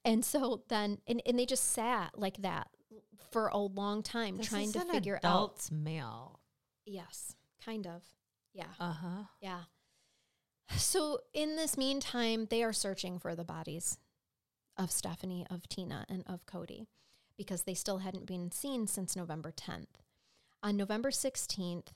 And 0.05 0.25
so 0.25 0.63
then, 0.69 0.99
and, 1.07 1.23
and 1.27 1.39
they 1.39 1.47
just 1.47 1.73
sat 1.73 2.19
like 2.19 2.39
that 2.39 2.69
for 3.31 3.49
a 3.49 3.59
long 3.59 4.03
time 4.03 4.37
This 4.37 4.49
trying 4.49 4.73
to 4.73 4.81
figure 4.81 5.17
out. 5.17 5.25
adult 5.25 5.71
male. 5.73 6.41
Yes, 6.85 7.35
kind 7.65 7.87
of. 7.87 8.03
Yeah. 8.53 8.67
Uh 8.79 8.93
huh. 8.93 9.23
Yeah. 9.41 9.61
So 10.77 11.21
in 11.33 11.57
this 11.57 11.77
meantime, 11.77 12.47
they 12.51 12.63
are 12.63 12.73
searching 12.73 13.19
for 13.19 13.35
the 13.35 13.45
bodies 13.45 13.99
of 14.77 14.91
Stephanie, 14.91 15.47
of 15.51 15.69
Tina, 15.69 16.05
and 16.09 16.25
of 16.27 16.47
Cody 16.47 16.87
because 17.37 17.63
they 17.63 17.75
still 17.75 17.99
hadn't 17.99 18.27
been 18.27 18.51
seen 18.51 18.87
since 18.87 19.17
November 19.17 19.53
10th. 19.53 19.87
On 20.63 20.77
November 20.77 21.11
16th, 21.11 21.89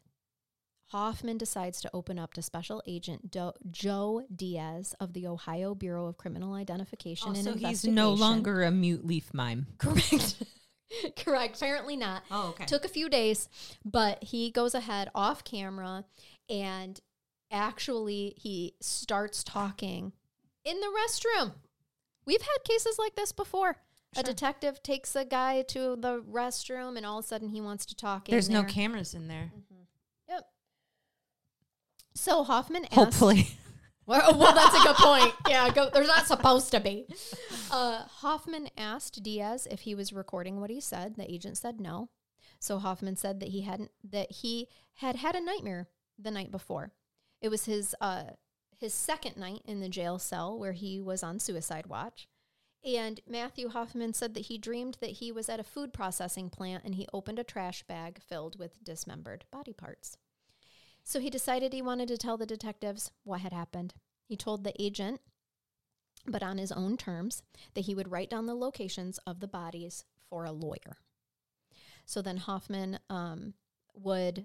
Hoffman 0.89 1.37
decides 1.37 1.81
to 1.83 1.91
open 1.93 2.19
up 2.19 2.33
to 2.35 2.43
Special 2.43 2.83
Agent 2.87 3.31
Do- 3.31 3.53
Joe 3.71 4.23
Diaz 4.35 4.95
of 4.99 5.13
the 5.13 5.27
Ohio 5.27 5.75
Bureau 5.75 6.07
of 6.07 6.17
Criminal 6.17 6.55
Identification 6.55 7.37
and 7.37 7.47
oh, 7.47 7.53
so 7.53 7.59
he's 7.59 7.85
no 7.85 8.13
longer 8.13 8.63
a 8.63 8.71
mute 8.71 9.07
leaf 9.07 9.33
mime. 9.35 9.67
correct. 9.79 10.43
correct. 11.17 11.57
Apparently 11.57 11.97
not. 11.97 12.23
Oh, 12.31 12.49
okay. 12.51 12.65
Took 12.65 12.87
a 12.87 12.89
few 12.89 13.11
days, 13.11 13.49
but 13.85 14.25
he 14.25 14.51
goes 14.51 14.75
ahead 14.75 15.11
off 15.15 15.45
camera 15.45 16.05
and 16.49 16.99
actually 17.51 18.35
he 18.39 18.75
starts 18.81 19.45
talking 19.45 20.13
in 20.65 20.81
the 20.81 20.87
restroom. 20.87 21.53
We've 22.25 22.41
had 22.41 22.65
cases 22.65 22.99
like 22.99 23.15
this 23.15 23.33
before. 23.33 23.77
A 24.17 24.23
detective 24.23 24.83
takes 24.83 25.15
a 25.15 25.25
guy 25.27 25.61
to 25.69 25.97
the 25.97 26.23
restroom 26.23 26.97
and 26.97 27.05
all 27.05 27.19
of 27.19 27.27
a 27.27 27.29
sudden 27.29 27.51
he 27.51 27.61
wants 27.61 27.85
to 27.87 27.95
talk 27.95 28.27
in 28.29 28.33
There's 28.33 28.49
no 28.49 28.63
there. 28.63 28.71
cameras 28.71 29.13
in 29.13 29.29
there. 29.29 29.51
Yep. 29.71 29.78
So 32.19 32.43
Hoffman 32.43 32.85
asked 32.87 32.95
Hopefully. 32.95 33.49
well, 34.07 34.37
well, 34.37 34.53
that's 34.53 34.75
a 34.75 34.83
good 34.83 34.97
point. 34.97 35.33
Yeah, 35.49 35.71
go, 35.71 35.89
there's 35.89 36.09
not 36.09 36.27
supposed 36.27 36.73
to 36.73 36.81
be. 36.81 37.07
Uh, 37.71 38.03
Hoffman 38.09 38.69
asked 38.77 39.23
Diaz 39.23 39.69
if 39.71 39.83
he 39.83 39.95
was 39.95 40.13
recording 40.13 40.61
what 40.61 40.69
he 40.69 40.81
said. 40.81 41.15
The 41.15 41.31
agent 41.31 41.59
said 41.59 41.81
no. 41.81 42.09
So 42.59 42.79
Hoffman 42.79 43.15
said 43.15 43.39
that 43.39 43.51
he 43.51 43.61
hadn't 43.61 43.93
that 44.03 44.33
he 44.33 44.67
had 44.95 45.17
had 45.17 45.37
a 45.37 45.41
nightmare 45.41 45.87
the 46.19 46.33
night 46.33 46.51
before. 46.51 46.91
It 47.41 47.51
was 47.51 47.67
his 47.67 47.95
uh, 48.01 48.25
his 48.77 48.93
second 48.93 49.37
night 49.37 49.63
in 49.65 49.79
the 49.79 49.89
jail 49.89 50.19
cell 50.19 50.59
where 50.59 50.73
he 50.73 50.99
was 50.99 51.23
on 51.23 51.39
suicide 51.39 51.87
watch. 51.87 52.27
And 52.85 53.21
Matthew 53.29 53.69
Hoffman 53.69 54.13
said 54.13 54.35
that 54.35 54.47
he 54.47 54.59
dreamed 54.59 54.99
that 55.01 55.11
he 55.11 55.31
was 55.31 55.49
at 55.49 55.61
a 55.61 55.65
food 55.65 55.93
processing 55.93 56.51
plant 56.51 56.83
and 56.85 56.97
he 56.97 57.07
opened 57.13 57.39
a 57.39 57.45
trash 57.45 57.85
bag 57.85 58.21
filled 58.21 58.59
with 58.59 58.83
dismembered 58.83 59.45
body 59.53 59.73
parts. 59.73 60.17
So 61.09 61.21
he 61.21 61.31
decided 61.31 61.73
he 61.73 61.81
wanted 61.81 62.09
to 62.09 62.19
tell 62.19 62.37
the 62.37 62.45
detectives 62.45 63.11
what 63.25 63.41
had 63.41 63.55
happened. 63.55 63.95
He 64.29 64.37
told 64.37 64.63
the 64.63 64.75
agent, 64.79 65.23
but 66.27 66.43
on 66.43 66.59
his 66.59 66.71
own 66.71 66.99
terms, 66.99 67.43
that 67.73 67.87
he 67.87 67.95
would 67.95 68.11
write 68.11 68.29
down 68.29 68.45
the 68.45 68.55
locations 68.55 69.17
of 69.27 69.41
the 69.41 69.49
bodies 69.49 70.05
for 70.29 70.45
a 70.45 70.53
lawyer. 70.53 70.99
So 72.05 72.21
then 72.21 72.37
Hoffman 72.37 72.99
um, 73.09 73.55
would, 73.95 74.45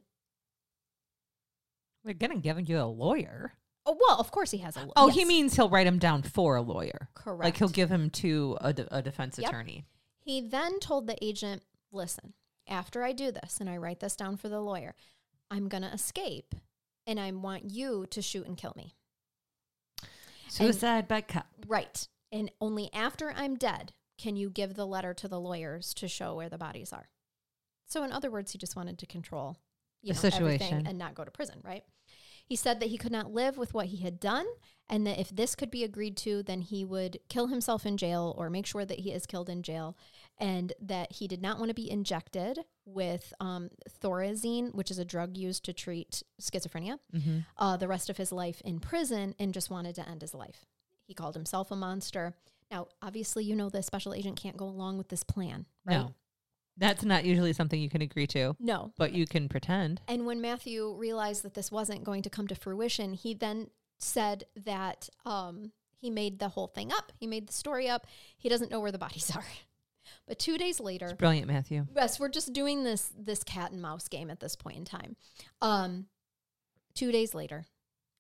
We're 2.06 2.13
gonna 2.13 2.38
give 2.38 2.69
you 2.69 2.80
a 2.80 2.86
lawyer. 2.86 3.56
oh, 3.86 3.97
well, 3.99 4.17
of 4.17 4.32
course 4.32 4.52
he 4.52 4.60
has 4.60 4.78
a 4.78 4.84
lawyer. 4.84 4.93
Oh, 4.95 5.10
he 5.10 5.26
means 5.26 5.58
he'll 5.58 5.69
write 5.69 5.86
him 5.86 5.99
down 5.99 6.23
for 6.23 6.56
a 6.56 6.62
lawyer. 6.62 7.10
correct. 7.13 7.43
Like 7.43 7.58
he'll 7.58 7.67
give 7.67 7.91
him 7.91 8.10
to 8.12 8.58
a, 8.62 8.71
de- 8.71 8.95
a 8.95 9.02
defense 9.02 9.38
Yep. 9.38 9.49
attorney. 9.49 9.84
He 10.21 10.39
then 10.39 10.80
told 10.80 11.08
the 11.08 11.21
agent, 11.21 11.63
listen, 11.91 12.36
after 12.69 13.04
I 13.04 13.12
do 13.12 13.34
this 13.34 13.60
and 13.60 13.69
I 13.69 13.76
write 13.76 13.99
this 13.99 14.15
down 14.15 14.38
for 14.38 14.47
the 14.47 14.62
lawyer, 14.62 14.95
I'm 15.51 15.67
going 15.67 15.84
to 15.84 15.93
escape 15.93 16.56
and 17.06 17.19
I 17.19 17.32
want 17.32 17.65
you 17.65 18.06
to 18.10 18.21
shoot 18.21 18.47
and 18.47 18.58
kill 18.58 18.73
me. 18.75 18.95
Suicide 20.47 21.08
by 21.08 21.21
cop. 21.21 21.47
Right. 21.67 22.08
And 22.32 22.51
only 22.62 22.89
after 22.93 23.34
I'm 23.36 23.56
dead 23.56 23.93
can 24.17 24.36
you 24.36 24.49
give 24.49 24.75
the 24.75 24.86
letter 24.86 25.13
to 25.15 25.27
the 25.27 25.39
lawyers 25.39 25.93
to 25.95 26.08
show 26.08 26.36
where 26.36 26.49
the 26.49 26.58
bodies 26.58 26.93
are. 26.93 27.10
So, 27.88 28.03
in 28.03 28.12
other 28.12 28.32
words, 28.32 28.51
he 28.51 28.58
just 28.58 28.75
wanted 28.75 28.97
to 28.99 29.06
control 29.06 29.58
you 30.01 30.13
The 30.13 30.17
know, 30.17 30.29
situation. 30.29 30.88
and 30.88 30.97
not 30.97 31.15
go 31.15 31.23
to 31.23 31.32
prison, 31.32 31.60
right? 31.63 31.84
He 32.45 32.56
said 32.56 32.79
that 32.79 32.89
he 32.89 32.97
could 32.97 33.12
not 33.12 33.32
live 33.32 33.58
with 33.58 33.73
what 33.73 33.88
he 33.88 33.97
had 33.97 34.19
done, 34.19 34.45
and 34.89 35.08
that 35.08 35.19
if 35.19 35.29
this 35.29 35.56
could 35.56 35.71
be 35.71 35.84
agreed 35.84 36.17
to, 36.17 36.43
then 36.43 36.62
he 36.62 36.84
would 36.84 37.19
kill 37.29 37.47
himself 37.47 37.86
in 37.86 37.97
jail 37.97 38.36
or 38.38 38.49
make 38.49 38.65
sure 38.65 38.86
that 38.86 38.99
he 38.99 39.12
is 39.12 39.25
killed 39.25 39.49
in 39.49 39.63
jail, 39.63 39.97
and 40.39 40.73
that 40.81 41.11
he 41.13 41.27
did 41.27 41.41
not 41.41 41.57
want 41.59 41.69
to 41.69 41.73
be 41.75 41.89
injected 41.89 42.59
with 42.85 43.33
um, 43.39 43.69
thorazine, 44.01 44.73
which 44.73 44.91
is 44.91 44.97
a 44.99 45.05
drug 45.05 45.37
used 45.37 45.63
to 45.65 45.73
treat 45.73 46.23
schizophrenia, 46.41 46.99
Mm-hmm. 47.15 47.39
uh, 47.57 47.77
the 47.77 47.87
rest 47.87 48.09
of 48.09 48.17
his 48.17 48.31
life 48.31 48.61
in 48.65 48.79
prison, 48.79 49.35
and 49.39 49.53
just 49.53 49.69
wanted 49.69 49.95
to 49.95 50.07
end 50.09 50.21
his 50.21 50.33
life. 50.33 50.65
He 51.05 51.13
called 51.13 51.35
himself 51.35 51.71
a 51.71 51.75
monster. 51.75 52.33
Now, 52.71 52.87
obviously, 53.01 53.43
you 53.43 53.55
know 53.55 53.69
the 53.69 53.83
special 53.83 54.13
agent 54.13 54.35
can't 54.41 54.57
go 54.57 54.65
along 54.65 54.97
with 54.97 55.09
this 55.09 55.23
plan, 55.23 55.65
right? 55.85 55.97
No, 55.97 56.13
that's 56.77 57.03
not 57.03 57.23
usually 57.25 57.53
something 57.53 57.79
you 57.79 57.89
can 57.89 58.01
agree 58.01 58.25
to, 58.27 58.55
No. 58.59 58.91
but 58.97 59.13
you 59.13 59.27
can 59.27 59.47
pretend. 59.47 60.01
And 60.07 60.25
when 60.25 60.41
Matthew 60.41 60.93
realized 60.97 61.43
that 61.43 61.53
this 61.53 61.71
wasn't 61.71 62.03
going 62.03 62.23
to 62.23 62.29
come 62.31 62.47
to 62.47 62.55
fruition, 62.55 63.13
he 63.13 63.33
then 63.35 63.67
said 63.99 64.45
that 64.65 65.07
um, 65.25 65.71
he 65.99 66.09
made 66.09 66.39
the 66.39 66.49
whole 66.49 66.67
thing 66.67 66.91
up. 66.91 67.11
He 67.19 67.27
made 67.27 67.47
the 67.47 67.53
story 67.53 67.87
up. 67.87 68.07
He 68.37 68.49
doesn't 68.49 68.71
know 68.71 68.79
where 68.79 68.91
the 68.91 68.97
bodies 68.97 69.31
are. 69.35 69.45
But 70.27 70.39
two 70.39 70.57
days 70.57 70.79
later, 70.79 71.07
It's 71.07 71.13
brilliant, 71.15 71.47
Matthew. 71.47 71.86
yes, 71.95 72.19
we're 72.19 72.29
just 72.29 72.53
doing 72.53 72.83
this 72.83 73.12
this 73.17 73.43
cat 73.43 73.71
and 73.71 73.81
mouse 73.81 74.07
game 74.07 74.29
at 74.29 74.39
this 74.39 74.55
point 74.55 74.77
in 74.77 74.86
time. 74.86 75.15
Um, 75.62 76.05
two 76.95 77.12
days 77.12 77.33
later, 77.33 77.65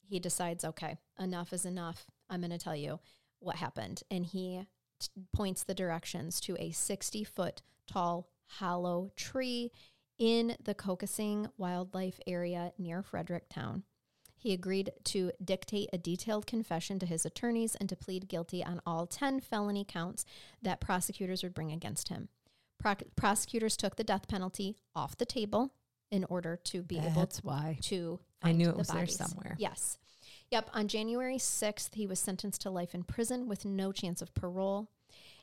he 0.07 0.19
decides, 0.19 0.65
okay, 0.65 0.97
enough 1.19 1.53
is 1.53 1.65
enough. 1.65 2.05
I'm 2.29 2.41
going 2.41 2.51
to 2.51 2.57
tell 2.57 2.75
you 2.75 2.99
what 3.39 3.55
happened, 3.57 4.03
and 4.11 4.25
he 4.25 4.67
t- 4.99 5.07
points 5.33 5.63
the 5.63 5.73
directions 5.73 6.39
to 6.41 6.57
a 6.59 6.71
60 6.71 7.23
foot 7.23 7.61
tall 7.87 8.29
hollow 8.47 9.11
tree 9.15 9.71
in 10.19 10.55
the 10.63 10.75
Kokosing 10.75 11.49
Wildlife 11.57 12.19
Area 12.27 12.71
near 12.77 13.01
Fredericktown. 13.01 13.83
He 14.43 14.51
agreed 14.51 14.91
to 15.05 15.31
dictate 15.41 15.89
a 15.93 15.97
detailed 15.97 16.45
confession 16.45 16.99
to 16.99 17.05
his 17.05 17.25
attorneys 17.25 17.75
and 17.75 17.87
to 17.87 17.95
plead 17.95 18.27
guilty 18.27 18.61
on 18.61 18.81
all 18.85 19.07
10 19.07 19.39
felony 19.39 19.85
counts 19.87 20.25
that 20.61 20.81
prosecutors 20.81 21.43
would 21.43 21.53
bring 21.53 21.71
against 21.71 22.09
him. 22.09 22.27
Pro- 22.77 22.95
prosecutors 23.15 23.77
took 23.77 23.95
the 23.95 24.03
death 24.03 24.27
penalty 24.27 24.75
off 24.93 25.15
the 25.15 25.25
table 25.25 25.71
in 26.11 26.25
order 26.25 26.59
to 26.65 26.83
be 26.83 26.97
able 26.99 27.11
That's 27.11 27.41
why. 27.41 27.77
to 27.83 28.19
I 28.41 28.51
knew 28.51 28.67
it 28.67 28.71
the 28.73 28.79
was 28.79 28.89
there 28.89 29.07
somewhere. 29.07 29.55
Yes. 29.57 29.97
Yep. 30.51 30.71
On 30.73 30.89
January 30.89 31.37
6th, 31.37 31.95
he 31.95 32.05
was 32.05 32.19
sentenced 32.19 32.59
to 32.63 32.69
life 32.69 32.93
in 32.93 33.05
prison 33.05 33.47
with 33.47 33.63
no 33.63 33.93
chance 33.93 34.21
of 34.21 34.33
parole. 34.33 34.89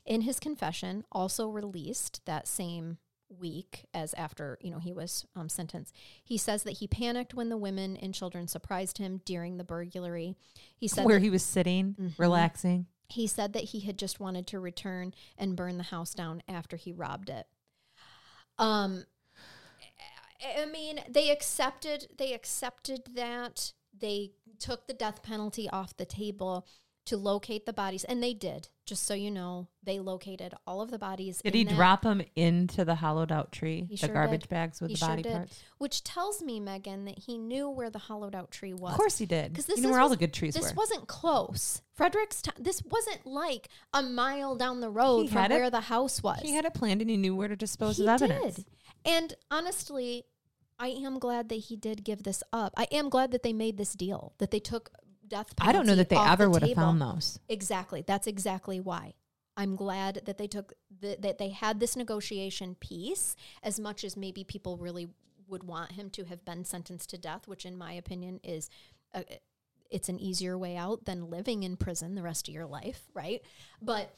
In 0.05 0.21
his 0.21 0.39
confession, 0.39 1.05
also 1.11 1.47
released 1.47 2.21
that 2.25 2.47
same 2.47 2.99
week 3.39 3.85
as 3.93 4.13
after 4.15 4.57
you 4.61 4.69
know 4.71 4.79
he 4.79 4.91
was 4.93 5.25
um, 5.35 5.47
sentenced 5.49 5.95
he 6.23 6.37
says 6.37 6.63
that 6.63 6.77
he 6.77 6.87
panicked 6.87 7.33
when 7.33 7.49
the 7.49 7.57
women 7.57 7.95
and 7.97 8.13
children 8.13 8.47
surprised 8.47 8.97
him 8.97 9.21
during 9.25 9.57
the 9.57 9.63
burglary 9.63 10.35
he 10.75 10.87
said 10.87 11.05
Where 11.05 11.15
that, 11.17 11.23
he 11.23 11.29
was 11.29 11.43
sitting, 11.43 11.95
Mhm. 11.99 12.13
relaxing. 12.17 12.87
he 13.09 13.27
said 13.27 13.53
that 13.53 13.65
he 13.65 13.81
had 13.81 13.97
just 13.97 14.19
wanted 14.19 14.47
to 14.47 14.59
return 14.59 15.13
and 15.37 15.55
burn 15.55 15.77
the 15.77 15.83
house 15.85 16.13
down 16.13 16.43
after 16.47 16.75
he 16.77 16.91
robbed 16.91 17.29
it 17.29 17.47
um 18.57 19.05
I 20.59 20.65
mean, 20.65 20.99
they 21.07 21.29
accepted 21.29 22.07
they 22.17 22.33
accepted 22.33 23.03
that. 23.13 23.73
They 23.95 24.31
took 24.57 24.87
the 24.87 24.93
death 24.93 25.21
penalty 25.21 25.69
off 25.69 25.95
the 25.95 26.05
table 26.05 26.65
to 27.05 27.17
locate 27.17 27.65
the 27.65 27.73
bodies 27.73 28.03
and 28.03 28.21
they 28.21 28.33
did. 28.33 28.69
Just 28.85 29.05
so 29.05 29.13
you 29.13 29.31
know, 29.31 29.67
they 29.83 29.99
located 29.99 30.53
all 30.67 30.81
of 30.81 30.91
the 30.91 30.99
bodies 30.99 31.39
Did 31.43 31.55
he 31.55 31.63
that- 31.63 31.75
drop 31.75 32.01
them 32.01 32.21
into 32.35 32.83
the 32.85 32.95
hollowed 32.95 33.31
out 33.31 33.51
tree? 33.51 33.85
He 33.89 33.95
the 33.95 34.05
sure 34.07 34.09
garbage 34.13 34.41
did. 34.41 34.49
bags 34.49 34.81
with 34.81 34.89
He 34.89 34.95
the 34.95 34.99
sure 34.99 35.07
body 35.07 35.21
did. 35.23 35.31
parts? 35.33 35.63
which 35.77 36.03
tells 36.03 36.41
me 36.43 36.59
Megan 36.59 37.05
that 37.05 37.17
he 37.19 37.37
knew 37.37 37.69
where 37.69 37.89
the 37.89 37.99
hollowed 37.99 38.35
out 38.35 38.51
tree 38.51 38.73
was. 38.73 38.91
Of 38.91 38.97
course 38.97 39.17
he 39.17 39.25
did. 39.25 39.51
Because 39.53 39.65
this 39.65 39.77
you 39.77 39.83
know 39.83 39.89
is- 39.89 39.91
where 39.93 40.01
all 40.01 40.09
the 40.09 40.17
good 40.17 40.33
trees 40.33 40.53
This 40.53 40.69
were. 40.71 40.75
wasn't 40.75 41.07
close. 41.07 41.81
Frederickstown. 41.97 42.55
This 42.63 42.83
wasn't 42.83 43.25
like 43.25 43.69
a 43.93 44.03
mile 44.03 44.55
down 44.55 44.81
the 44.81 44.89
road 44.89 45.23
He 45.23 45.27
from 45.29 45.45
it- 45.45 45.51
where 45.51 45.69
the 45.69 45.81
house 45.81 46.21
was. 46.21 46.39
he 46.41 46.51
had 46.53 46.65
it 46.65 46.73
planned 46.73 47.01
and 47.01 47.09
he 47.09 47.17
knew 47.17 47.35
where 47.35 47.47
to 47.47 47.55
dispose 47.55 47.97
He 47.97 48.03
of 48.03 48.09
evidence. 48.09 48.55
did. 48.57 48.65
And 49.05 49.33
honestly, 49.49 50.25
I 50.79 50.89
am 50.89 51.17
glad 51.19 51.49
that 51.49 51.55
he 51.55 51.75
did 51.75 52.03
give 52.03 52.23
this 52.23 52.43
up. 52.51 52.73
I 52.75 52.87
am 52.91 53.09
glad 53.09 53.31
that 53.31 53.41
they 53.43 53.53
made 53.53 53.77
this 53.77 53.93
deal, 53.93 54.33
that 54.39 54.51
they 54.51 54.59
took 54.59 54.91
death 55.31 55.53
I 55.59 55.71
don't 55.71 55.87
know 55.87 55.95
that 55.95 56.09
they 56.09 56.17
ever 56.17 56.43
the 56.43 56.49
would 56.51 56.61
have 56.61 56.73
found 56.73 57.01
those. 57.01 57.39
Exactly. 57.49 58.03
That's 58.05 58.27
exactly 58.27 58.79
why. 58.79 59.13
I'm 59.57 59.75
glad 59.75 60.21
that 60.25 60.37
they 60.37 60.47
took 60.47 60.73
the, 61.01 61.17
that 61.19 61.37
they 61.37 61.49
had 61.49 61.79
this 61.79 61.95
negotiation 61.95 62.75
piece 62.75 63.35
as 63.63 63.79
much 63.79 64.03
as 64.03 64.15
maybe 64.15 64.43
people 64.43 64.77
really 64.77 65.07
would 65.47 65.63
want 65.63 65.93
him 65.93 66.09
to 66.11 66.25
have 66.25 66.45
been 66.45 66.63
sentenced 66.63 67.09
to 67.09 67.17
death, 67.17 67.47
which 67.47 67.65
in 67.65 67.77
my 67.77 67.93
opinion 67.93 68.39
is 68.43 68.69
a, 69.13 69.23
it's 69.89 70.09
an 70.09 70.19
easier 70.19 70.57
way 70.57 70.77
out 70.77 71.05
than 71.05 71.29
living 71.29 71.63
in 71.63 71.75
prison 71.77 72.15
the 72.15 72.21
rest 72.21 72.47
of 72.47 72.53
your 72.53 72.65
life, 72.65 73.03
right? 73.13 73.41
But 73.81 74.13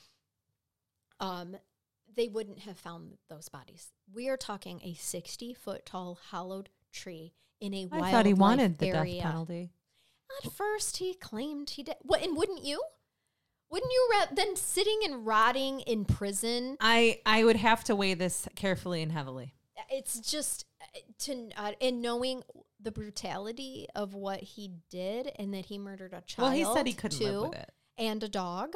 um 1.19 1.55
they 2.15 2.27
wouldn't 2.27 2.59
have 2.59 2.77
found 2.77 3.17
those 3.29 3.49
bodies. 3.49 3.87
We 4.13 4.29
are 4.29 4.37
talking 4.37 4.81
a 4.83 4.93
60 4.93 5.53
foot 5.53 5.85
tall 5.85 6.19
hollowed 6.29 6.69
tree 6.91 7.33
in 7.59 7.73
a 7.73 7.87
I 7.91 8.11
thought 8.11 8.25
he 8.25 8.33
wanted 8.33 8.77
the 8.77 8.89
area. 8.89 9.15
death 9.15 9.31
penalty. 9.31 9.71
At 10.43 10.51
first, 10.51 10.97
he 10.97 11.13
claimed 11.13 11.71
he 11.71 11.83
did. 11.83 11.95
What? 12.01 12.21
And 12.23 12.35
wouldn't 12.35 12.63
you? 12.63 12.81
Wouldn't 13.69 13.91
you 13.91 14.09
ra- 14.13 14.27
then 14.35 14.55
sitting 14.55 14.99
and 15.05 15.25
rotting 15.25 15.79
in 15.81 16.05
prison? 16.05 16.77
I 16.79 17.21
I 17.25 17.43
would 17.43 17.55
have 17.55 17.83
to 17.85 17.95
weigh 17.95 18.13
this 18.13 18.47
carefully 18.55 19.01
and 19.01 19.11
heavily. 19.11 19.53
It's 19.89 20.19
just 20.19 20.65
uh, 20.81 20.99
to 21.19 21.49
uh, 21.57 21.71
and 21.81 22.01
knowing 22.01 22.43
the 22.79 22.91
brutality 22.91 23.87
of 23.95 24.13
what 24.13 24.41
he 24.41 24.71
did 24.89 25.31
and 25.37 25.53
that 25.53 25.65
he 25.65 25.77
murdered 25.77 26.13
a 26.13 26.21
child. 26.21 26.49
Well, 26.49 26.51
he 26.57 26.65
said 26.75 26.85
he 26.87 26.93
couldn't 26.93 27.17
too, 27.17 27.25
live 27.25 27.49
with 27.49 27.59
it. 27.59 27.71
and 27.97 28.23
a 28.23 28.29
dog. 28.29 28.75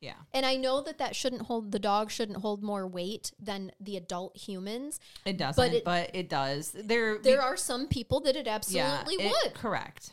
Yeah. 0.00 0.14
And 0.34 0.44
I 0.44 0.56
know 0.56 0.82
that 0.82 0.98
that 0.98 1.16
shouldn't 1.16 1.42
hold 1.42 1.72
the 1.72 1.78
dog 1.78 2.10
shouldn't 2.10 2.38
hold 2.38 2.62
more 2.62 2.86
weight 2.86 3.32
than 3.38 3.72
the 3.80 3.96
adult 3.96 4.36
humans. 4.36 5.00
It 5.24 5.38
doesn't, 5.38 5.72
it- 5.72 5.84
but 5.84 6.10
it 6.14 6.28
does. 6.28 6.72
There 6.72 7.18
There 7.18 7.40
are 7.40 7.56
some 7.56 7.86
people 7.88 8.20
that 8.20 8.36
it 8.36 8.46
absolutely 8.46 9.14
it- 9.14 9.32
would. 9.44 9.54
Correct. 9.54 10.12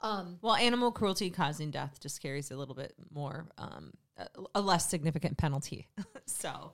Um. 0.00 0.38
Well, 0.42 0.54
animal 0.54 0.92
cruelty 0.92 1.30
causing 1.30 1.70
death 1.70 1.98
just 2.00 2.22
carries 2.22 2.50
a 2.50 2.56
little 2.56 2.74
bit 2.74 2.94
more, 3.12 3.48
um, 3.58 3.92
a, 4.16 4.26
a 4.56 4.60
less 4.60 4.88
significant 4.88 5.38
penalty. 5.38 5.88
so 6.26 6.72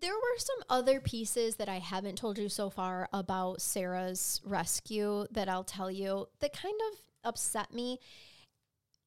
There 0.00 0.14
were 0.14 0.38
some 0.38 0.56
other 0.70 1.00
pieces 1.00 1.56
that 1.56 1.68
I 1.68 1.78
haven't 1.78 2.16
told 2.16 2.38
you 2.38 2.48
so 2.48 2.70
far 2.70 3.08
about 3.12 3.60
Sarah's 3.60 4.40
rescue 4.44 5.26
that 5.32 5.48
I'll 5.48 5.64
tell 5.64 5.90
you 5.90 6.28
that 6.40 6.56
kind 6.56 6.78
of 6.92 6.98
upset 7.24 7.72
me 7.74 7.98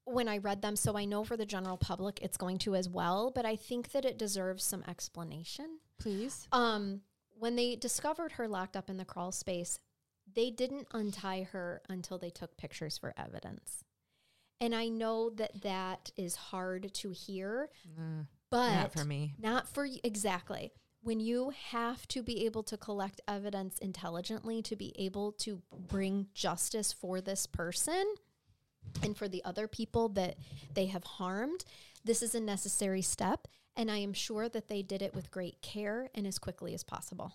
when 0.05 0.27
I 0.27 0.37
read 0.37 0.61
them. 0.61 0.75
So 0.75 0.95
I 0.95 1.05
know 1.05 1.23
for 1.23 1.35
the 1.35 1.45
general 1.45 1.77
public 1.77 2.19
it's 2.21 2.37
going 2.37 2.59
to 2.59 2.75
as 2.75 2.87
well, 2.87 3.31
but 3.33 3.45
I 3.45 3.55
think 3.55 3.91
that 3.93 4.05
it 4.05 4.19
deserves 4.19 4.63
some 4.63 4.83
explanation. 4.87 5.79
please. 5.99 6.47
Um, 6.51 7.01
when 7.37 7.55
they 7.55 7.75
discovered 7.75 8.33
her 8.33 8.47
locked 8.47 8.77
up 8.77 8.89
in 8.89 8.97
the 8.97 9.05
crawl 9.05 9.31
space, 9.31 9.79
they 10.35 10.51
didn't 10.51 10.87
untie 10.91 11.43
her 11.51 11.81
until 11.89 12.17
they 12.17 12.29
took 12.29 12.57
pictures 12.57 12.97
for 12.97 13.13
evidence. 13.17 13.83
And 14.61 14.73
I 14.75 14.87
know 14.87 15.29
that 15.31 15.61
that 15.63 16.11
is 16.15 16.35
hard 16.35 16.93
to 16.95 17.11
hear, 17.11 17.69
mm, 17.99 18.25
but 18.49 18.73
Not 18.73 18.93
for 18.93 19.03
me. 19.05 19.33
not 19.37 19.67
for 19.67 19.85
y- 19.85 19.99
exactly. 20.03 20.71
When 21.01 21.19
you 21.19 21.51
have 21.71 22.07
to 22.09 22.23
be 22.23 22.45
able 22.45 22.63
to 22.63 22.77
collect 22.77 23.21
evidence 23.27 23.77
intelligently 23.79 24.61
to 24.63 24.75
be 24.75 24.93
able 24.97 25.33
to 25.33 25.61
bring 25.87 26.27
justice 26.33 26.91
for 26.91 27.21
this 27.21 27.45
person 27.45 28.15
and 29.03 29.15
for 29.15 29.27
the 29.27 29.43
other 29.45 29.67
people 29.67 30.09
that 30.09 30.37
they 30.73 30.87
have 30.87 31.03
harmed, 31.03 31.63
this 32.03 32.23
is 32.23 32.33
a 32.33 32.39
necessary 32.39 33.01
step. 33.01 33.47
And 33.75 33.91
I 33.91 33.97
am 33.97 34.13
sure 34.13 34.47
that 34.49 34.67
they 34.67 34.81
did 34.81 35.01
it 35.01 35.13
with 35.13 35.29
great 35.31 35.61
care 35.61 36.09
and 36.15 36.25
as 36.25 36.39
quickly 36.39 36.73
as 36.73 36.83
possible. 36.83 37.33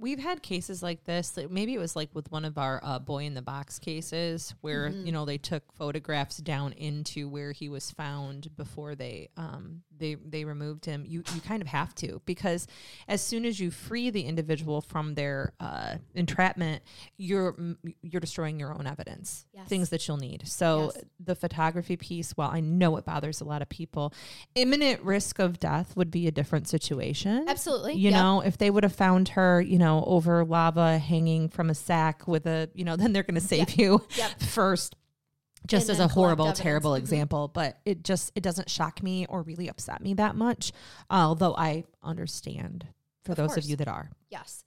We've 0.00 0.18
had 0.18 0.42
cases 0.42 0.82
like 0.82 1.04
this. 1.04 1.36
Like 1.36 1.50
maybe 1.50 1.74
it 1.74 1.78
was 1.78 1.94
like 1.94 2.08
with 2.14 2.30
one 2.32 2.44
of 2.46 2.56
our 2.56 2.80
uh, 2.82 2.98
boy 2.98 3.24
in 3.24 3.34
the 3.34 3.42
box 3.42 3.78
cases 3.78 4.54
where 4.62 4.88
Mm-hmm. 4.88 5.06
you 5.06 5.12
know 5.12 5.24
they 5.26 5.36
took 5.38 5.72
photographs 5.74 6.38
down 6.38 6.72
into 6.72 7.28
where 7.28 7.52
he 7.52 7.68
was 7.68 7.90
found 7.90 8.56
before 8.56 8.94
they 8.94 9.28
um, 9.36 9.82
they 10.00 10.16
they 10.16 10.44
removed 10.44 10.84
him. 10.86 11.04
You 11.06 11.22
you 11.34 11.40
kind 11.40 11.62
of 11.62 11.68
have 11.68 11.94
to 11.96 12.20
because 12.26 12.66
as 13.06 13.22
soon 13.22 13.44
as 13.44 13.60
you 13.60 13.70
free 13.70 14.10
the 14.10 14.22
individual 14.22 14.80
from 14.80 15.14
their 15.14 15.52
uh, 15.60 15.96
entrapment, 16.14 16.82
you're 17.16 17.54
you're 18.02 18.20
destroying 18.20 18.58
your 18.58 18.74
own 18.74 18.86
evidence, 18.86 19.46
Yes. 19.54 19.68
things 19.68 19.90
that 19.90 20.08
you'll 20.08 20.16
need. 20.16 20.48
So 20.48 20.90
Yes. 20.94 21.04
the 21.24 21.34
photography 21.36 21.96
piece, 21.96 22.32
while 22.32 22.50
I 22.50 22.60
know 22.60 22.96
it 22.96 23.04
bothers 23.04 23.40
a 23.40 23.44
lot 23.44 23.62
of 23.62 23.68
people, 23.68 24.12
imminent 24.54 25.02
risk 25.02 25.38
of 25.38 25.60
death 25.60 25.96
would 25.96 26.10
be 26.10 26.26
a 26.26 26.30
different 26.32 26.66
situation. 26.66 27.44
Absolutely. 27.46 27.94
You 27.94 28.10
Yep. 28.10 28.12
know, 28.14 28.40
if 28.40 28.58
they 28.58 28.70
would 28.70 28.82
have 28.82 28.94
found 28.94 29.28
her, 29.30 29.60
you 29.60 29.78
know, 29.78 30.02
over 30.06 30.44
lava 30.44 30.98
hanging 30.98 31.48
from 31.48 31.70
a 31.70 31.74
sack 31.74 32.26
with 32.26 32.46
a, 32.46 32.68
you 32.74 32.84
know, 32.84 32.96
then 33.00 33.12
they're 33.12 33.22
going 33.22 33.34
to 33.40 33.46
save 33.46 33.70
you 33.76 34.02
Yep. 34.16 34.40
first. 34.40 34.96
Just 35.66 35.88
And 35.88 35.98
as 35.98 36.00
a 36.00 36.08
horrible, 36.08 36.52
terrible 36.52 36.92
Mhm. 36.92 36.98
example, 36.98 37.48
but 37.48 37.80
it 37.84 38.02
just 38.02 38.32
it 38.34 38.42
doesn't 38.42 38.70
shock 38.70 39.02
me 39.02 39.26
or 39.26 39.42
really 39.42 39.68
upset 39.68 40.00
me 40.02 40.14
that 40.14 40.34
much. 40.36 40.72
Although 41.10 41.54
I 41.56 41.84
understand 42.02 42.86
for 43.24 43.32
Of 43.32 43.36
those 43.38 43.48
course. 43.54 43.64
of 43.64 43.70
you 43.70 43.76
that 43.76 43.88
are, 43.88 44.10
Yes. 44.30 44.64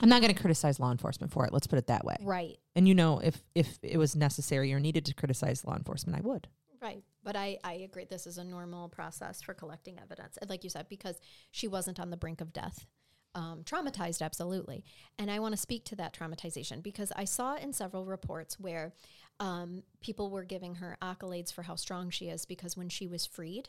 I'm 0.00 0.08
not 0.10 0.20
going 0.20 0.32
to 0.34 0.38
criticize 0.40 0.78
law 0.78 0.90
enforcement 0.92 1.32
for 1.32 1.46
it. 1.46 1.52
Let's 1.52 1.66
put 1.66 1.78
it 1.78 1.86
that 1.86 2.04
way. 2.04 2.16
Right. 2.20 2.58
And 2.74 2.86
you 2.86 2.94
know, 2.94 3.18
if 3.18 3.42
if 3.54 3.78
it 3.82 3.96
was 3.98 4.14
necessary 4.14 4.72
or 4.72 4.78
needed 4.80 5.04
to 5.06 5.14
criticize 5.14 5.64
law 5.64 5.74
enforcement, 5.74 6.18
I 6.18 6.20
would. 6.26 6.48
Right. 6.80 7.02
But 7.24 7.34
I, 7.36 7.58
I 7.64 7.72
agree. 7.72 8.04
This 8.04 8.26
is 8.26 8.38
a 8.38 8.44
normal 8.44 8.88
process 8.88 9.40
for 9.42 9.54
collecting 9.54 9.98
evidence. 9.98 10.36
And 10.36 10.48
like 10.50 10.62
you 10.62 10.70
said, 10.70 10.88
because 10.88 11.18
she 11.50 11.66
wasn't 11.66 11.98
on 11.98 12.10
the 12.10 12.16
brink 12.16 12.40
of 12.40 12.52
death. 12.52 12.86
Um, 13.34 13.64
traumatized, 13.64 14.22
absolutely. 14.22 14.84
And 15.18 15.30
I 15.30 15.40
want 15.40 15.52
to 15.52 15.56
speak 15.60 15.84
to 15.86 15.96
that 15.96 16.14
traumatization 16.14 16.82
because 16.82 17.12
I 17.16 17.24
saw 17.24 17.56
in 17.56 17.72
several 17.72 18.04
reports 18.06 18.58
where 18.60 18.92
um, 19.40 19.82
people 20.00 20.30
were 20.30 20.44
giving 20.44 20.76
her 20.76 20.96
accolades 21.02 21.52
for 21.52 21.62
how 21.62 21.76
strong 21.76 22.10
she 22.10 22.28
is 22.28 22.44
because 22.46 22.76
when 22.76 22.88
she 22.88 23.06
was 23.06 23.26
freed, 23.26 23.68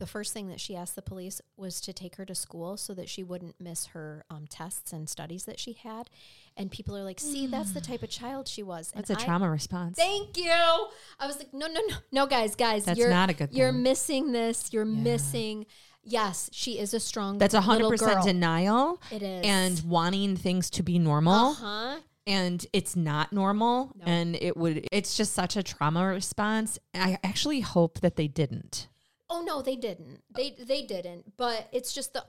the 0.00 0.06
first 0.06 0.32
thing 0.32 0.48
that 0.48 0.60
she 0.60 0.76
asked 0.76 0.94
the 0.94 1.02
police 1.02 1.40
was 1.56 1.80
to 1.80 1.92
take 1.92 2.14
her 2.16 2.24
to 2.24 2.34
school 2.34 2.76
so 2.76 2.94
that 2.94 3.08
she 3.08 3.24
wouldn't 3.24 3.60
miss 3.60 3.86
her 3.86 4.24
um, 4.30 4.46
tests 4.48 4.92
and 4.92 5.08
studies 5.08 5.44
that 5.46 5.58
she 5.58 5.72
had. 5.72 6.08
And 6.56 6.70
people 6.70 6.96
are 6.96 7.02
like, 7.02 7.18
see, 7.18 7.48
that's 7.48 7.72
the 7.72 7.80
type 7.80 8.04
of 8.04 8.08
child 8.08 8.46
she 8.46 8.62
was. 8.62 8.92
That's 8.94 9.10
and 9.10 9.18
a 9.18 9.22
I- 9.22 9.24
trauma 9.24 9.50
response. 9.50 9.98
Thank 9.98 10.38
you. 10.38 10.50
I 10.52 11.26
was 11.26 11.36
like, 11.38 11.52
no, 11.52 11.66
no, 11.66 11.80
no, 11.88 11.96
no, 12.12 12.26
guys, 12.26 12.54
guys, 12.54 12.84
That's 12.84 12.96
you're 12.98 13.10
not 13.10 13.28
a 13.30 13.34
good 13.34 13.52
You're 13.52 13.72
thing. 13.72 13.82
missing 13.82 14.32
this. 14.32 14.72
You're 14.72 14.86
Yeah. 14.86 15.02
missing. 15.02 15.66
Yes, 16.04 16.48
she 16.52 16.78
is 16.78 16.94
a 16.94 17.00
strong. 17.00 17.36
That's 17.38 17.54
a 17.54 17.60
hundred 17.60 17.90
percent 17.90 18.22
denial 18.24 19.02
It 19.10 19.22
is. 19.22 19.44
and 19.44 19.82
wanting 19.82 20.36
things 20.36 20.70
to 20.70 20.82
be 20.84 20.98
normal. 21.00 21.34
uh 21.34 21.52
huh. 21.54 21.96
And 22.28 22.64
it's 22.72 22.94
not 22.94 23.32
normal 23.32 23.92
No. 23.96 24.04
and 24.06 24.36
it 24.36 24.56
would 24.56 24.86
it's 24.92 25.16
just 25.16 25.32
such 25.32 25.56
a 25.56 25.62
trauma 25.62 26.06
response 26.06 26.78
i 26.94 27.18
actually 27.24 27.60
hope 27.60 28.00
that 28.00 28.14
they 28.16 28.28
didn't 28.28 28.86
Oh 29.30 29.42
no, 29.44 29.60
they 29.60 29.76
didn't. 29.76 30.22
They 30.34 30.56
they 30.58 30.80
didn't. 30.86 31.36
But 31.36 31.68
it's 31.70 31.92
just 31.92 32.14
the 32.14 32.24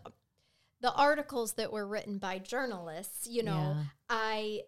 the 0.82 0.92
articles 0.94 1.54
that 1.54 1.72
were 1.72 1.88
written 1.88 2.18
by 2.18 2.40
journalists. 2.40 3.26
You 3.26 3.44
know, 3.44 3.54
Yeah. 3.78 3.84
I 4.10 4.62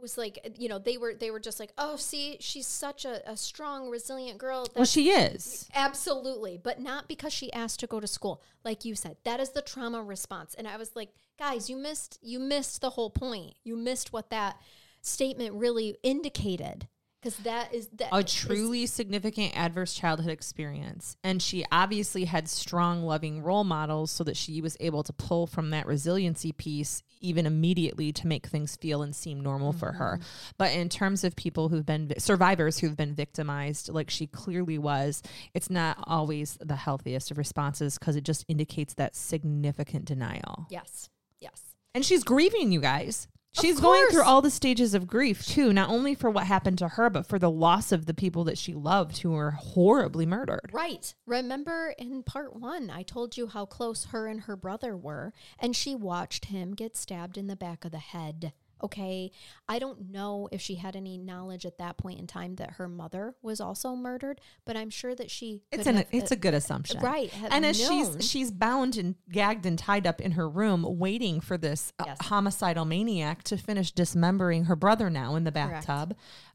was 0.00 0.18
like, 0.18 0.54
you 0.58 0.68
know, 0.68 0.78
they 0.78 0.96
were 0.96 1.14
they 1.14 1.30
were 1.30 1.40
just 1.40 1.60
like, 1.60 1.72
oh, 1.78 1.96
see, 1.96 2.36
she's 2.40 2.66
such 2.66 3.04
a, 3.04 3.28
a 3.30 3.36
strong, 3.36 3.88
resilient 3.90 4.38
girl. 4.38 4.66
well 4.74 4.84
she 4.84 5.10
is 5.10 5.68
Absolutely, 5.74 6.58
but 6.62 6.80
not 6.80 7.08
because 7.08 7.32
she 7.32 7.52
asked 7.52 7.80
to 7.80 7.86
go 7.86 8.00
to 8.00 8.06
school. 8.06 8.42
Like 8.64 8.84
you 8.84 8.94
said, 8.94 9.16
that 9.24 9.40
is 9.40 9.50
the 9.50 9.62
trauma 9.62 10.02
response. 10.02 10.54
And 10.54 10.66
I 10.66 10.76
was 10.76 10.94
like, 10.94 11.10
guys, 11.38 11.68
you 11.68 11.76
missed 11.76 12.18
you 12.22 12.38
missed 12.38 12.80
the 12.80 12.90
whole 12.90 13.10
point. 13.10 13.54
You 13.64 13.76
missed 13.76 14.12
what 14.12 14.30
that 14.30 14.56
statement 15.00 15.54
really 15.54 15.96
indicated 16.02 16.88
because 17.20 17.36
that 17.38 17.74
is 17.74 17.88
that 17.94 18.08
a 18.12 18.18
is- 18.18 18.32
truly 18.32 18.86
significant 18.86 19.56
adverse 19.56 19.94
childhood 19.94 20.30
experience. 20.30 21.16
And 21.24 21.42
she 21.42 21.64
obviously 21.72 22.24
had 22.24 22.48
strong 22.48 23.02
loving 23.02 23.42
role 23.42 23.64
models 23.64 24.10
so 24.10 24.24
that 24.24 24.36
she 24.36 24.60
was 24.60 24.76
able 24.80 25.02
to 25.02 25.12
pull 25.12 25.46
from 25.46 25.70
that 25.70 25.86
resiliency 25.86 26.52
piece 26.52 27.02
even 27.20 27.46
immediately 27.46 28.12
to 28.12 28.26
make 28.26 28.46
things 28.46 28.76
feel 28.76 29.02
and 29.02 29.14
seem 29.14 29.40
normal 29.40 29.72
for 29.72 29.92
her. 29.92 30.18
Mm-hmm. 30.20 30.50
But 30.56 30.72
in 30.72 30.88
terms 30.88 31.24
of 31.24 31.34
people 31.34 31.68
who've 31.68 31.84
been 31.86 32.12
survivors 32.18 32.78
who've 32.78 32.96
been 32.96 33.14
victimized 33.14 33.88
like 33.88 34.10
she 34.10 34.26
clearly 34.26 34.78
was 34.78 35.22
it's 35.54 35.70
not 35.70 35.98
always 36.04 36.56
the 36.60 36.76
healthiest 36.76 37.30
of 37.30 37.38
responses 37.38 37.98
because 37.98 38.14
it 38.16 38.24
just 38.24 38.44
indicates 38.48 38.94
that 38.94 39.16
significant 39.16 40.04
denial. 40.04 40.66
Yes, 40.70 41.10
yes, 41.40 41.74
And 41.94 42.04
she's 42.04 42.22
grieving, 42.22 42.70
you 42.72 42.80
guys. 42.80 43.28
She's 43.52 43.80
going 43.80 44.06
through 44.10 44.22
all 44.22 44.42
the 44.42 44.50
stages 44.50 44.94
of 44.94 45.06
grief 45.06 45.44
too, 45.46 45.72
not 45.72 45.90
only 45.90 46.14
for 46.14 46.30
what 46.30 46.46
happened 46.46 46.78
to 46.78 46.88
her, 46.88 47.10
but 47.10 47.26
for 47.26 47.38
the 47.38 47.50
loss 47.50 47.92
of 47.92 48.06
the 48.06 48.14
people 48.14 48.44
that 48.44 48.58
she 48.58 48.74
loved 48.74 49.18
who 49.18 49.30
were 49.30 49.52
horribly 49.52 50.26
murdered. 50.26 50.70
right. 50.72 51.14
Remember 51.26 51.94
in 51.98 52.22
part 52.22 52.54
one, 52.54 52.90
I 52.90 53.02
told 53.02 53.36
you 53.36 53.48
how 53.48 53.66
close 53.66 54.06
her 54.06 54.26
and 54.26 54.42
her 54.42 54.56
brother 54.56 54.96
were, 54.96 55.32
and 55.58 55.74
she 55.74 55.94
watched 55.94 56.46
him 56.46 56.74
get 56.74 56.96
stabbed 56.96 57.36
in 57.36 57.46
the 57.46 57.56
back 57.56 57.84
of 57.84 57.90
the 57.90 57.98
head 57.98 58.52
Okay. 58.82 59.30
I 59.68 59.78
don't 59.78 60.10
know 60.10 60.48
if 60.52 60.60
she 60.60 60.76
had 60.76 60.94
any 60.96 61.18
knowledge 61.18 61.66
at 61.66 61.78
that 61.78 61.96
point 61.96 62.18
in 62.20 62.26
time 62.26 62.56
that 62.56 62.72
her 62.72 62.88
mother 62.88 63.34
was 63.42 63.60
also 63.60 63.94
murdered, 63.96 64.40
but 64.64 64.76
I'm 64.76 64.90
sure 64.90 65.14
that 65.14 65.30
she 65.30 65.62
It's 65.72 65.86
an 65.86 65.96
have, 65.96 66.06
it's 66.12 66.30
uh, 66.32 66.34
a 66.34 66.38
good 66.38 66.54
assumption, 66.54 67.00
right. 67.00 67.32
And 67.50 67.64
as 67.66 67.80
known. 67.80 68.18
she's 68.18 68.30
she's 68.30 68.50
bound 68.50 68.96
and 68.96 69.16
gagged 69.30 69.66
and 69.66 69.78
tied 69.78 70.06
up 70.06 70.20
in 70.20 70.32
her 70.32 70.48
room, 70.48 70.84
waiting 70.98 71.40
for 71.40 71.56
this 71.58 71.92
uh, 71.98 72.04
Yes. 72.06 72.18
homicidal 72.22 72.84
maniac 72.84 73.42
to 73.44 73.56
finish 73.56 73.90
dismembering 73.92 74.64
her 74.64 74.76
brother 74.76 75.10
now 75.10 75.34
in 75.34 75.44
the 75.44 75.52
Correct. 75.68 75.86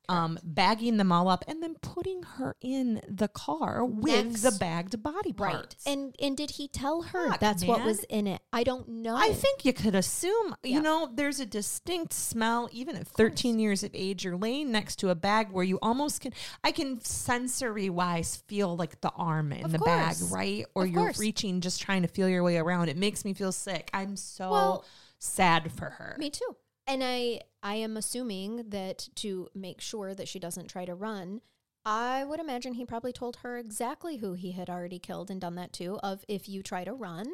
Um, 0.09 0.37
bagging 0.43 0.97
them 0.97 1.11
all 1.11 1.29
up, 1.29 1.43
and 1.47 1.63
then 1.63 1.75
putting 1.81 2.23
her 2.23 2.55
in 2.61 3.01
the 3.07 3.27
car 3.27 3.85
with 3.85 4.41
the 4.41 4.51
bagged 4.51 5.01
body 5.01 5.31
parts. 5.33 5.75
right. 5.85 5.93
And 5.93 6.15
and 6.21 6.35
did 6.35 6.51
he 6.51 6.67
tell 6.67 7.03
her 7.03 7.29
Fuck, 7.31 7.39
that's 7.39 7.63
what 7.63 7.79
man. 7.79 7.87
was 7.87 8.03
in 8.05 8.27
it? 8.27 8.41
I 8.51 8.63
don't 8.63 8.87
know. 8.87 9.15
I 9.15 9.31
think 9.33 9.63
you 9.65 9.73
could 9.73 9.95
assume, 9.95 10.55
Yeah. 10.63 10.75
you 10.75 10.81
know, 10.81 11.09
there's 11.13 11.39
a 11.39 11.45
distinct 11.45 12.13
smell, 12.13 12.69
even 12.71 12.95
at 12.95 13.07
13 13.07 13.59
years 13.59 13.83
of 13.83 13.91
age. 13.93 14.23
You're 14.25 14.37
laying 14.37 14.71
next 14.71 14.97
to 14.97 15.09
a 15.09 15.15
bag 15.15 15.51
where 15.51 15.63
you 15.63 15.79
almost 15.81 16.21
can, 16.21 16.33
I 16.63 16.71
can 16.71 16.99
sensory 17.01 17.89
wise 17.89 18.35
feel 18.47 18.75
like 18.75 18.99
the 19.01 19.11
arm 19.15 19.51
in 19.53 19.65
Of 19.65 19.71
the 19.71 19.79
bag, 19.79 20.15
right? 20.29 20.65
Or 20.75 20.83
Of 20.83 20.89
you're 20.91 21.01
course. 21.03 21.19
reaching, 21.19 21.61
just 21.61 21.81
trying 21.81 22.01
to 22.01 22.07
feel 22.07 22.27
your 22.27 22.43
way 22.43 22.57
around. 22.57 22.89
It 22.89 22.97
makes 22.97 23.23
me 23.25 23.33
feel 23.33 23.51
sick. 23.51 23.89
I'm 23.93 24.15
so 24.15 24.51
Well, 24.51 24.85
sad 25.19 25.71
for 25.71 25.85
her. 25.89 26.15
Me 26.19 26.29
too. 26.29 26.55
And 26.85 27.03
I 27.03 27.41
I 27.61 27.75
am 27.75 27.95
assuming 27.97 28.69
that 28.69 29.07
to 29.15 29.47
make 29.55 29.79
sure 29.81 30.13
that 30.13 30.27
she 30.27 30.39
doesn't 30.39 30.67
try 30.67 30.85
to 30.85 30.93
run, 30.95 31.41
I 31.85 32.23
would 32.23 32.39
imagine 32.39 32.73
he 32.73 32.85
probably 32.85 33.11
told 33.13 33.37
her 33.37 33.57
exactly 33.57 34.17
who 34.17 34.33
he 34.33 34.51
had 34.51 34.69
already 34.69 34.99
killed 34.99 35.29
and 35.29 35.39
done 35.41 35.55
that 35.55 35.73
too 35.73 35.99
of 36.03 36.23
if 36.27 36.47
you 36.47 36.63
try 36.63 36.83
to 36.83 36.93
run, 36.93 37.25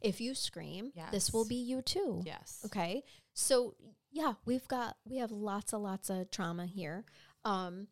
if 0.00 0.20
you 0.20 0.34
scream, 0.34 0.92
this 1.10 1.32
will 1.32 1.44
be 1.46 1.56
you 1.56 1.82
too. 1.82 2.22
yes. 2.24 2.62
Okay. 2.66 3.02
So 3.34 3.74
yeah, 4.10 4.34
we've 4.44 4.66
got 4.68 4.96
we 5.08 5.18
have 5.18 5.30
lots 5.30 5.72
of 5.72 5.80
lots 5.82 6.10
of 6.10 6.30
trauma 6.30 6.66
here. 6.66 7.04
Um 7.44 7.88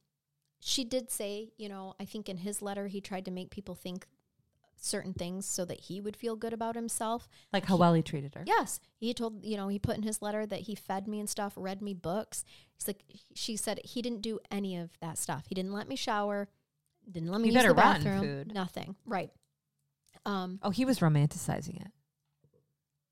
she 0.61 0.83
did 0.85 1.11
say, 1.11 1.53
you 1.59 1.69
know, 1.69 1.95
I 2.01 2.07
think 2.07 2.29
in 2.29 2.39
his 2.39 2.63
letter 2.63 2.87
he 2.87 3.01
tried 3.01 3.27
to 3.27 3.31
make 3.31 3.51
people 3.51 3.75
think 3.75 4.07
certain 4.85 5.15
things 5.15 5.47
so 5.47 5.65
that 5.65 5.81
he 5.81 6.01
would 6.01 6.15
feel 6.17 6.37
good 6.37 6.53
about 6.53 6.75
himself. 6.75 7.27
Like 7.53 7.65
how 7.65 7.77
well 7.77 7.95
he 7.95 8.03
treated 8.03 8.35
her. 8.35 8.43
Yes, 8.47 8.81
he 8.99 9.15
told 9.15 9.45
you 9.45 9.57
know 9.57 9.69
he 9.69 9.79
put 9.79 9.97
in 9.97 10.03
his 10.03 10.21
letter 10.21 10.45
that 10.47 10.61
he 10.61 10.75
fed 10.75 11.09
me 11.09 11.21
and 11.21 11.29
stuff, 11.29 11.55
read 11.57 11.81
me 11.81 11.95
books. 11.95 12.45
He's 12.75 12.87
like 12.87 13.03
she 13.35 13.57
said 13.57 13.81
he 13.85 14.03
didn't 14.03 14.21
do 14.23 14.39
any 14.51 14.77
of 14.77 14.91
that 15.01 15.17
stuff. 15.19 15.45
He 15.49 15.55
didn't 15.55 15.73
let 15.73 15.89
me 15.89 15.97
shower, 15.97 16.49
didn't 17.11 17.31
let 17.31 17.41
me 17.41 17.49
You 17.49 17.55
use 17.55 17.63
better 17.63 17.69
the 17.75 17.75
bathroom, 17.75 18.21
food. 18.21 18.53
nothing. 18.55 18.95
Right. 19.07 19.31
Um, 20.27 20.59
Oh, 20.63 20.71
he 20.71 20.85
was 20.85 21.01
romanticizing 21.01 21.81
it. 21.81 21.93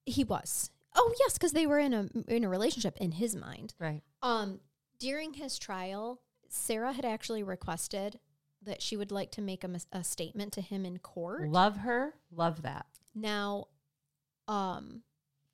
he 0.06 0.24
was. 0.24 0.70
Oh 0.94 1.12
yes, 1.20 1.34
because 1.34 1.52
they 1.52 1.66
were 1.66 1.78
in 1.78 1.94
a 1.94 2.08
in 2.28 2.44
a 2.44 2.48
relationship 2.48 2.98
in 2.98 3.12
his 3.12 3.34
mind. 3.34 3.74
Right. 3.78 4.02
Um, 4.22 4.60
during 4.98 5.32
his 5.34 5.58
trial, 5.58 6.20
Sarah 6.48 6.92
had 6.92 7.04
actually 7.06 7.42
requested 7.42 8.18
that 8.64 8.82
she 8.82 8.96
would 8.96 9.10
like 9.12 9.30
to 9.32 9.42
make 9.42 9.64
a, 9.64 9.68
mis- 9.68 9.86
a 9.92 10.04
statement 10.04 10.52
to 10.52 10.60
him 10.60 10.84
in 10.84 10.98
court. 10.98 11.48
Love 11.48 11.78
her. 11.78 12.14
Love 12.30 12.62
that. 12.62 12.86
Now, 13.14 13.66
um, 14.48 15.02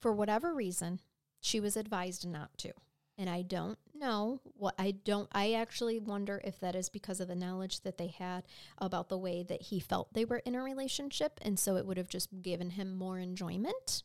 for 0.00 0.12
whatever 0.12 0.54
reason, 0.54 1.00
she 1.40 1.60
was 1.60 1.76
advised 1.76 2.26
not 2.26 2.56
to. 2.58 2.72
And 3.16 3.28
I 3.28 3.42
don't 3.42 3.78
know 3.94 4.40
what 4.54 4.76
I 4.78 4.92
don't 4.92 5.28
I 5.32 5.52
actually 5.52 5.98
wonder 5.98 6.40
if 6.44 6.60
that 6.60 6.76
is 6.76 6.88
because 6.88 7.18
of 7.18 7.26
the 7.26 7.34
knowledge 7.34 7.80
that 7.80 7.98
they 7.98 8.06
had 8.06 8.44
about 8.78 9.08
the 9.08 9.18
way 9.18 9.42
that 9.42 9.62
he 9.62 9.80
felt 9.80 10.14
they 10.14 10.24
were 10.24 10.38
in 10.38 10.54
a 10.54 10.62
relationship 10.62 11.40
and 11.42 11.58
so 11.58 11.74
it 11.74 11.84
would 11.84 11.96
have 11.96 12.08
just 12.08 12.42
given 12.42 12.70
him 12.70 12.94
more 12.94 13.18
enjoyment 13.18 14.04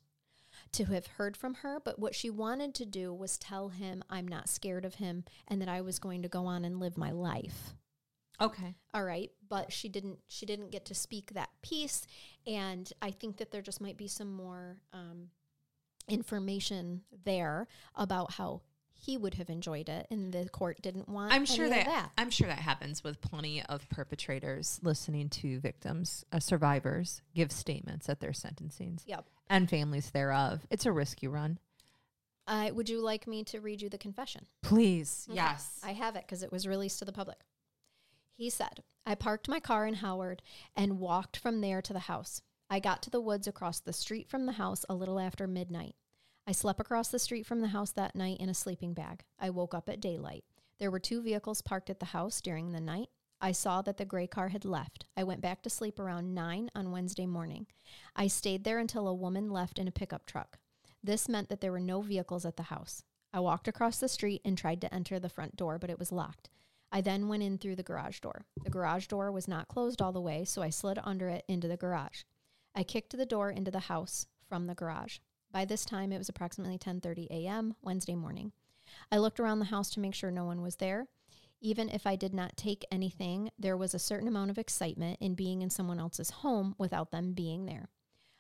to 0.72 0.86
have 0.86 1.06
heard 1.06 1.38
from 1.38 1.56
her, 1.56 1.80
but 1.84 2.00
what 2.00 2.16
she 2.16 2.30
wanted 2.32 2.74
to 2.74 2.86
do 2.86 3.14
was 3.14 3.38
tell 3.38 3.70
him 3.70 4.04
I'm 4.10 4.28
not 4.28 4.50
scared 4.50 4.86
of 4.86 4.96
him 4.96 5.26
and 5.48 5.62
that 5.62 5.70
I 5.70 5.82
was 5.82 6.00
going 6.00 6.24
to 6.24 6.28
go 6.28 6.46
on 6.48 6.66
and 6.66 6.80
live 6.80 6.98
my 6.98 7.12
life 7.12 7.76
Okay. 8.42 8.76
all 8.94 9.04
right 9.04 9.32
but 9.48 9.72
she 9.72 9.88
didn't 9.90 10.20
she 10.28 10.46
didn't 10.46 10.72
get 10.72 10.86
to 10.86 10.96
speak 10.96 11.34
that 11.34 11.50
piece 11.62 12.06
and 12.48 12.92
i 13.02 13.12
think 13.12 13.38
that 13.38 13.52
there 13.52 13.62
just 13.62 13.80
might 13.80 13.96
be 13.98 14.08
some 14.08 14.34
more 14.34 14.78
um, 14.92 15.30
information 16.08 17.02
there 17.24 17.68
about 17.96 18.34
how 18.34 18.62
he 18.96 19.18
would 19.18 19.34
have 19.36 19.50
enjoyed 19.50 19.90
it 19.90 20.08
and 20.12 20.34
the 20.34 20.48
court 20.50 20.82
didn't 20.82 21.10
want 21.10 21.34
I'm 21.34 21.46
sure 21.46 21.68
that, 21.70 21.86
that 21.86 22.10
I'm 22.18 22.30
sure 22.30 22.48
that 22.48 22.60
happens 22.60 23.04
with 23.04 23.22
plenty 23.22 23.62
of 23.64 23.88
perpetrators 23.90 24.80
listening 24.82 25.30
to 25.30 25.60
victims, 25.60 26.24
uh, 26.32 26.40
survivors 26.40 27.22
give 27.36 27.52
statements 27.52 28.08
at 28.10 28.20
their 28.20 28.32
sentencings 28.32 29.02
yep 29.06 29.26
and 29.50 29.70
families 29.70 30.10
thereof. 30.12 30.66
It's 30.70 30.86
a 30.86 30.92
risky 30.92 31.28
run. 31.28 31.60
uh, 32.48 32.70
would 32.74 32.90
you 32.90 33.02
like 33.02 33.28
me 33.28 33.44
to 33.46 33.60
read 33.60 33.82
you 33.82 33.90
the 33.90 33.98
confession 33.98 34.46
Please, 34.62 35.28
Okay. 35.30 35.36
yes. 35.36 35.80
I 35.84 35.92
have 35.94 36.16
it 36.16 36.24
because 36.26 36.44
it 36.44 36.52
was 36.52 36.66
released 36.68 37.00
to 37.00 37.06
the 37.06 37.12
public. 37.14 37.38
He 38.36 38.50
said, 38.50 38.84
I 39.06 39.16
parked 39.16 39.48
my 39.48 39.60
car 39.60 39.86
in 39.86 39.96
Howard 39.96 40.42
and 40.76 41.00
walked 41.00 41.38
from 41.38 41.62
there 41.62 41.82
to 41.82 41.94
the 41.94 42.00
house. 42.00 42.42
I 42.70 42.80
got 42.80 43.04
to 43.04 43.10
the 43.10 43.22
woods 43.22 43.48
across 43.48 43.80
the 43.80 43.94
street 43.94 44.30
from 44.30 44.46
the 44.46 44.54
house 44.54 44.86
a 44.90 44.96
little 44.96 45.20
after 45.20 45.46
midnight. 45.46 45.96
I 46.48 46.52
slept 46.52 46.80
across 46.80 47.10
the 47.10 47.20
street 47.20 47.46
from 47.46 47.62
the 47.62 47.68
house 47.68 47.92
that 47.92 48.16
night 48.16 48.40
in 48.40 48.50
a 48.50 48.54
sleeping 48.54 48.94
bag. 48.94 49.24
I 49.40 49.50
woke 49.50 49.74
up 49.74 49.88
at 49.88 50.02
daylight. 50.02 50.44
There 50.80 50.92
were 50.92 51.00
two 51.00 51.22
vehicles 51.22 51.62
parked 51.62 51.90
at 51.90 52.00
the 52.00 52.08
house 52.08 52.42
during 52.42 52.72
the 52.72 52.82
night. 52.82 53.10
I 53.40 53.52
saw 53.52 53.82
that 53.84 53.98
the 53.98 54.06
gray 54.06 54.28
car 54.28 54.50
had 54.50 54.66
left. 54.66 55.06
I 55.16 55.24
went 55.24 55.42
back 55.42 55.62
to 55.64 55.70
sleep 55.70 56.00
around 56.00 56.34
9 56.34 56.72
on 56.74 56.92
Wednesday 56.92 57.26
morning. 57.26 57.68
I 58.16 58.28
stayed 58.28 58.64
there 58.64 58.80
until 58.80 59.08
a 59.08 59.14
woman 59.14 59.52
left 59.52 59.78
in 59.78 59.88
a 59.88 59.92
pickup 59.92 60.26
truck. 60.26 60.58
This 61.04 61.30
meant 61.30 61.50
that 61.50 61.62
there 61.62 61.72
were 61.72 61.80
no 61.80 62.02
vehicles 62.02 62.46
at 62.46 62.58
the 62.58 62.64
house. 62.64 63.04
I 63.34 63.40
walked 63.40 63.68
across 63.68 64.00
the 64.00 64.08
street 64.08 64.42
and 64.44 64.58
tried 64.58 64.82
to 64.82 64.94
enter 64.94 65.20
the 65.20 65.30
front 65.30 65.56
door, 65.56 65.78
but 65.78 65.90
it 65.90 66.00
was 66.00 66.12
locked. 66.12 66.50
I 66.96 67.02
then 67.02 67.28
went 67.28 67.42
in 67.42 67.58
through 67.58 67.76
the 67.76 67.84
garage 67.84 68.20
door. 68.20 68.46
The 68.64 68.70
garage 68.70 69.08
door 69.08 69.32
was 69.32 69.48
not 69.48 69.68
closed 69.68 70.00
all 70.00 70.12
the 70.12 70.22
way, 70.22 70.46
so 70.46 70.62
I 70.62 70.70
slid 70.70 71.00
under 71.04 71.28
it 71.28 71.44
into 71.48 71.68
the 71.68 71.76
garage. 71.76 72.22
I 72.76 72.84
kicked 72.84 73.18
the 73.18 73.26
door 73.26 73.50
into 73.50 73.72
the 73.72 73.80
house 73.80 74.28
from 74.48 74.68
the 74.68 74.76
garage. 74.76 75.18
By 75.52 75.66
this 75.66 75.86
time, 75.86 76.12
it 76.12 76.20
was 76.20 76.30
approximately 76.30 76.78
10:30 76.78 77.28
a.m. 77.32 77.76
Wednesday 77.82 78.14
morning. 78.14 78.52
I 79.12 79.18
looked 79.18 79.40
around 79.40 79.58
the 79.58 79.66
house 79.66 79.90
to 79.92 80.00
make 80.00 80.14
sure 80.14 80.30
no 80.30 80.46
one 80.46 80.62
was 80.62 80.76
there. 80.76 81.08
Even 81.60 81.90
if 81.90 82.06
I 82.06 82.16
did 82.16 82.34
not 82.34 82.58
take 82.58 82.86
anything, 82.92 83.50
there 83.58 83.78
was 83.78 83.96
a 83.96 84.00
certain 84.00 84.28
amount 84.28 84.52
of 84.52 84.60
excitement 84.60 85.18
in 85.20 85.34
being 85.34 85.64
in 85.64 85.72
someone 85.72 86.00
else's 86.00 86.30
home 86.30 86.76
without 86.78 87.10
them 87.10 87.34
being 87.34 87.66
there. 87.66 87.90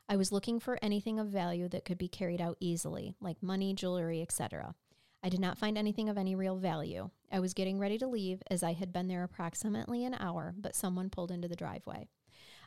I 0.08 0.16
was 0.16 0.32
looking 0.32 0.60
for 0.60 0.78
anything 0.80 1.18
of 1.18 1.28
value 1.28 1.68
that 1.70 1.86
could 1.86 1.98
be 1.98 2.08
carried 2.08 2.42
out 2.42 2.58
easily, 2.60 3.16
like 3.20 3.42
money, 3.42 3.74
jewelry, 3.74 4.22
etc. 4.22 4.76
I 5.24 5.30
did 5.30 5.40
not 5.40 5.58
find 5.58 5.78
anything 5.78 6.10
of 6.10 6.18
any 6.18 6.36
real 6.36 6.58
value. 6.58 7.10
I 7.32 7.40
was 7.40 7.54
getting 7.54 7.80
ready 7.80 7.98
to 7.98 8.08
leave 8.08 8.44
as 8.52 8.62
I 8.62 8.74
had 8.74 8.92
been 8.92 9.08
there 9.08 9.24
approximately 9.24 10.04
an 10.04 10.16
hour, 10.20 10.54
but 10.58 10.76
someone 10.76 11.10
pulled 11.10 11.32
into 11.32 11.48
the 11.48 11.56
driveway. 11.56 12.10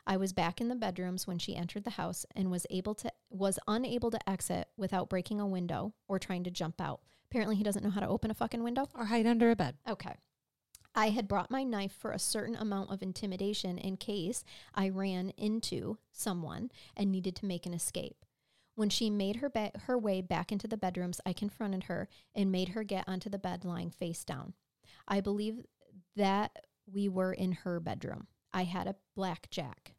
I 0.07 0.17
was 0.17 0.33
back 0.33 0.59
in 0.59 0.67
the 0.67 0.75
bedrooms 0.75 1.27
when 1.27 1.37
she 1.37 1.55
entered 1.55 1.83
the 1.83 1.91
house 1.91 2.25
and 2.35 2.49
was 2.49 2.65
able 2.69 2.95
to 2.95 3.11
was 3.29 3.59
unable 3.67 4.09
to 4.09 4.29
exit 4.29 4.69
without 4.75 5.09
breaking 5.09 5.39
a 5.39 5.45
window 5.45 5.93
or 6.07 6.17
trying 6.17 6.43
to 6.45 6.51
jump 6.51 6.81
out. 6.81 7.01
Apparently 7.29 7.57
he 7.57 7.63
doesn't 7.63 7.83
know 7.83 7.91
how 7.91 7.99
to 7.99 8.07
open 8.07 8.31
a 8.31 8.33
fucking 8.33 8.63
window. 8.63 8.87
Or 8.95 9.05
hide 9.05 9.27
under 9.27 9.51
a 9.51 9.55
bed. 9.55 9.75
Okay. 9.87 10.15
I 10.95 11.09
had 11.09 11.27
brought 11.27 11.51
my 11.51 11.63
knife 11.63 11.91
for 11.91 12.11
a 12.11 12.17
certain 12.17 12.55
amount 12.55 12.89
of 12.89 13.03
intimidation 13.03 13.77
in 13.77 13.97
case 13.97 14.43
I 14.73 14.89
ran 14.89 15.31
into 15.37 15.99
someone 16.11 16.71
and 16.95 17.11
needed 17.11 17.35
to 17.35 17.45
make 17.45 17.67
an 17.67 17.73
escape. 17.73 18.25
When 18.77 18.89
she 18.89 19.09
made 19.09 19.37
her 19.37 19.49
ba- 19.49 19.71
her 19.85 19.97
way 19.97 20.21
back 20.21 20.51
into 20.51 20.67
the 20.67 20.77
bedrooms, 20.77 21.19
I 21.25 21.33
confronted 21.33 21.85
her 21.85 22.07
and 22.35 22.51
made 22.51 22.69
her 22.69 22.83
get 22.83 23.09
onto 23.09 23.27
the 23.27 23.39
bed 23.39 23.65
lying 23.65 23.89
face 23.89 24.23
down. 24.23 24.53
I 25.07 25.19
believe 25.19 25.65
that 26.15 26.55
we 26.85 27.09
were 27.09 27.33
in 27.33 27.53
her 27.53 27.79
bedroom. 27.79 28.27
I 28.53 28.65
had 28.65 28.85
a 28.85 28.95
blackjack. 29.15 29.95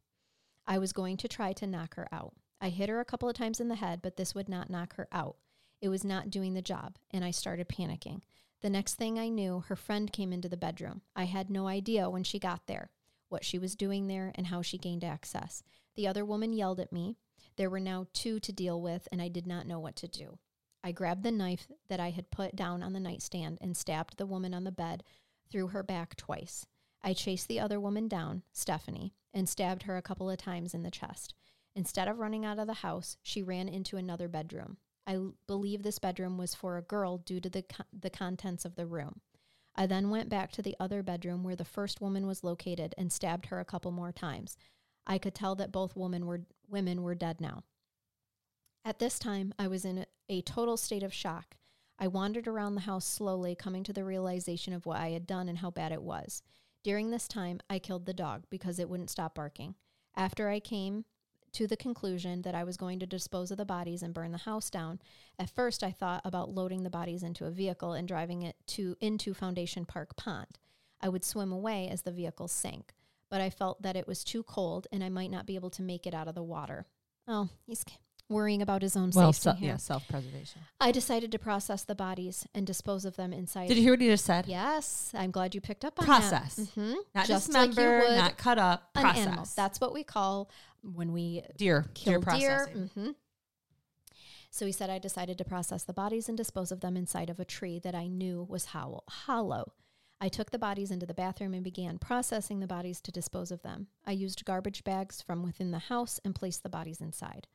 I 0.65 0.79
was 0.79 0.93
going 0.93 1.17
to 1.17 1.27
try 1.27 1.53
to 1.55 1.67
knock 1.67 1.97
her 1.97 2.07
out. 2.13 2.35
I 2.61 2.69
hit 2.69 2.89
her 2.89 3.01
a 3.01 3.05
couple 3.05 3.29
of 3.29 3.35
times 3.35 3.59
in 3.59 3.67
the 3.67 3.75
head, 3.75 3.99
but 4.01 4.17
this 4.17 4.33
would 4.37 4.49
not 4.49 4.71
knock 4.71 4.95
her 4.95 5.09
out. 5.11 5.39
It 5.83 5.89
was 5.89 6.05
not 6.05 6.31
doing 6.31 6.55
the 6.55 6.63
job, 6.63 6.99
and 7.11 7.25
I 7.25 7.33
started 7.33 7.69
panicking. 7.69 8.21
The 8.61 8.71
next 8.71 8.95
thing 8.95 9.19
I 9.19 9.29
knew, 9.29 9.65
her 9.67 9.77
friend 9.77 10.13
came 10.13 10.33
into 10.33 10.49
the 10.49 10.57
bedroom. 10.57 11.03
I 11.17 11.25
had 11.25 11.51
no 11.51 11.67
idea 11.67 12.09
when 12.09 12.23
she 12.23 12.39
got 12.39 12.69
there, 12.69 12.91
what 13.29 13.45
she 13.45 13.59
was 13.59 13.75
doing 13.75 14.07
there, 14.07 14.31
and 14.37 14.47
how 14.47 14.63
she 14.63 14.79
gained 14.79 15.03
access. 15.03 15.65
The 15.99 16.07
other 16.07 16.25
woman 16.25 16.53
yelled 16.53 16.79
at 16.79 16.93
me. 16.93 17.17
There 17.57 17.69
were 17.69 17.81
now 17.81 18.07
two 18.13 18.39
to 18.39 18.53
deal 18.53 18.81
with, 18.81 19.09
and 19.11 19.21
I 19.21 19.27
did 19.27 19.49
not 19.49 19.67
know 19.67 19.81
what 19.81 19.97
to 19.97 20.07
do. 20.07 20.39
I 20.85 20.93
grabbed 20.93 21.25
the 21.25 21.33
knife 21.33 21.67
that 21.89 21.99
I 21.99 22.11
had 22.11 22.31
put 22.31 22.55
down 22.55 22.85
on 22.85 22.93
the 22.93 23.01
nightstand 23.01 23.59
and 23.61 23.77
stabbed 23.77 24.17
the 24.17 24.25
woman 24.25 24.55
on 24.55 24.63
the 24.63 24.71
bed 24.71 25.03
through 25.51 25.67
her 25.67 25.83
back 25.83 26.15
twice. 26.15 26.67
I 27.03 27.15
chased 27.15 27.49
the 27.49 27.59
other 27.59 27.81
woman 27.81 28.07
down, 28.07 28.45
Stephanie, 28.53 29.13
and 29.35 29.49
stabbed 29.49 29.83
her 29.83 29.97
a 29.97 30.03
couple 30.03 30.31
of 30.31 30.39
times 30.39 30.73
in 30.73 30.85
the 30.85 30.91
chest. 30.93 31.35
Instead 31.75 32.07
of 32.07 32.21
running 32.21 32.45
out 32.45 32.61
of 32.61 32.69
the 32.69 32.75
house, 32.75 33.17
she 33.25 33.43
ran 33.43 33.69
into 33.69 33.97
another 33.97 34.29
bedroom. 34.29 34.77
I 35.05 35.17
l- 35.17 35.35
believe 35.49 35.83
this 35.83 35.99
bedroom 35.99 36.39
was 36.39 36.55
for 36.55 36.77
a 36.77 36.83
girl 36.83 37.19
due 37.19 37.41
to 37.41 37.51
the, 37.51 37.63
co- 37.63 37.83
the 37.93 38.09
contents 38.09 38.65
of 38.65 38.77
the 38.77 38.87
room. 38.87 39.21
I 39.75 39.87
then 39.87 40.11
went 40.11 40.29
back 40.29 40.53
to 40.53 40.63
the 40.63 40.77
other 40.79 41.03
bedroom 41.03 41.43
where 41.43 41.57
the 41.57 41.65
first 41.65 42.01
woman 42.01 42.29
was 42.29 42.45
located 42.45 42.95
and 42.97 43.13
stabbed 43.13 43.47
her 43.47 43.59
a 43.59 43.65
couple 43.65 43.91
more 43.91 44.13
times. 44.13 44.57
I 45.09 45.19
could 45.19 45.35
tell 45.35 45.55
that 45.57 45.73
both 45.73 45.97
women 45.97 46.27
were 46.27 46.43
women 46.69 47.03
were 47.03 47.15
dead 47.15 47.41
now. 47.41 47.65
At 48.85 48.99
this 48.99 49.19
time, 49.19 49.53
I 49.59 49.67
was 49.67 49.85
in 49.85 50.07
a, 50.29 50.43
total 50.43 50.77
state 50.77 51.03
of 51.03 51.13
shock. 51.13 51.57
I 51.99 52.07
wandered 52.07 52.47
around 52.47 52.75
the 52.75 52.83
house 52.83 53.07
slowly, 53.07 53.55
coming 53.55 53.83
to 53.85 53.93
the 53.93 54.05
realization 54.05 54.73
of 54.73 54.87
what 54.87 54.99
I 54.99 55.11
had 55.11 55.27
done 55.27 55.49
and 55.49 55.59
how 55.59 55.71
bad 55.71 55.93
it 55.93 56.03
was. 56.03 56.43
During 56.85 57.11
this 57.11 57.27
time, 57.27 57.61
I 57.69 57.79
killed 57.79 58.07
the 58.07 58.15
dog 58.15 58.45
because 58.51 58.79
it 58.79 58.89
wouldn't 58.89 59.11
stop 59.11 59.35
barking. 59.35 59.75
After 60.15 60.49
I 60.49 60.61
came 60.61 61.05
to 61.53 61.67
the 61.67 61.77
conclusion 61.77 62.43
that 62.43 62.55
I 62.55 62.65
was 62.65 62.77
going 62.77 62.99
to 63.01 63.07
dispose 63.07 63.51
of 63.51 63.57
the 63.57 63.65
bodies 63.65 64.03
and 64.03 64.15
burn 64.15 64.33
the 64.33 64.39
house 64.39 64.71
down, 64.71 65.01
at 65.39 65.51
first 65.51 65.83
I 65.83 65.91
thought 65.91 66.21
about 66.25 66.55
loading 66.55 66.83
the 66.83 66.91
bodies 66.91 67.23
into 67.23 67.47
a 67.47 67.51
vehicle 67.51 67.95
and 67.95 68.07
driving 68.07 68.43
it 68.43 68.57
to 68.69 68.97
into 69.01 69.35
Foundation 69.35 69.85
Park 69.85 70.17
Pond. 70.17 70.59
I 71.01 71.09
would 71.09 71.25
swim 71.25 71.53
away 71.53 71.89
as 71.89 72.03
the 72.03 72.13
vehicle 72.13 72.49
sank, 72.49 72.95
but 73.31 73.41
I 73.41 73.51
felt 73.51 73.83
that 73.83 73.97
it 73.97 74.07
was 74.07 74.25
too 74.25 74.43
cold 74.43 74.87
and 74.93 75.03
I 75.05 75.09
might 75.09 75.31
not 75.31 75.47
be 75.47 75.55
able 75.55 75.71
to 75.71 75.83
make 75.83 76.07
it 76.07 76.15
out 76.15 76.29
of 76.29 76.35
the 76.35 76.43
water. 76.43 76.87
Oh, 77.27 77.49
he's 77.67 77.85
worrying 78.31 78.61
about 78.63 78.83
his 78.83 78.97
own 78.97 79.11
Well, 79.15 79.33
safety 79.33 79.61
here. 79.61 79.71
yeah, 79.73 79.77
self 79.77 80.07
preservation. 80.09 80.61
I 80.81 80.93
decided 80.93 81.33
to 81.33 81.39
process 81.39 81.85
the 81.85 81.95
bodies 81.95 82.47
and 82.55 82.67
dispose 82.67 83.05
of 83.05 83.17
them 83.17 83.33
inside. 83.33 83.69
Did 83.69 83.77
you 83.79 83.83
hear 83.83 83.93
what 83.93 84.01
he 84.01 84.09
just 84.09 84.25
said? 84.25 84.47
Yes, 84.47 85.13
I'm 85.15 85.31
glad 85.31 85.55
you 85.55 85.61
picked 85.61 85.85
up 85.85 85.99
on 85.99 86.07
Process. 86.07 86.57
that. 86.57 86.69
hmm 86.75 86.95
Not 87.15 87.27
Just 87.27 87.53
like 87.53 87.69
you 87.69 87.75
dismember, 87.75 87.99
would 88.01 88.17
not 88.17 88.39
cut 88.39 88.59
up. 88.59 88.91
An 88.95 89.03
Process. 89.03 89.27
animal. 89.27 89.47
That's 89.57 89.81
what 89.81 89.93
we 89.95 90.05
call 90.05 90.51
when 90.83 91.13
we 91.13 91.43
deer. 91.57 91.87
kill 91.95 92.21
deer 92.21 92.39
deer. 92.39 92.49
processing. 92.67 92.91
hmm 92.95 93.11
So 94.51 94.65
he 94.67 94.73
said, 94.73 94.89
I 94.91 94.99
decided 94.99 95.37
to 95.39 95.45
process 95.45 95.85
the 95.85 95.93
bodies 95.93 96.29
and 96.29 96.37
dispose 96.37 96.73
of 96.73 96.81
them 96.81 96.97
inside 96.97 97.29
of 97.31 97.39
a 97.41 97.45
tree 97.45 97.79
that 97.81 97.95
I 97.95 98.07
knew 98.09 98.47
was 98.49 98.67
hollow. 98.67 99.73
I 100.21 100.29
took 100.29 100.51
the 100.51 100.59
bodies 100.59 100.91
into 100.91 101.07
the 101.07 101.15
bathroom 101.15 101.55
and 101.55 101.63
began 101.63 101.99
processing 101.99 102.59
the 102.59 102.67
bodies 102.67 103.01
to 103.03 103.13
dispose 103.13 103.53
of 103.53 103.63
them. 103.63 103.87
I 104.05 104.13
used 104.13 104.45
garbage 104.45 104.83
bags 104.83 105.23
from 105.23 105.45
within 105.45 105.71
the 105.71 105.79
house 105.79 106.19
and 106.25 106.35
placed 106.35 106.65
the 106.65 106.69
bodies 106.69 107.01
inside. 107.01 107.47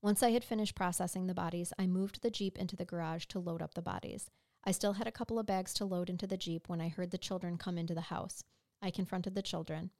Once 0.00 0.22
I 0.22 0.30
had 0.30 0.44
finished 0.44 0.76
processing 0.76 1.26
the 1.26 1.34
bodies, 1.34 1.72
I 1.78 1.86
moved 1.86 2.22
the 2.22 2.30
Jeep 2.30 2.56
into 2.56 2.76
the 2.76 2.84
garage 2.84 3.24
to 3.26 3.40
load 3.40 3.62
up 3.62 3.74
the 3.74 3.82
bodies. 3.82 4.30
I 4.62 4.70
still 4.70 4.92
had 4.92 5.08
a 5.08 5.12
couple 5.12 5.38
of 5.38 5.46
bags 5.46 5.74
to 5.74 5.84
load 5.84 6.08
into 6.08 6.26
the 6.26 6.36
Jeep 6.36 6.68
when 6.68 6.80
I 6.80 6.88
heard 6.88 7.10
the 7.10 7.18
children 7.18 7.58
come 7.58 7.78
into 7.78 7.94
the 7.94 8.02
house. 8.02 8.44
I 8.80 8.90
confronted 8.90 9.34
the 9.34 9.42
children, 9.42 9.90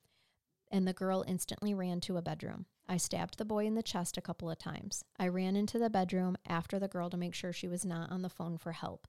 and 0.70 0.86
the 0.86 0.92
girl 0.92 1.24
instantly 1.26 1.74
ran 1.74 2.00
to 2.02 2.16
a 2.16 2.22
bedroom. 2.22 2.66
I 2.86 2.96
stabbed 2.96 3.38
the 3.38 3.44
boy 3.44 3.66
in 3.66 3.74
the 3.74 3.82
chest 3.82 4.16
a 4.16 4.22
couple 4.22 4.50
of 4.50 4.58
times. 4.58 5.04
I 5.18 5.28
ran 5.28 5.56
into 5.56 5.78
the 5.78 5.90
bedroom 5.90 6.36
after 6.46 6.78
the 6.78 6.88
girl 6.88 7.10
to 7.10 7.16
make 7.16 7.34
sure 7.34 7.52
she 7.52 7.66
was 7.66 7.84
not 7.84 8.12
on 8.12 8.22
the 8.22 8.28
phone 8.28 8.58
for 8.58 8.72
help. 8.72 9.08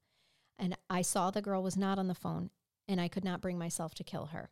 And 0.57 0.77
I 0.89 1.01
saw 1.01 1.29
the 1.29 1.41
girl 1.41 1.61
was 1.61 1.75
not 1.75 1.99
on 1.99 2.07
the 2.07 2.15
phone, 2.15 2.51
and 2.87 2.99
I 2.99 3.07
could 3.07 3.23
not 3.23 3.41
bring 3.41 3.57
myself 3.57 3.93
to 3.95 4.03
kill 4.03 4.27
her. 4.27 4.49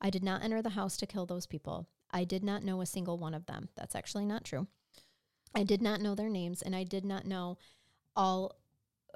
I 0.00 0.10
did 0.10 0.22
not 0.22 0.42
enter 0.42 0.60
the 0.62 0.70
house 0.70 0.96
to 0.98 1.06
kill 1.06 1.26
those 1.26 1.46
people. 1.46 1.86
I 2.10 2.24
did 2.24 2.44
not 2.44 2.62
know 2.62 2.80
a 2.80 2.86
single 2.86 3.18
one 3.18 3.34
of 3.34 3.46
them. 3.46 3.68
That's 3.76 3.94
actually 3.94 4.26
not 4.26 4.44
true. 4.44 4.66
I 5.54 5.64
did 5.64 5.80
not 5.80 6.00
know 6.00 6.14
their 6.14 6.28
names, 6.28 6.62
and 6.62 6.74
I 6.74 6.84
did 6.84 7.04
not 7.04 7.26
know 7.26 7.58
all 8.16 8.56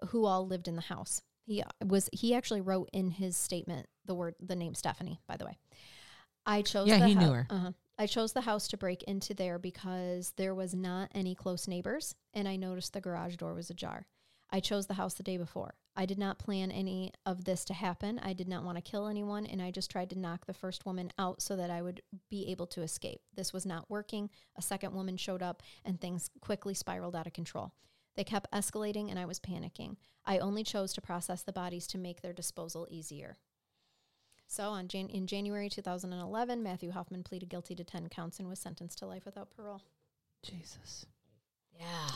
who 0.08 0.24
all 0.24 0.46
lived 0.46 0.68
in 0.68 0.76
the 0.76 0.82
house. 0.82 1.22
He 1.44 1.62
was 1.84 2.08
he 2.12 2.34
actually 2.34 2.60
wrote 2.60 2.90
in 2.92 3.10
his 3.10 3.36
statement 3.36 3.86
the 4.04 4.14
word 4.14 4.34
the 4.40 4.56
name 4.56 4.74
Stephanie. 4.74 5.20
By 5.26 5.36
the 5.36 5.46
way, 5.46 5.58
I 6.46 6.62
chose. 6.62 6.88
Yeah, 6.88 6.98
the 6.98 7.06
he 7.06 7.14
knew 7.14 7.32
her. 7.32 7.46
Uh-huh. 7.50 7.72
I 7.98 8.06
chose 8.06 8.32
the 8.32 8.42
house 8.42 8.68
to 8.68 8.76
break 8.76 9.02
into 9.04 9.34
there 9.34 9.58
because 9.58 10.32
there 10.36 10.54
was 10.54 10.74
not 10.74 11.10
any 11.14 11.34
close 11.34 11.66
neighbors, 11.66 12.14
and 12.32 12.46
I 12.46 12.54
noticed 12.56 12.92
the 12.92 13.00
garage 13.00 13.36
door 13.36 13.54
was 13.54 13.70
ajar. 13.70 14.06
I 14.50 14.60
chose 14.60 14.86
the 14.86 14.94
house 14.94 15.14
the 15.14 15.24
day 15.24 15.36
before. 15.36 15.74
I 15.98 16.06
did 16.06 16.16
not 16.16 16.38
plan 16.38 16.70
any 16.70 17.12
of 17.26 17.44
this 17.44 17.64
to 17.64 17.74
happen. 17.74 18.20
I 18.20 18.32
did 18.32 18.46
not 18.46 18.62
want 18.62 18.78
to 18.78 18.88
kill 18.88 19.08
anyone, 19.08 19.44
and 19.44 19.60
I 19.60 19.72
just 19.72 19.90
tried 19.90 20.10
to 20.10 20.18
knock 20.18 20.46
the 20.46 20.54
first 20.54 20.86
woman 20.86 21.12
out 21.18 21.42
so 21.42 21.56
that 21.56 21.70
I 21.70 21.82
would 21.82 22.02
be 22.30 22.48
able 22.52 22.68
to 22.68 22.82
escape. 22.82 23.20
This 23.34 23.52
was 23.52 23.66
not 23.66 23.90
working. 23.90 24.30
A 24.56 24.62
second 24.62 24.94
woman 24.94 25.16
showed 25.16 25.42
up, 25.42 25.60
and 25.84 26.00
things 26.00 26.30
quickly 26.40 26.72
spiraled 26.72 27.16
out 27.16 27.26
of 27.26 27.32
control. 27.32 27.72
They 28.14 28.22
kept 28.22 28.52
escalating, 28.52 29.10
and 29.10 29.18
I 29.18 29.24
was 29.24 29.40
panicking. 29.40 29.96
I 30.24 30.38
only 30.38 30.62
chose 30.62 30.92
to 30.92 31.00
process 31.00 31.42
the 31.42 31.52
bodies 31.52 31.88
to 31.88 31.98
make 31.98 32.22
their 32.22 32.32
disposal 32.32 32.86
easier. 32.88 33.36
So, 34.46 34.70
on 34.70 34.86
Jan- 34.86 35.10
in 35.10 35.26
January 35.26 35.68
2011, 35.68 36.62
Matthew 36.62 36.92
Hoffman 36.92 37.24
pleaded 37.24 37.48
guilty 37.48 37.74
to 37.74 37.82
10 37.82 38.08
counts 38.08 38.38
and 38.38 38.48
was 38.48 38.60
sentenced 38.60 38.98
to 38.98 39.06
life 39.06 39.24
without 39.24 39.50
parole. 39.50 39.82
Jesus. 40.44 41.06
Yeah. 41.76 42.10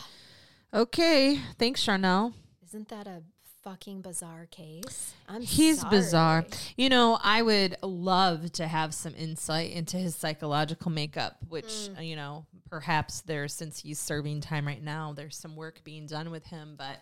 Okay. 0.72 1.40
Thanks, 1.58 1.84
Charnell. 1.84 2.32
Isn't 2.64 2.88
that 2.88 3.08
a 3.08 3.24
fucking 3.62 4.00
bizarre 4.00 4.46
case? 4.50 5.14
I'm 5.28 5.42
He's 5.42 5.84
bizarre. 5.84 6.44
You 6.76 6.88
know, 6.88 7.18
I 7.22 7.42
would 7.42 7.76
love 7.82 8.52
to 8.52 8.66
have 8.66 8.92
some 8.94 9.14
insight 9.16 9.70
into 9.72 9.96
his 9.96 10.14
psychological 10.16 10.90
makeup, 10.90 11.36
which, 11.48 11.64
Mm. 11.66 12.06
you 12.06 12.16
know, 12.16 12.46
perhaps 12.68 13.20
there's, 13.22 13.52
since 13.54 13.78
he's 13.80 13.98
serving 13.98 14.40
time 14.40 14.66
right 14.66 14.82
now, 14.82 15.12
there's 15.12 15.36
some 15.36 15.56
work 15.56 15.82
being 15.84 16.06
done 16.06 16.30
with 16.30 16.44
him. 16.46 16.74
But 16.76 16.98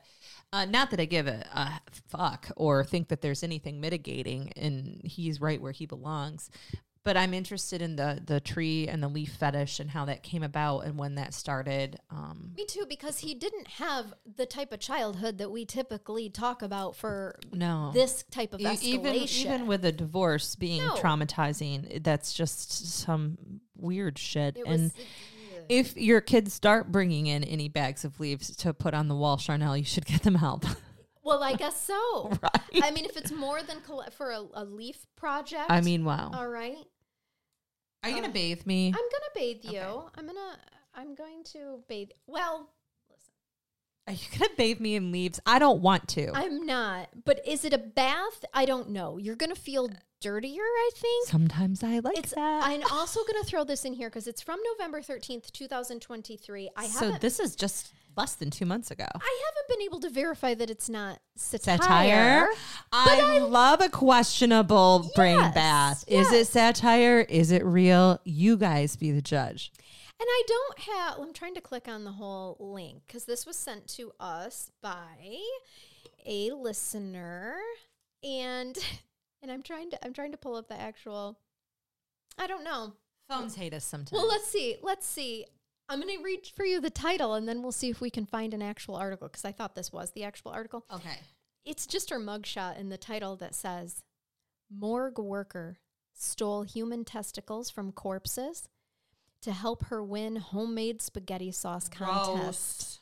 uh, 0.52 0.64
not 0.66 0.90
that 0.90 1.00
I 1.00 1.04
give 1.04 1.26
a, 1.28 1.46
a 1.54 1.80
fuck 2.08 2.50
or 2.56 2.84
think 2.84 3.08
that 3.08 3.22
there's 3.22 3.42
anything 3.42 3.80
mitigating 3.80 4.52
and 4.56 5.00
he's 5.04 5.40
right 5.40 5.60
where 5.60 5.72
he 5.72 5.86
belongs. 5.86 6.50
But 7.02 7.16
I'm 7.16 7.32
interested 7.32 7.80
in 7.80 7.96
the 7.96 8.20
the 8.22 8.40
tree 8.40 8.86
and 8.86 9.02
the 9.02 9.08
leaf 9.08 9.32
fetish 9.32 9.80
and 9.80 9.88
how 9.90 10.04
that 10.04 10.22
came 10.22 10.42
about 10.42 10.80
and 10.80 10.98
when 10.98 11.14
that 11.14 11.32
started. 11.32 11.98
Um, 12.10 12.52
Me 12.56 12.66
too, 12.66 12.84
because 12.86 13.20
he 13.20 13.32
didn't 13.34 13.68
have 13.68 14.12
the 14.36 14.44
type 14.44 14.70
of 14.70 14.80
childhood 14.80 15.38
that 15.38 15.50
we 15.50 15.64
typically 15.64 16.28
talk 16.28 16.60
about 16.60 16.94
for 16.96 17.38
no, 17.52 17.90
this 17.94 18.24
type 18.30 18.52
of 18.52 18.60
escalation. 18.60 18.82
even 18.82 19.14
even 19.14 19.66
with 19.66 19.82
a 19.86 19.92
divorce 19.92 20.54
being 20.56 20.84
No. 20.84 20.94
traumatizing, 20.94 22.02
that's 22.04 22.34
just 22.34 22.70
some 23.00 23.38
weird 23.76 24.18
shit. 24.18 24.58
it 24.58 24.66
and 24.66 24.82
was, 24.82 24.92
if 25.70 25.96
your 25.96 26.20
kids 26.20 26.52
start 26.52 26.92
bringing 26.92 27.28
in 27.28 27.44
any 27.44 27.68
bags 27.70 28.04
of 28.04 28.20
leaves 28.20 28.54
to 28.56 28.74
put 28.74 28.92
on 28.92 29.08
the 29.08 29.14
wall, 29.14 29.38
Charnell, 29.38 29.78
you 29.78 29.84
should 29.84 30.04
get 30.04 30.22
them 30.22 30.34
help. 30.34 30.66
well, 31.22 31.42
I 31.42 31.54
guess 31.54 31.80
so. 31.80 32.30
right? 32.42 32.82
I 32.82 32.90
mean, 32.90 33.04
if 33.04 33.16
it's 33.16 33.32
more 33.32 33.62
than 33.62 33.80
coll- 33.80 34.04
for 34.16 34.30
a, 34.30 34.42
a 34.54 34.64
leaf 34.64 35.06
project, 35.16 35.66
I 35.68 35.80
mean, 35.80 36.04
wow. 36.04 36.30
all 36.34 36.48
right. 36.48 36.76
Are 38.02 38.10
you 38.10 38.16
uh, 38.16 38.20
gonna 38.20 38.32
bathe 38.32 38.66
me? 38.66 38.88
I'm 38.88 38.92
gonna 38.92 39.32
bathe 39.34 39.64
you. 39.64 39.80
Okay. 39.80 40.08
I'm 40.18 40.26
gonna. 40.26 40.58
I'm 40.94 41.14
going 41.14 41.44
to 41.52 41.80
bathe. 41.88 42.10
Well, 42.26 42.70
listen, 43.10 43.32
Are 44.06 44.12
you 44.12 44.38
gonna 44.38 44.54
bathe 44.56 44.80
me 44.80 44.96
in 44.96 45.12
leaves? 45.12 45.38
I 45.46 45.58
don't 45.58 45.82
want 45.82 46.08
to. 46.08 46.32
I'm 46.34 46.64
not. 46.66 47.10
But 47.24 47.46
is 47.46 47.64
it 47.64 47.72
a 47.72 47.78
bath? 47.78 48.44
I 48.54 48.64
don't 48.64 48.90
know. 48.90 49.18
You're 49.18 49.36
gonna 49.36 49.54
feel 49.54 49.90
dirtier. 50.20 50.62
I 50.62 50.90
think. 50.94 51.28
Sometimes 51.28 51.84
I 51.84 51.98
like 51.98 52.18
It's. 52.18 52.32
that. 52.32 52.64
I'm 52.64 52.82
also 52.90 53.20
gonna 53.30 53.44
throw 53.44 53.64
this 53.64 53.84
in 53.84 53.92
here 53.92 54.08
because 54.08 54.26
it's 54.26 54.40
from 54.40 54.58
November 54.78 55.02
13th, 55.02 55.52
2023. 55.52 56.70
I 56.76 56.86
so 56.86 56.92
haven't. 57.00 57.12
So 57.12 57.18
this 57.18 57.38
is 57.38 57.54
just 57.54 57.92
less 58.20 58.34
than 58.34 58.50
two 58.50 58.66
months 58.66 58.90
ago. 58.90 59.06
I 59.14 59.42
haven't 59.46 59.68
been 59.68 59.84
able 59.84 60.00
to 60.00 60.10
verify 60.10 60.54
that 60.54 60.70
it's 60.70 60.88
not 60.88 61.20
satire. 61.36 61.78
satire. 61.78 62.48
I, 62.92 63.38
love 63.38 63.80
a 63.80 63.88
questionable 63.88 65.10
brain 65.14 65.38
Yes, 65.38 65.54
bath. 65.54 66.04
Is 66.06 66.32
it 66.32 66.46
satire? 66.46 67.20
Is 67.20 67.50
it 67.50 67.64
real? 67.64 68.20
You 68.24 68.56
guys 68.56 68.96
be 68.96 69.10
the 69.10 69.22
judge. 69.22 69.72
And 70.20 70.26
I 70.28 70.42
don't 70.46 70.78
have. 70.80 71.18
I'm 71.18 71.32
trying 71.32 71.54
to 71.54 71.62
click 71.62 71.88
on 71.88 72.04
the 72.04 72.12
whole 72.12 72.56
link 72.60 73.02
because 73.06 73.24
this 73.24 73.46
was 73.46 73.56
sent 73.56 73.88
to 73.88 74.12
us 74.20 74.70
by 74.82 75.38
a 76.26 76.50
listener, 76.50 77.56
and 78.22 78.76
and 79.42 79.50
I'm 79.50 79.62
trying 79.62 79.90
to 79.90 80.04
I'm 80.04 80.12
trying 80.12 80.32
to 80.32 80.36
pull 80.36 80.56
up 80.56 80.68
the 80.68 80.78
actual. 80.78 81.38
I 82.38 82.46
don't 82.46 82.64
know. 82.64 82.94
Phones 83.30 83.54
hate 83.54 83.72
us 83.72 83.84
sometimes. 83.84 84.12
Well, 84.12 84.28
let's 84.28 84.46
see. 84.46 84.76
Let's 84.82 85.06
see. 85.06 85.46
I'm 85.90 86.00
going 86.00 86.16
to 86.16 86.22
read 86.22 86.46
for 86.54 86.64
you 86.64 86.80
the 86.80 86.88
title, 86.88 87.34
and 87.34 87.48
then 87.48 87.62
we'll 87.62 87.72
see 87.72 87.90
if 87.90 88.00
we 88.00 88.10
can 88.10 88.24
find 88.24 88.54
an 88.54 88.62
actual 88.62 88.94
article 88.94 89.26
because 89.26 89.44
I 89.44 89.50
thought 89.50 89.74
this 89.74 89.92
was 89.92 90.12
the 90.12 90.22
actual 90.22 90.52
article. 90.52 90.86
okay. 90.92 91.18
It's 91.64 91.86
just 91.86 92.08
her 92.10 92.18
mugshot 92.18 92.78
in 92.78 92.88
the 92.88 92.96
title 92.96 93.36
that 93.36 93.54
says 93.54 94.02
Morgue 94.74 95.18
worker 95.18 95.78
stole 96.14 96.62
human 96.62 97.04
testicles 97.04 97.68
from 97.70 97.92
corpses 97.92 98.68
to 99.42 99.52
help 99.52 99.84
her 99.86 100.02
win 100.02 100.36
homemade 100.36 101.02
spaghetti 101.02 101.50
sauce 101.50 101.88
contest. 101.88 103.00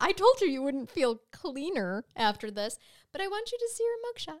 I 0.00 0.12
told 0.12 0.40
you 0.40 0.48
you 0.48 0.62
wouldn't 0.62 0.90
feel 0.90 1.20
cleaner 1.32 2.04
after 2.16 2.50
this, 2.50 2.78
but 3.12 3.22
I 3.22 3.28
want 3.28 3.52
you 3.52 3.58
to 3.58 3.68
see 3.72 3.84
her 3.84 4.32
mugshot. 4.34 4.40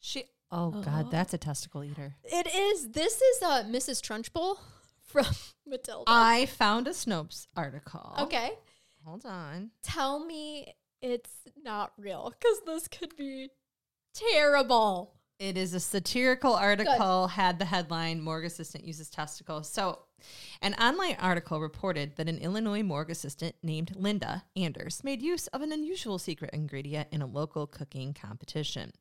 She. 0.00 0.24
Oh 0.50 0.70
God, 0.70 1.10
that's 1.10 1.34
a 1.34 1.38
testicle 1.38 1.84
eater. 1.84 2.16
It 2.24 2.46
is. 2.54 2.90
This 2.90 3.20
is 3.20 3.42
uh, 3.42 3.64
Mrs. 3.64 4.00
Trunchbull 4.00 4.58
from 5.04 5.26
Matilda. 5.66 6.04
I 6.06 6.46
found 6.46 6.86
a 6.88 6.90
Snopes 6.90 7.46
article. 7.56 8.14
okay, 8.20 8.52
hold 9.04 9.24
on. 9.26 9.70
tell 9.82 10.24
me 10.24 10.74
it's 11.02 11.30
not 11.62 11.92
real 11.98 12.32
because 12.38 12.60
this 12.66 12.88
could 12.88 13.16
be 13.16 13.50
terrible. 14.14 15.12
It 15.38 15.58
is 15.58 15.74
a 15.74 15.80
satirical 15.80 16.54
article, 16.54 17.26
had 17.26 17.58
the 17.58 17.64
headline 17.64 18.20
Morgue 18.20 18.44
Assistant 18.44 18.84
Uses 18.84 19.10
Testicles. 19.10 19.68
So, 19.68 19.98
an 20.62 20.74
online 20.74 21.16
article 21.20 21.60
reported 21.60 22.14
that 22.16 22.28
an 22.28 22.38
Illinois 22.38 22.84
morgue 22.84 23.10
assistant 23.10 23.56
named 23.62 23.94
Linda 23.96 24.44
Anders 24.56 25.02
made 25.02 25.20
use 25.22 25.48
of 25.48 25.60
an 25.60 25.72
unusual 25.72 26.18
secret 26.18 26.50
ingredient 26.54 27.08
in 27.10 27.20
a 27.20 27.26
local 27.26 27.66
cooking 27.66 28.14
competition. 28.14 28.92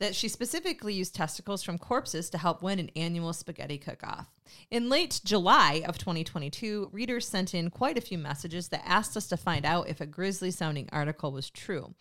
That 0.00 0.14
she 0.14 0.28
specifically 0.28 0.92
used 0.92 1.14
testicles 1.14 1.62
from 1.62 1.78
corpses 1.78 2.28
to 2.30 2.38
help 2.38 2.62
win 2.62 2.78
an 2.78 2.90
annual 2.96 3.32
spaghetti 3.32 3.78
cook-off. 3.78 4.26
In 4.70 4.88
late 4.88 5.20
July 5.24 5.82
of 5.86 5.98
2022, 5.98 6.90
readers 6.92 7.28
sent 7.28 7.54
in 7.54 7.70
quite 7.70 7.96
a 7.96 8.02
few 8.02 8.18
messages 8.18 8.68
that 8.68 8.82
asked 8.84 9.16
us 9.16 9.28
to 9.28 9.36
find 9.36 9.64
out 9.64 9.88
if 9.88 10.00
a 10.00 10.06
grisly 10.06 10.50
sounding 10.50 10.88
article 10.92 11.32
was 11.32 11.50
true. 11.50 11.94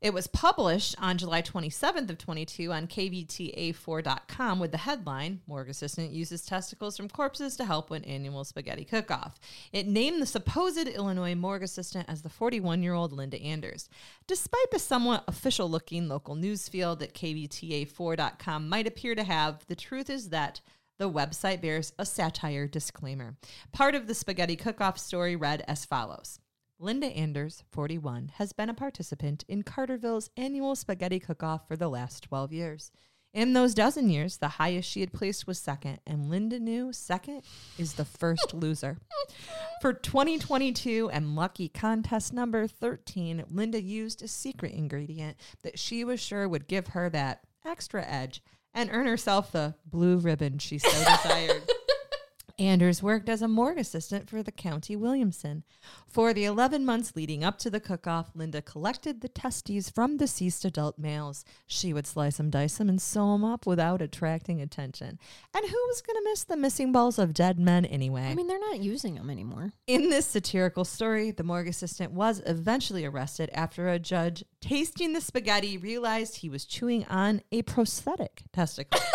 It 0.00 0.14
was 0.14 0.28
published 0.28 0.94
on 1.00 1.18
July 1.18 1.42
27th 1.42 2.08
of 2.08 2.18
22 2.18 2.72
on 2.72 2.86
kvta4.com 2.86 4.60
with 4.60 4.70
the 4.70 4.78
headline 4.78 5.40
Morgue 5.48 5.70
assistant 5.70 6.12
uses 6.12 6.44
testicles 6.44 6.96
from 6.96 7.08
corpses 7.08 7.56
to 7.56 7.64
help 7.64 7.90
win 7.90 8.04
annual 8.04 8.44
spaghetti 8.44 8.84
cook-off. 8.84 9.40
It 9.72 9.88
named 9.88 10.22
the 10.22 10.26
supposed 10.26 10.86
Illinois 10.86 11.34
morgue 11.34 11.64
assistant 11.64 12.08
as 12.08 12.22
the 12.22 12.28
41-year-old 12.28 13.12
Linda 13.12 13.42
Anders. 13.42 13.88
Despite 14.28 14.70
the 14.70 14.78
somewhat 14.78 15.24
official-looking 15.26 16.06
local 16.06 16.36
news 16.36 16.68
field 16.68 17.00
that 17.00 17.14
kvta4.com 17.14 18.68
might 18.68 18.86
appear 18.86 19.16
to 19.16 19.24
have, 19.24 19.66
the 19.66 19.74
truth 19.74 20.08
is 20.08 20.28
that 20.28 20.60
the 20.98 21.10
website 21.10 21.60
bears 21.60 21.92
a 21.98 22.06
satire 22.06 22.68
disclaimer. 22.68 23.36
Part 23.72 23.96
of 23.96 24.06
the 24.06 24.14
spaghetti 24.14 24.54
cook-off 24.54 24.96
story 24.96 25.34
read 25.34 25.64
as 25.66 25.84
follows. 25.84 26.38
Linda 26.80 27.08
Anders, 27.08 27.64
41, 27.72 28.30
has 28.34 28.52
been 28.52 28.68
a 28.68 28.74
participant 28.74 29.44
in 29.48 29.64
Carterville's 29.64 30.30
annual 30.36 30.76
spaghetti 30.76 31.18
cook 31.18 31.42
off 31.42 31.66
for 31.66 31.76
the 31.76 31.88
last 31.88 32.22
12 32.22 32.52
years. 32.52 32.92
In 33.34 33.52
those 33.52 33.74
dozen 33.74 34.08
years, 34.08 34.36
the 34.36 34.48
highest 34.48 34.88
she 34.88 35.00
had 35.00 35.12
placed 35.12 35.44
was 35.44 35.58
second, 35.58 35.98
and 36.06 36.30
Linda 36.30 36.60
knew 36.60 36.92
second 36.92 37.42
is 37.78 37.94
the 37.94 38.04
first 38.04 38.54
loser. 38.54 38.98
For 39.80 39.92
2022 39.92 41.10
and 41.12 41.34
lucky 41.34 41.68
contest 41.68 42.32
number 42.32 42.68
13, 42.68 43.44
Linda 43.50 43.82
used 43.82 44.22
a 44.22 44.28
secret 44.28 44.72
ingredient 44.72 45.36
that 45.64 45.80
she 45.80 46.04
was 46.04 46.20
sure 46.20 46.48
would 46.48 46.68
give 46.68 46.88
her 46.88 47.10
that 47.10 47.40
extra 47.66 48.04
edge 48.06 48.40
and 48.72 48.88
earn 48.92 49.06
herself 49.06 49.50
the 49.50 49.74
blue 49.84 50.16
ribbon 50.18 50.58
she 50.58 50.78
so 50.78 50.88
desired. 51.22 51.62
Anders 52.58 53.02
worked 53.02 53.28
as 53.28 53.40
a 53.40 53.46
morgue 53.46 53.78
assistant 53.78 54.28
for 54.28 54.42
the 54.42 54.50
County 54.50 54.96
Williamson. 54.96 55.62
For 56.08 56.32
the 56.32 56.44
11 56.44 56.84
months 56.84 57.14
leading 57.14 57.44
up 57.44 57.56
to 57.60 57.70
the 57.70 57.78
cook 57.78 58.08
off, 58.08 58.30
Linda 58.34 58.60
collected 58.60 59.20
the 59.20 59.28
testes 59.28 59.88
from 59.90 60.16
deceased 60.16 60.64
adult 60.64 60.98
males. 60.98 61.44
She 61.66 61.92
would 61.92 62.06
slice 62.06 62.38
them, 62.38 62.50
dice 62.50 62.78
them, 62.78 62.88
and 62.88 63.00
sew 63.00 63.32
them 63.32 63.44
up 63.44 63.64
without 63.64 64.02
attracting 64.02 64.60
attention. 64.60 65.20
And 65.54 65.64
who 65.64 65.84
was 65.86 66.02
going 66.02 66.16
to 66.16 66.30
miss 66.30 66.44
the 66.44 66.56
missing 66.56 66.90
balls 66.90 67.18
of 67.18 67.32
dead 67.32 67.60
men 67.60 67.84
anyway? 67.84 68.28
I 68.28 68.34
mean, 68.34 68.48
they're 68.48 68.58
not 68.58 68.80
using 68.80 69.14
them 69.14 69.30
anymore. 69.30 69.72
In 69.86 70.10
this 70.10 70.26
satirical 70.26 70.84
story, 70.84 71.30
the 71.30 71.44
morgue 71.44 71.68
assistant 71.68 72.12
was 72.12 72.42
eventually 72.44 73.04
arrested 73.04 73.50
after 73.52 73.88
a 73.88 74.00
judge 74.00 74.44
tasting 74.60 75.12
the 75.12 75.20
spaghetti 75.20 75.78
realized 75.78 76.38
he 76.38 76.50
was 76.50 76.64
chewing 76.64 77.04
on 77.04 77.42
a 77.52 77.62
prosthetic 77.62 78.42
testicle. 78.52 79.00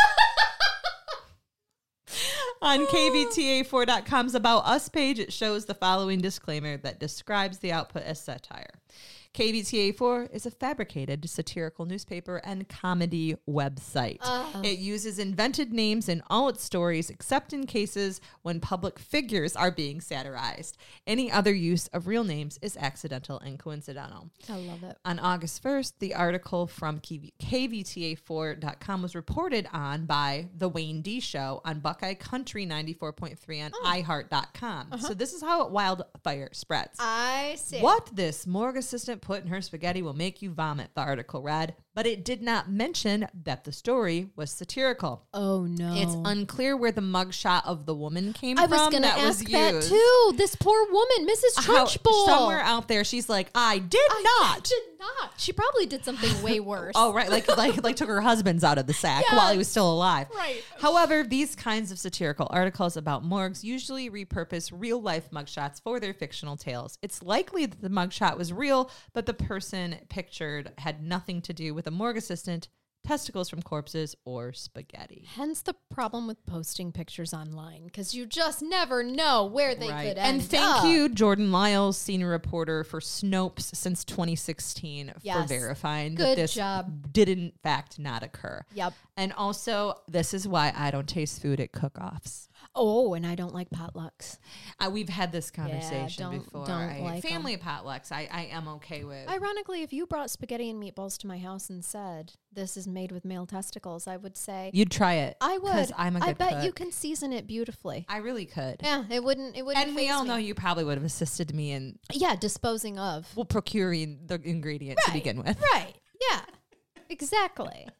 On 2.63 2.87
KVTA4.com's 2.87 4.35
About 4.35 4.65
Us 4.65 4.87
page, 4.87 5.19
it 5.19 5.33
shows 5.33 5.65
the 5.65 5.73
following 5.73 6.21
disclaimer 6.21 6.77
that 6.77 6.97
describes 6.97 7.57
the 7.57 7.73
output 7.73 8.03
as 8.03 8.21
satire. 8.21 8.79
KVTA4 9.33 10.31
is 10.31 10.45
a 10.45 10.51
fabricated 10.51 11.27
satirical 11.27 11.85
newspaper 11.85 12.37
and 12.43 12.69
comedy 12.69 13.35
website. 13.49 14.19
Uh-huh. 14.21 14.61
It 14.63 14.77
uses 14.77 15.17
invented 15.17 15.73
names 15.73 16.07
in 16.07 16.21
all 16.29 16.49
its 16.49 16.63
stories, 16.63 17.09
except 17.09 17.51
in 17.51 17.65
cases 17.65 18.21
when 18.43 18.59
public 18.59 18.99
figures 18.99 19.55
are 19.55 19.71
being 19.71 20.01
satirized. 20.01 20.77
Any 21.07 21.31
other 21.31 21.51
use 21.51 21.87
of 21.87 22.05
real 22.05 22.23
names 22.23 22.59
is 22.61 22.77
accidental 22.77 23.39
and 23.39 23.57
coincidental. 23.57 24.29
I 24.47 24.57
love 24.57 24.83
it. 24.83 24.97
On 25.03 25.17
August 25.17 25.63
1st, 25.63 25.93
the 25.97 26.13
article 26.13 26.67
from 26.67 26.99
KV- 26.99 27.33
KVTA4.com 27.41 29.01
was 29.01 29.15
reported 29.15 29.67
on 29.73 30.05
by 30.05 30.47
The 30.55 30.69
Wayne 30.69 31.01
D 31.01 31.19
Show 31.19 31.61
on 31.65 31.79
Buckeye 31.79 32.13
Country 32.13 32.67
94.3 32.67 33.65
on 33.65 33.71
oh. 33.73 33.83
iHeart.com. 33.83 34.89
So 34.91 34.95
uh-huh. 34.95 35.13
this 35.15 35.33
is 35.33 35.41
how 35.41 35.67
wildfire 35.69 36.49
spreads. 36.51 36.99
I 36.99 37.55
see. 37.57 37.79
What 37.79 38.11
this 38.13 38.45
morgue 38.45 38.77
assistant 38.77 39.22
put 39.23 39.43
in 39.43 39.49
her 39.49 39.61
spaghetti 39.61 40.01
will 40.01 40.13
make 40.13 40.41
you 40.41 40.51
vomit, 40.51 40.89
the 40.93 41.01
article 41.01 41.41
read, 41.41 41.75
but 41.93 42.05
it 42.05 42.23
did 42.25 42.41
not 42.41 42.69
mention 42.69 43.27
that 43.43 43.63
the 43.63 43.71
story 43.71 44.29
was 44.35 44.51
satirical. 44.51 45.25
Oh 45.33 45.63
no. 45.65 45.93
It's 45.95 46.15
unclear 46.25 46.75
where 46.75 46.91
the 46.91 47.01
mugshot 47.01 47.61
of 47.65 47.85
the 47.85 47.93
woman 47.95 48.33
came 48.33 48.57
I 48.57 48.63
from 48.63 48.71
was 48.71 48.79
going 48.89 49.03
to 49.03 49.09
that 49.09 49.17
ask 49.19 49.43
was 49.43 49.51
that 49.51 49.81
too. 49.83 50.33
This 50.37 50.55
poor 50.55 50.85
woman, 50.91 51.27
Mrs. 51.27 51.65
How- 51.65 51.85
somewhere 51.85 52.59
out 52.61 52.87
there, 52.87 53.03
she's 53.03 53.29
like, 53.29 53.49
I 53.53 53.79
did 53.79 54.01
not. 54.39 54.63
did 54.63 54.81
not. 54.99 55.33
She 55.37 55.51
probably 55.51 55.85
did 55.85 56.05
something 56.05 56.41
way 56.41 56.59
worse. 56.61 56.93
Oh, 56.95 57.13
right. 57.13 57.29
Like, 57.29 57.47
like, 57.57 57.83
like 57.83 57.95
took 57.97 58.07
her 58.07 58.21
husband's 58.21 58.63
out 58.63 58.77
of 58.77 58.87
the 58.87 58.93
sack 58.93 59.25
Yeah. 59.29 59.35
while 59.37 59.51
he 59.51 59.57
was 59.57 59.67
still 59.67 59.91
alive. 59.91 60.27
Right. 60.33 60.63
However, 60.79 61.23
these 61.23 61.55
kinds 61.55 61.91
of 61.91 61.99
satirical 61.99 62.47
articles 62.49 62.95
about 62.97 63.23
morgues 63.23 63.63
usually 63.63 64.09
repurpose 64.09 64.71
real 64.73 65.01
life 65.01 65.29
mugshots 65.31 65.81
for 65.81 65.99
their 65.99 66.13
fictional 66.13 66.55
tales. 66.55 66.97
It's 67.01 67.21
likely 67.21 67.65
that 67.65 67.81
the 67.81 67.89
mugshot 67.89 68.37
was 68.37 68.53
real, 68.53 68.89
but 69.13 69.25
the 69.25 69.33
person 69.33 69.95
pictured 70.09 70.71
had 70.77 71.03
nothing 71.03 71.41
to 71.43 71.53
do 71.53 71.73
with 71.73 71.82
a 71.87 71.91
morgue 71.91 72.17
assistant, 72.17 72.67
testicles 73.05 73.49
from 73.49 73.61
corpses, 73.61 74.15
or 74.23 74.53
spaghetti. 74.53 75.25
Hence 75.35 75.61
the 75.61 75.75
problem 75.91 76.25
with 76.25 76.45
posting 76.45 76.93
pictures 76.93 77.33
online 77.33 77.83
because 77.87 78.13
you 78.15 78.25
just 78.25 78.61
never 78.61 79.03
know 79.03 79.43
where 79.45 79.75
they 79.75 79.89
Right. 79.89 80.07
could 80.07 80.17
end. 80.17 80.39
And 80.39 80.43
thank 80.49 80.77
up. 80.77 80.85
you, 80.85 81.09
Jordan 81.09 81.51
Liles, 81.51 81.97
senior 81.97 82.29
reporter 82.29 82.85
for 82.85 83.01
Snopes 83.01 83.75
since 83.75 84.05
2016, 84.05 85.13
for 85.21 85.43
verifying 85.45 86.15
Good 86.15 86.37
that 86.37 86.41
this 86.41 86.53
job. 86.53 87.11
did 87.11 87.27
in 87.27 87.51
fact 87.61 87.99
not 87.99 88.23
occur. 88.23 88.63
Yep. 88.73 88.93
And 89.17 89.33
also, 89.33 89.95
this 90.07 90.33
is 90.33 90.47
why 90.47 90.71
I 90.73 90.89
don't 90.89 91.07
taste 91.07 91.41
food 91.41 91.59
at 91.59 91.73
cook-offs. 91.73 92.47
Oh, 92.75 93.13
and 93.13 93.25
I 93.25 93.35
don't 93.35 93.53
like 93.53 93.69
potlucks. 93.69 94.39
Uh, 94.79 94.89
we've 94.89 95.09
had 95.09 95.31
this 95.31 95.51
conversation 95.51 96.23
don't- 96.23 96.43
before. 96.43 96.65
don't 96.65 96.81
I- 96.89 96.99
like 97.01 97.21
family 97.21 97.55
potlucks, 97.57 98.11
I, 98.11 98.27
I 98.31 98.45
am 98.45 98.67
okay 98.67 99.03
with. 99.03 99.29
Ironically, 99.29 99.83
if 99.83 99.93
you 99.93 100.07
brought 100.07 100.31
spaghetti 100.31 100.69
and 100.71 100.81
meatballs 100.81 101.17
to 101.19 101.27
my 101.27 101.37
house 101.37 101.69
and 101.69 101.85
said 101.85 102.33
this 102.51 102.75
is 102.75 102.87
made 102.87 103.11
with 103.11 103.25
male 103.25 103.45
testicles, 103.45 104.07
I 104.07 104.17
would 104.17 104.35
say 104.35 104.71
You'd 104.73 104.89
try 104.89 105.13
it. 105.15 105.37
I 105.39 105.59
would. 105.59 105.91
I'm 105.97 106.15
a 106.15 106.19
good 106.19 106.29
I 106.29 106.33
bet 106.33 106.63
you 106.63 106.71
can 106.71 106.91
season 106.91 107.31
it 107.31 107.45
beautifully. 107.45 108.05
I 108.09 108.17
really 108.17 108.45
could. 108.47 108.77
Yeah, 108.83 109.03
it 109.09 109.23
wouldn't. 109.23 109.55
It 109.55 109.63
wouldn't. 109.65 109.85
and 109.87 109.95
we 109.95 110.09
all 110.09 110.23
me. 110.23 110.29
know 110.29 110.35
you 110.37 110.55
probably 110.55 110.83
would 110.83 110.97
have 110.97 111.05
assisted 111.05 111.53
me 111.53 111.71
in 111.73 111.99
Yeah, 112.11 112.35
disposing 112.35 112.97
of. 112.97 113.27
well, 113.35 113.45
procuring 113.45 114.21
the 114.25 114.41
ingredient 114.43 114.97
to 115.05 115.11
begin 115.11 115.37
with. 115.43 115.61
Right. 115.73 115.93
Yeah. 116.31 116.41
Exactly. 117.09 117.87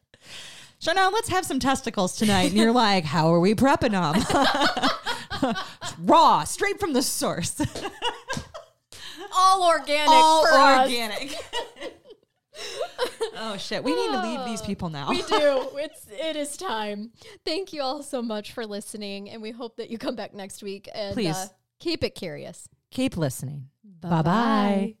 So 0.84 0.92
now 0.92 1.10
let's 1.10 1.30
have 1.30 1.46
some 1.46 1.58
testicles 1.58 2.14
tonight. 2.14 2.50
And 2.50 2.58
you're 2.58 2.70
like, 2.86 3.04
how 3.04 3.32
are 3.32 3.40
we 3.40 3.54
prepping 3.54 3.92
them? 3.92 5.54
Raw, 5.98 6.44
straight 6.44 6.78
from 6.78 6.92
the 6.92 7.00
source. 7.00 7.58
All 9.36 9.66
organic 9.66 10.08
All 10.10 10.44
organic. 10.44 11.34
oh 13.38 13.56
shit. 13.56 13.82
We 13.82 13.96
need 13.96 14.12
to 14.12 14.22
leave 14.22 14.44
these 14.44 14.60
people 14.60 14.90
now. 14.90 15.08
We 15.08 15.22
do. 15.22 15.70
It's 15.76 16.06
it 16.10 16.36
is 16.36 16.54
time. 16.58 17.12
Thank 17.46 17.72
you 17.72 17.80
all 17.80 18.02
so 18.02 18.20
much 18.20 18.52
for 18.52 18.66
listening, 18.66 19.30
and 19.30 19.40
we 19.40 19.50
hope 19.52 19.76
that 19.78 19.90
you 19.90 19.96
come 19.98 20.14
back 20.14 20.34
next 20.34 20.62
week 20.62 20.88
and 20.94 21.14
Please. 21.14 21.34
Uh, 21.34 21.48
keep 21.80 22.04
it 22.04 22.14
curious. 22.14 22.68
Keep 22.90 23.16
listening. 23.16 23.70
Bye-bye. 24.02 24.10
Bye 24.10 24.22
bye. 24.22 24.94